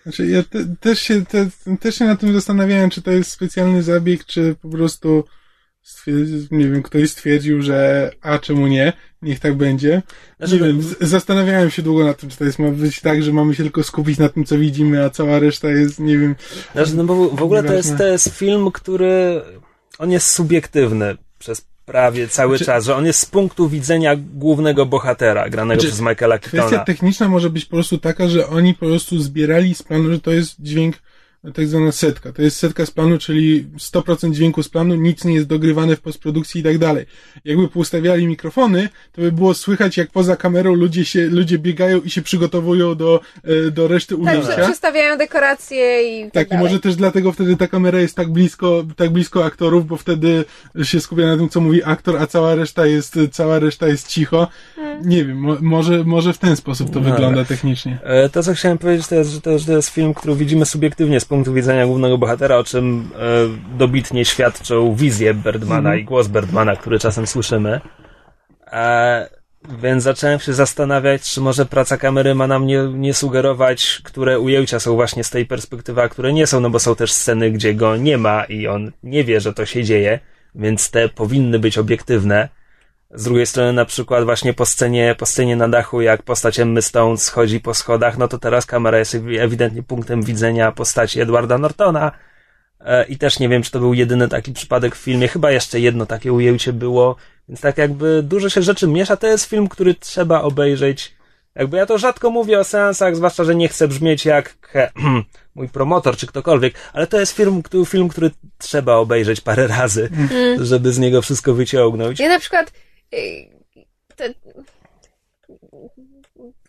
[0.03, 1.49] Znaczy, ja te, też, się, te,
[1.81, 5.25] też się nad tym zastanawiałem, czy to jest specjalny zabieg, czy po prostu
[6.51, 10.03] nie wiem, ktoś stwierdził, że a czemu nie, niech tak będzie.
[10.39, 13.33] Znaczy, nie wiem, zastanawiałem się długo nad tym, czy to jest ma być tak, że
[13.33, 16.35] mamy się tylko skupić na tym, co widzimy, a cała reszta jest, nie wiem,
[16.72, 19.43] Znaczy, no bo w ogóle to jest, to jest film, który
[19.99, 24.87] on jest subiektywny przez prawie cały Znaczy- czas, że on jest z punktu widzenia głównego
[24.87, 26.85] bohatera, granego Znaczy, przez Michaela Kwestia Keatona.
[26.85, 30.30] techniczna może być po prostu taka, że oni po prostu zbierali z planu, że to
[30.30, 30.97] jest dźwięk,
[31.53, 32.32] tak zwana setka.
[32.32, 36.01] To jest setka z planu, czyli 100% dźwięku z planu, nic nie jest dogrywane w
[36.01, 37.07] postprodukcji i tak dalej.
[37.45, 42.11] Jakby poustawiali mikrofony, to by było słychać, jak poza kamerą ludzie się, ludzie biegają i
[42.11, 44.64] się przygotowują do, e, do reszty Tak, że ujęcia.
[44.64, 46.64] przestawiają dekoracje i tak, Tak, i dalej.
[46.64, 50.45] może też dlatego wtedy ta kamera jest tak blisko, tak blisko aktorów, bo wtedy
[50.82, 54.49] się skupia na tym, co mówi aktor, a cała reszta jest, cała reszta jest cicho.
[54.76, 55.09] Hmm.
[55.09, 57.99] Nie wiem, mo, może, może w ten sposób to No, wygląda technicznie.
[58.05, 60.66] E, To, co chciałem powiedzieć, to jest, że to, że to jest film, który widzimy
[60.66, 65.99] subiektywnie z punktu widzenia głównego bohatera, o czym e, dobitnie świadczą wizje Birdmana Mhm.
[65.99, 67.80] i głos Birdmana, który czasem słyszymy.
[68.72, 69.28] E,
[69.82, 74.80] więc zacząłem się zastanawiać, czy może praca kamery ma nam nie, nie sugerować, które ujęcia
[74.80, 77.74] są właśnie z tej perspektywy, a które nie są, no bo są też sceny, gdzie
[77.74, 80.20] go nie ma i on nie wie, że to się dzieje,
[80.55, 82.49] więc te powinny być obiektywne.
[83.15, 86.83] Z drugiej strony, na przykład, właśnie po scenie, po scenie na dachu, jak postać Emmy
[86.83, 92.12] Stone schodzi po schodach, no to teraz kamera jest ewidentnie punktem widzenia postaci Edwarda Nortona.
[92.81, 95.29] E, I też nie wiem, czy to był jedyny taki przypadek w filmie.
[95.29, 97.17] Chyba jeszcze jedno takie ujęcie było.
[97.49, 99.17] Więc tak jakby dużo się rzeczy miesza.
[99.17, 101.15] To jest film, który trzeba obejrzeć.
[101.55, 104.91] Jakby ja to rzadko mówię o seansach, zwłaszcza, że nie chcę brzmieć jak he,
[105.55, 110.11] mój promotor czy ktokolwiek, ale to jest film, który, film, który trzeba obejrzeć parę razy,
[110.61, 112.21] żeby z niego wszystko wyciągnąć.
[112.21, 112.73] Ja na przykład
[114.17, 114.25] to,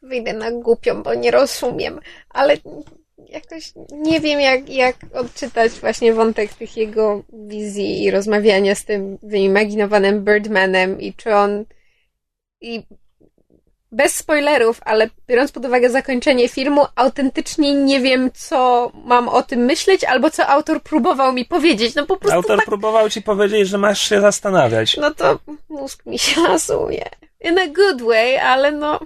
[0.02, 2.58] wyjdę na głupią, bo nie rozumiem, ale
[3.30, 9.18] jakoś nie wiem, jak, jak odczytać właśnie wątek tych jego wizji i rozmawiania z tym
[9.24, 11.66] wyimaginowanym Birdmanem i czy on
[12.62, 12.84] i
[13.96, 19.60] bez spoilerów, ale biorąc pod uwagę zakończenie filmu, autentycznie nie wiem, co mam o tym
[19.60, 21.96] myśleć, albo co autor próbował mi powiedzieć.
[21.96, 24.98] No po prostu Autor tak próbował ci powiedzieć, że masz się zastanawiać.
[24.98, 25.40] no to
[25.70, 27.10] mózg mi się lasuje.
[27.42, 29.00] In a good way, ale no.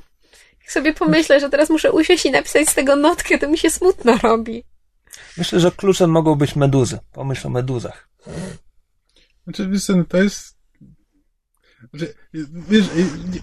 [0.62, 3.70] Jak sobie pomyślę, że teraz muszę usiąść i napisać z tego notkę, to mi się
[3.70, 4.64] smutno robi.
[5.38, 7.00] Myślę, że kluczem mogą być meduzy.
[7.12, 8.10] Pomyśl o meduzach.
[9.44, 10.59] Znaczy, wiesz no to jest...
[11.94, 12.14] Znaczy,
[12.70, 12.86] wiesz,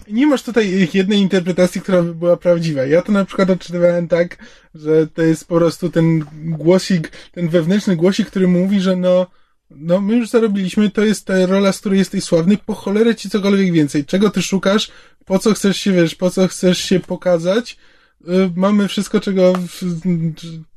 [0.07, 2.85] nie- masz tutaj jednej interpretacji, która by była prawdziwa.
[2.85, 4.37] Ja to na przykład odczytywałem tak,
[4.75, 9.27] że to jest po prostu ten głosik, ten wewnętrzny głosik, który mówi, że no,
[9.69, 13.29] no my już zarobiliśmy, to jest ta rola, z której jesteś sławny, po cholerę ci
[13.29, 14.05] cokolwiek więcej.
[14.05, 14.91] Czego ty szukasz?
[15.25, 17.77] Po co chcesz się, wiesz, po co chcesz się pokazać?
[18.21, 19.53] Y, Mamy wszystko, czego,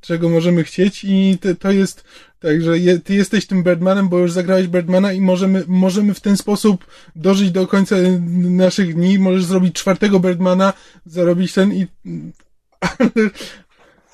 [0.00, 2.04] czego możemy chcieć i to jest
[2.40, 6.20] tak, że je, ty jesteś tym Birdmanem, bo już zagrałeś Birdmana i możemy, możemy w
[6.20, 6.86] ten sposób
[7.16, 7.96] dożyć do końca
[8.36, 9.18] naszych dni.
[9.18, 10.72] Możesz zrobić czwartego Birdmana,
[11.06, 11.86] zarobić ten i...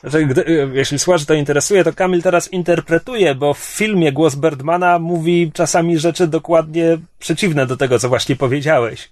[0.01, 4.99] Znaczy, gdy, jeśli słuchaczy to interesuje, to Kamil teraz interpretuje, bo w filmie głos Birdmana
[4.99, 9.11] mówi czasami rzeczy dokładnie przeciwne do tego, co właśnie powiedziałeś.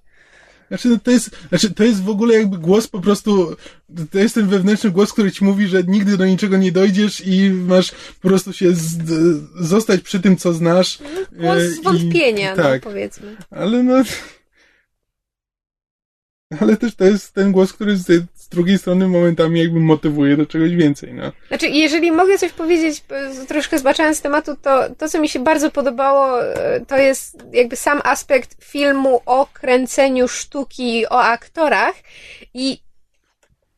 [0.69, 3.57] Znaczy, no to jest, znaczy, to jest w ogóle jakby głos po prostu,
[4.11, 7.51] to jest ten wewnętrzny głos, który ci mówi, że nigdy do niczego nie dojdziesz i
[7.51, 8.99] masz po prostu się z,
[9.61, 10.99] zostać przy tym, co znasz.
[11.33, 13.37] Głos e, zwątpienia, i, no, tak, powiedzmy.
[13.51, 14.03] ale no,
[16.61, 17.97] ale też to jest ten głos, który
[18.55, 21.33] drugiej strony momentami jakby motywuje do czegoś więcej, no.
[21.49, 25.39] Znaczy, jeżeli mogę coś powiedzieć, e, troszkę zbaczając z tematu, to to, co mi się
[25.39, 31.95] bardzo podobało, e, to jest jakby sam aspekt filmu o kręceniu sztuki, o aktorach
[32.55, 32.79] i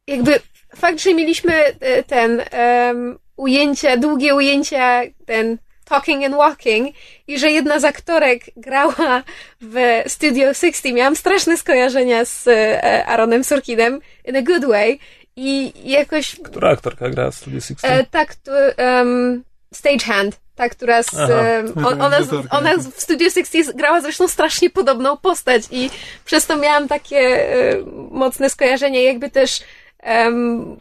[0.06, 0.40] jakby
[0.76, 2.42] fakt, że mieliśmy e, ten
[2.88, 6.96] um, ujęcia, długie ujęcia, ten Talking and Walking
[7.26, 9.22] i że jedna z aktorek grała
[9.60, 10.94] w Studio 60.
[10.94, 14.98] Miałam straszne skojarzenia z e, Aaronem Sorkinem in a good way
[15.36, 16.36] i jakoś...
[16.44, 17.94] Która aktorka gra w Studio 60?
[17.94, 18.36] E, tak,
[18.78, 19.44] um,
[19.74, 20.38] Stagehand.
[20.54, 22.18] Ta, która z, um, on, ona,
[22.50, 25.90] ona w Studio 60 grała zresztą strasznie podobną postać i
[26.24, 27.76] przez to miałam takie e,
[28.10, 29.60] mocne skojarzenie, jakby też
[30.06, 30.76] um,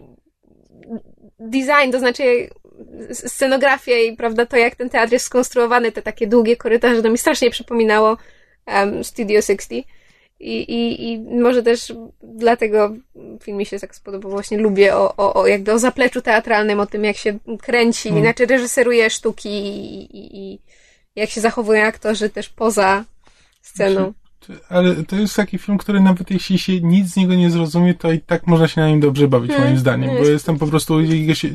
[1.39, 2.49] design, to znaczy
[3.13, 7.17] scenografię i prawda, to jak ten teatr jest skonstruowany, te takie długie korytarze, to mi
[7.17, 8.17] strasznie przypominało
[8.67, 9.85] um, Studio 60.
[10.39, 11.93] I, i, I może też
[12.23, 12.95] dlatego
[13.41, 14.31] film mi się tak spodobał.
[14.31, 18.23] Właśnie lubię o, o, o jakby o zapleczu teatralnym, o tym jak się kręci, hmm.
[18.23, 20.59] inaczej reżyseruje sztuki i, i, i
[21.15, 23.05] jak się zachowują aktorzy też poza
[23.61, 24.13] sceną.
[24.69, 28.11] Ale to jest taki film, który nawet jeśli się nic z niego nie zrozumie, to
[28.11, 29.67] i tak można się na nim dobrze bawić, hmm.
[29.67, 30.99] moim zdaniem, bo jestem po prostu,
[31.33, 31.47] się,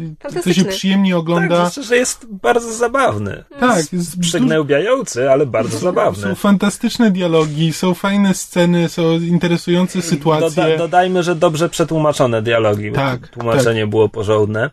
[0.45, 1.71] to się przyjemnie ogląda.
[1.71, 3.45] Tak, że jest bardzo zabawny.
[3.61, 3.93] Tak.
[3.93, 6.23] Jest Przygnębiający, ale bardzo zabawny.
[6.23, 10.63] Są fantastyczne dialogi, są fajne sceny, są interesujące sytuacje.
[10.65, 12.93] Doda dodajmy, że dobrze przetłumaczone dialogi.
[12.93, 13.29] Tak.
[13.29, 13.91] Tłumaczenie tak.
[13.91, 14.71] było porządne.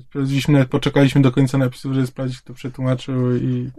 [0.00, 3.70] Sprawdziliśmy, nawet poczekaliśmy do końca napisu, żeby sprawdzić, kto przetłumaczył i...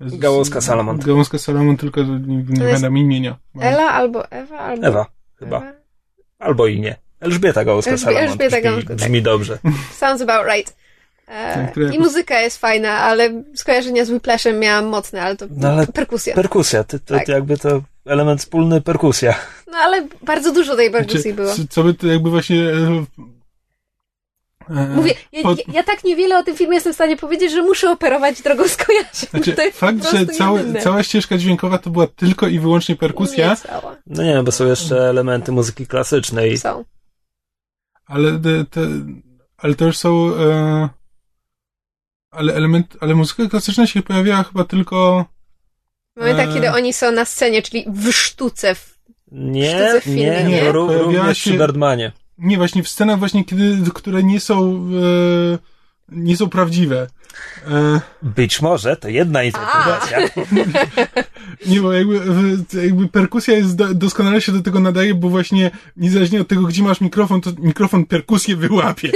[0.00, 0.98] Yy, Gałązka Salamon.
[0.98, 3.36] Gałązka Salamon, tylko nie, nie pamiętam imienia.
[3.60, 4.58] Ela albo Ewa?
[4.58, 4.86] Albo...
[4.86, 5.06] Ewa,
[5.38, 5.56] chyba.
[5.56, 5.72] Ewa?
[6.38, 6.96] Albo i nie.
[7.20, 8.28] Elżbieta Gałązka Elżbie, Salamon.
[8.28, 9.24] Elżbieta brzmi, Gałązka, brzmi tak.
[9.24, 9.58] dobrze.
[10.00, 10.76] Sounds about right.
[11.28, 15.86] E, I muzyka jest fajna, ale skojarzenia z Whiplashem miałam mocne, ale to no, ale
[15.86, 16.34] perkusja.
[16.34, 17.28] Perkusja, to, to, tak.
[17.28, 19.34] jakby to element wspólny perkusja.
[19.72, 21.52] No ale bardzo dużo tej perkusji znaczy, było.
[21.70, 23.04] Co by to jakby właśnie E,
[24.68, 25.68] Mówię, ja, Pod...
[25.68, 29.28] ja, tak niewiele o tym filmie jestem w stanie powiedzieć, że muszę operować drogą skojarzeń.
[29.30, 33.50] Znaczy, fakt, że całe, cała ścieżka dźwiękowa to była tylko i wyłącznie perkusja.
[33.50, 33.96] Nie cała.
[34.06, 36.58] No nie, bo są jeszcze elementy muzyki klasycznej.
[36.58, 36.84] Są.
[38.06, 38.80] Ale, te, te,
[39.56, 40.36] ale to już są.
[40.36, 40.88] E,
[42.30, 45.24] ale element, ale muzyka klasyczna się pojawiała chyba tylko.
[46.16, 46.54] W momentach, e...
[46.54, 48.74] kiedy oni są na scenie, czyli w sztuce.
[48.74, 48.98] W,
[49.32, 50.72] nie, w sztuce w filmie, nie, nie, nie.
[50.72, 51.50] również się...
[51.50, 52.12] przy Birdmanie.
[52.38, 54.88] Nie, właśnie w scenach właśnie, kiedy, które nie są,
[55.52, 55.58] e,
[56.08, 57.06] nie są prawdziwe.
[57.68, 60.18] E, Być może, to jedna interpretacja.
[61.70, 62.20] nie, bo jakby,
[62.82, 67.00] jakby perkusja jest, doskonale się do tego nadaje, bo właśnie niezależnie od tego, gdzie masz
[67.00, 69.10] mikrofon, to mikrofon perkusję wyłapie.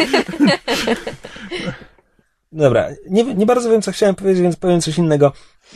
[2.53, 5.33] Dobra, nie, nie bardzo wiem, co chciałem powiedzieć, więc powiem coś innego.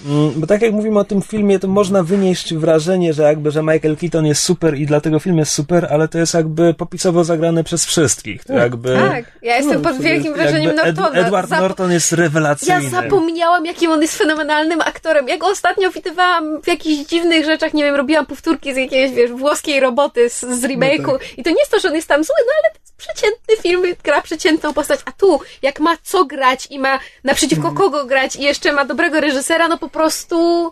[0.07, 3.63] Mm, bo tak jak mówimy o tym filmie, to można wynieść wrażenie, że jakby, że
[3.63, 7.65] Michael Keaton jest super i dlatego film jest super, ale to jest jakby popisowo zagrany
[7.65, 8.45] przez wszystkich.
[8.45, 8.63] To tak.
[8.63, 11.09] jakby, tak, ja jestem no, pod wielkim wrażeniem Nortona.
[11.09, 12.85] Ed, Edward Zap Norton jest rewelacyjny.
[12.85, 15.29] Ja zapomniałam, jakim on jest fenomenalnym aktorem.
[15.29, 19.31] Ja go ostatnio widywałam w jakichś dziwnych rzeczach, nie wiem, robiłam powtórki z jakiejś, wiesz,
[19.31, 21.39] włoskiej roboty z, z remake'u no tak.
[21.39, 24.23] i to nie jest to, że on jest tam zły, no ale przeciętny film, gra
[24.23, 27.77] przeciętną postać, a tu, jak ma co grać i ma naprzeciwko mm.
[27.77, 30.71] kogo grać i jeszcze ma dobrego reżysera, no po prostu...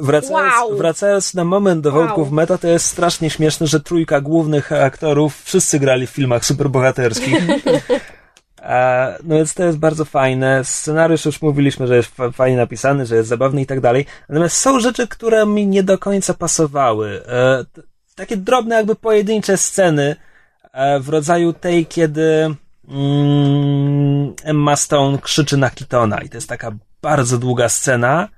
[0.00, 0.76] Wracając, wow.
[0.76, 2.34] wracając na moment do wątków wow.
[2.34, 7.38] meta, to jest strasznie śmieszne, że trójka głównych aktorów wszyscy grali w filmach superbohaterskich.
[8.62, 10.64] A, no więc to jest bardzo fajne.
[10.64, 14.06] Scenariusz już mówiliśmy, że jest fajnie napisany, że jest zabawny i tak dalej.
[14.28, 17.22] Natomiast są rzeczy, które mi nie do końca pasowały.
[17.28, 17.64] E,
[18.14, 20.16] takie drobne, jakby pojedyncze sceny
[21.00, 22.54] w rodzaju tej, kiedy
[22.88, 28.28] mm, Emma Stone krzyczy na Kitona i to jest taka bardzo długa scena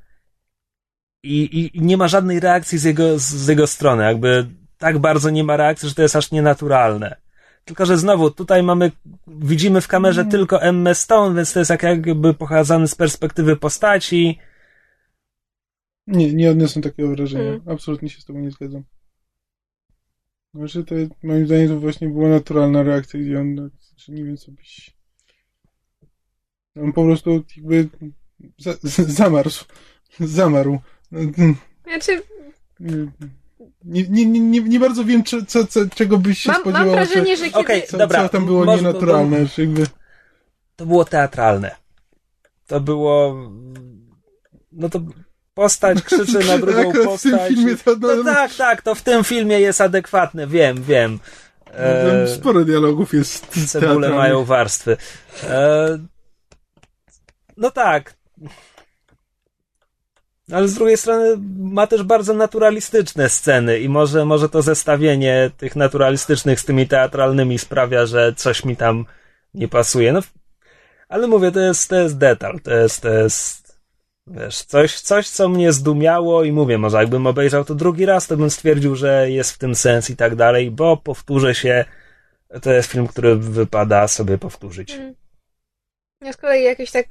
[1.22, 4.46] i, i nie ma żadnej reakcji z jego, z jego strony, jakby
[4.78, 7.16] tak bardzo nie ma reakcji, że to jest aż nienaturalne.
[7.64, 8.92] Tylko, że znowu tutaj mamy,
[9.26, 10.30] widzimy w kamerze mm.
[10.30, 14.38] tylko Emma Stone, więc to jest jak jakby pokazany z perspektywy postaci.
[16.06, 17.50] Nie, nie odniosłem takiego wrażenia.
[17.50, 17.62] Mm.
[17.66, 18.82] Absolutnie się z tobą nie zgadzam.
[20.54, 24.52] Znaczy to moim zdaniem to właśnie była naturalna reakcja, gdzie on, znaczy nie wiem co
[24.52, 24.96] byś...
[26.82, 27.88] On po prostu jakby
[28.58, 28.74] za,
[29.06, 29.50] zamarł.
[30.20, 30.78] Zamarł.
[31.84, 32.22] Znaczy...
[33.84, 36.86] Nie, nie, nie, nie bardzo wiem, co, co, co, czego byś się mam, spodziewał.
[36.86, 37.58] Mam wrażenie, że kiedy...
[37.58, 39.46] Okay, co, dobra, co tam było może, nienaturalne.
[39.46, 39.86] To, jakby...
[40.76, 41.76] to było teatralne.
[42.66, 43.50] To było...
[44.72, 45.00] No to
[45.54, 47.32] postać krzyczy na drugą Akurat postać.
[47.32, 50.82] W tym filmie to, no, No tak, tak, to w tym filmie jest adekwatne, wiem,
[50.82, 51.18] wiem.
[51.72, 54.96] E, Tam sporo dialogów jest cebule mają warstwy.
[55.44, 55.98] E,
[57.56, 58.14] no tak.
[60.52, 65.76] Ale z drugiej strony ma też bardzo naturalistyczne sceny i może, może to zestawienie tych
[65.76, 69.04] naturalistycznych z tymi teatralnymi sprawia, że coś mi tam
[69.54, 70.12] nie pasuje.
[70.12, 70.20] No,
[71.08, 73.59] ale mówię, to jest, to jest detal, to jest, to jest
[74.30, 78.36] wiesz, coś, coś, co mnie zdumiało i mówię, może jakbym obejrzał to drugi raz, to
[78.36, 81.84] bym stwierdził, że jest w tym sens i tak dalej, bo powtórzę się,
[82.62, 84.94] to jest film, który wypada sobie powtórzyć.
[84.94, 85.14] Mm.
[86.20, 87.06] Ja z kolei jakoś tak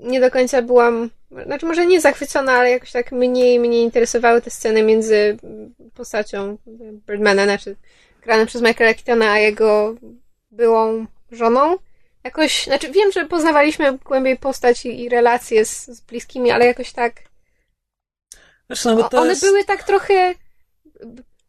[0.00, 1.10] nie do końca byłam,
[1.46, 5.36] znaczy może nie zachwycona, ale jakoś tak mniej mnie interesowały te sceny między
[5.94, 6.58] postacią
[7.06, 7.76] Birdmana, znaczy
[8.22, 9.94] graną przez Michaela Keatona, a jego
[10.50, 11.76] byłą żoną.
[12.24, 16.92] Jakoś, znaczy wiem, że poznawaliśmy głębiej postać i, i relacje z, z bliskimi, ale jakoś
[16.92, 17.12] tak
[18.84, 19.42] no, bo to one jest...
[19.42, 20.34] były tak trochę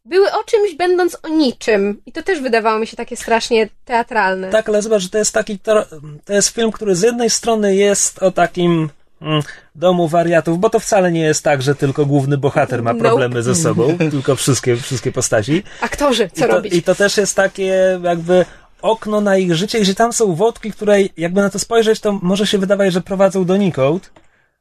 [0.05, 4.49] były o czymś będąc o niczym i to też wydawało mi się takie strasznie teatralne.
[4.49, 5.85] Tak, ale zobacz, że to jest taki, to,
[6.29, 8.89] jest film, który z jednej strony jest o takim
[9.21, 9.41] mm,
[9.75, 13.05] domu wariatów, bo to wcale nie jest tak, że tylko główny bohater ma Nope.
[13.05, 15.63] problemy ze sobą, tylko wszystkie, wszystkie postaci.
[15.81, 16.73] Aktorzy, co I to, robić?
[16.73, 18.45] I to też jest takie jakby
[18.81, 22.47] okno na ich życie, gdzie tam są wątki, które jakby na to spojrzeć, to może
[22.47, 24.11] się wydawać, że prowadzą donikąd.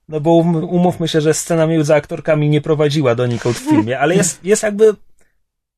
[0.09, 4.15] No bo um- umówmy się, że scena między aktorkami nie prowadziła donikąd w filmie, ale
[4.15, 4.95] jest, jest jakby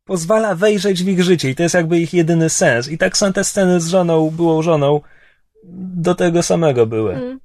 [0.05, 2.89] pozwala wejrzeć w ich życie i to jest jakby ich jedyny sens.
[2.89, 5.01] I tak są te sceny z żoną, byłą żoną,
[5.65, 7.15] do tego samego były.
[7.15, 7.41] Mm.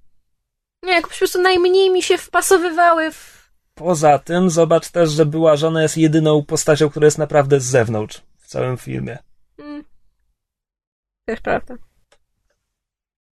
[0.84, 3.38] Nie, jak po prostu najmniej mi się wpasowywały w...
[3.76, 8.22] Poza tym, zobacz też, że była żona jest jedyną postacią, która jest naprawdę z zewnątrz
[8.38, 9.18] w całym filmie.
[9.60, 9.84] Mm.
[11.27, 11.75] Też prawda.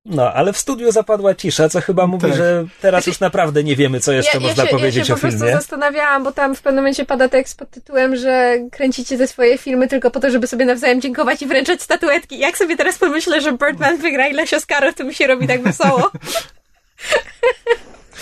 [0.04, 2.36] No, ale w studiu zapadła cisza, co chyba mówi, Tak.
[2.36, 5.20] że teraz już naprawdę nie wiemy, co jeszcze można się, powiedzieć ja się o po
[5.20, 5.52] prostu filmie.
[5.56, 9.88] zastanawiałam, bo tam w pewnym momencie pada tekst pod tytułem, że kręcicie te swoje filmy
[9.88, 12.38] tylko po to, żeby sobie nawzajem dziękować i wręczać statuetki.
[12.38, 16.10] Jak sobie teraz pomyślę, że Birdman wygra ileś Oscarów, to mi się robi tak wesoło.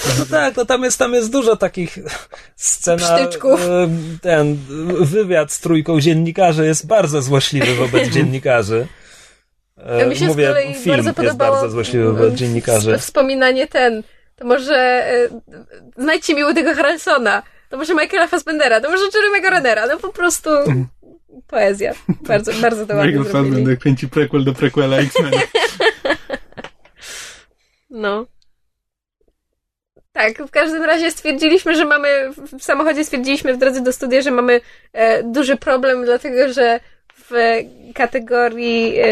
[0.18, 1.98] No tak, no tam jest, tam jest dużo takich
[2.56, 3.60] scena, Psztyczków.
[4.22, 4.58] ten
[5.00, 8.86] wywiad z trójką dziennikarzy jest bardzo złośliwy wobec dziennikarzy.
[9.86, 12.96] E, Ja mi się Mówię, z kolei film bardzo jest podobało bardzo złośliwy wobec dziennikarzy.
[12.96, 14.02] w- Wspominanie ten.
[14.36, 14.76] To może
[15.06, 15.28] e,
[15.98, 17.42] znajdźcie mi tego Harrelsona.
[17.68, 18.80] To może Michaela Fassbendera.
[18.80, 19.86] To może Jeremy'ego Renera.
[19.86, 20.50] No po prostu
[21.46, 21.92] poezja.
[22.28, 23.32] Bardzo, bardzo to ładnie Michael.
[23.32, 25.32] Fassbender kręci prequel do prequela X-Men.
[27.90, 28.26] No.
[30.12, 32.08] Tak, w każdym razie stwierdziliśmy, że mamy,
[32.58, 34.60] w samochodzie stwierdziliśmy w drodze do studia, że mamy
[34.92, 36.80] e, duży problem, dlatego że
[37.30, 37.58] w
[37.94, 39.06] kategorii e,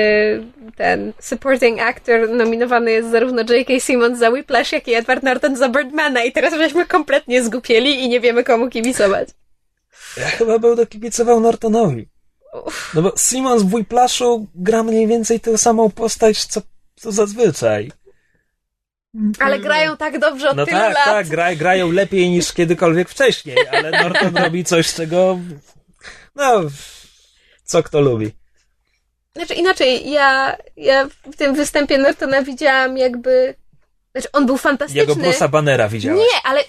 [0.77, 3.81] ten supporting actor nominowany jest zarówno J.K.
[3.81, 8.09] Simmons za Whiplash, jak i Edward Norton za Birdmana i teraz żeśmy kompletnie zgupieli i
[8.09, 9.29] nie wiemy komu kibicować.
[10.17, 12.09] Ja chyba będę kibicował Nortonowi.
[12.95, 16.61] No bo Simons w Whiplashu gra mniej więcej tę samą postać, co,
[16.97, 17.93] co zazwyczaj.
[19.39, 21.05] Ale grają tak dobrze od No tylu tak, lat.
[21.05, 25.39] tak, gra, grają lepiej niż kiedykolwiek wcześniej, ale Norton robi coś, czego
[26.35, 26.63] no,
[27.71, 28.33] co kto lubi.
[29.37, 33.55] Znaczy inaczej, ja, ja w tym występie Nortona widziałam jakby...
[34.13, 35.01] Znaczy on był fantastyczny.
[35.01, 36.21] Jego Bruce'a Bannera widziałeś.
[36.21, 36.65] Nie, ale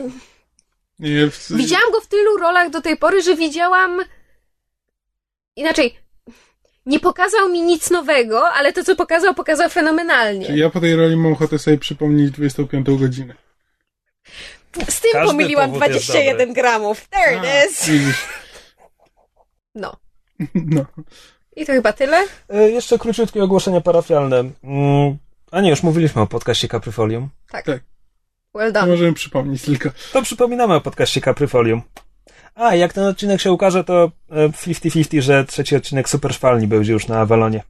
[0.99, 1.51] Nie, w...
[1.51, 4.01] Widziałam go w tylu rolach do tej pory, że widziałam.
[5.55, 5.97] Inaczej.
[6.85, 10.57] Nie pokazał mi nic nowego, ale to, co pokazał, pokazał fenomenalnie.
[10.57, 13.33] Ja po tej roli mam ochotę sobie przypomnieć 25 godzinę.
[14.89, 17.07] Z tym Każdy pomyliłam powód jest 21 gramów.
[17.07, 17.85] There it is.
[17.85, 18.25] Widzisz.
[19.75, 19.97] No.
[20.55, 20.85] No.
[21.55, 22.17] I to chyba tyle.
[22.49, 24.39] E, jeszcze króciutkie ogłoszenia parafialne.
[24.63, 25.17] Mm,
[25.51, 27.29] a nie, już mówiliśmy o podcaście Caprifolium.
[27.49, 27.65] Tak.
[27.65, 27.83] Tak.
[28.55, 28.91] Well To done.
[28.91, 29.89] możemy przypomnieć tylko.
[30.13, 31.81] To przypominamy o podcaście Caprifolium.
[32.55, 36.93] A, jak ten odcinek się ukaże, to e, 50-50, że trzeci odcinek Super Szwalni będzie
[36.93, 37.63] już na Avalonie.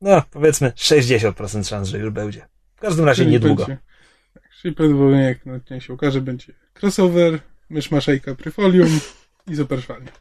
[0.00, 2.46] No, powiedzmy 60% szans, że już będzie.
[2.76, 3.66] W każdym razie Czyli niedługo.
[3.66, 3.82] Będzie,
[4.34, 6.52] tak, czyli prawdopodobnie jak ten odcinek się ukaże, będzie
[6.82, 7.38] crossover,
[7.70, 9.00] myszmaszejka Pryfolium
[9.46, 10.12] i super szwalnia.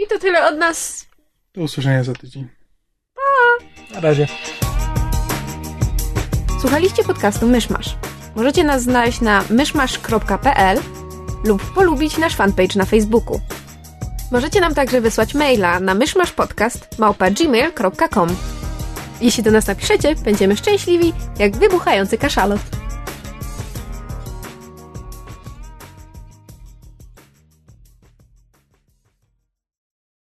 [0.00, 1.06] I to tyle od nas.
[1.54, 2.48] Do usłyszenia za tydzień.
[3.94, 4.26] Na razie.
[6.60, 7.96] Słuchaliście podcastu Myszmasz.
[8.36, 10.78] Możecie nas znaleźć na myszmasz.pl
[11.44, 13.40] lub polubić nasz fanpage na Facebooku.
[14.32, 18.28] Możecie nam także wysłać maila na myszmaszpodcast.gmail.com
[19.20, 22.60] Jeśli do nas napiszecie, będziemy szczęśliwi jak wybuchający kaszalot.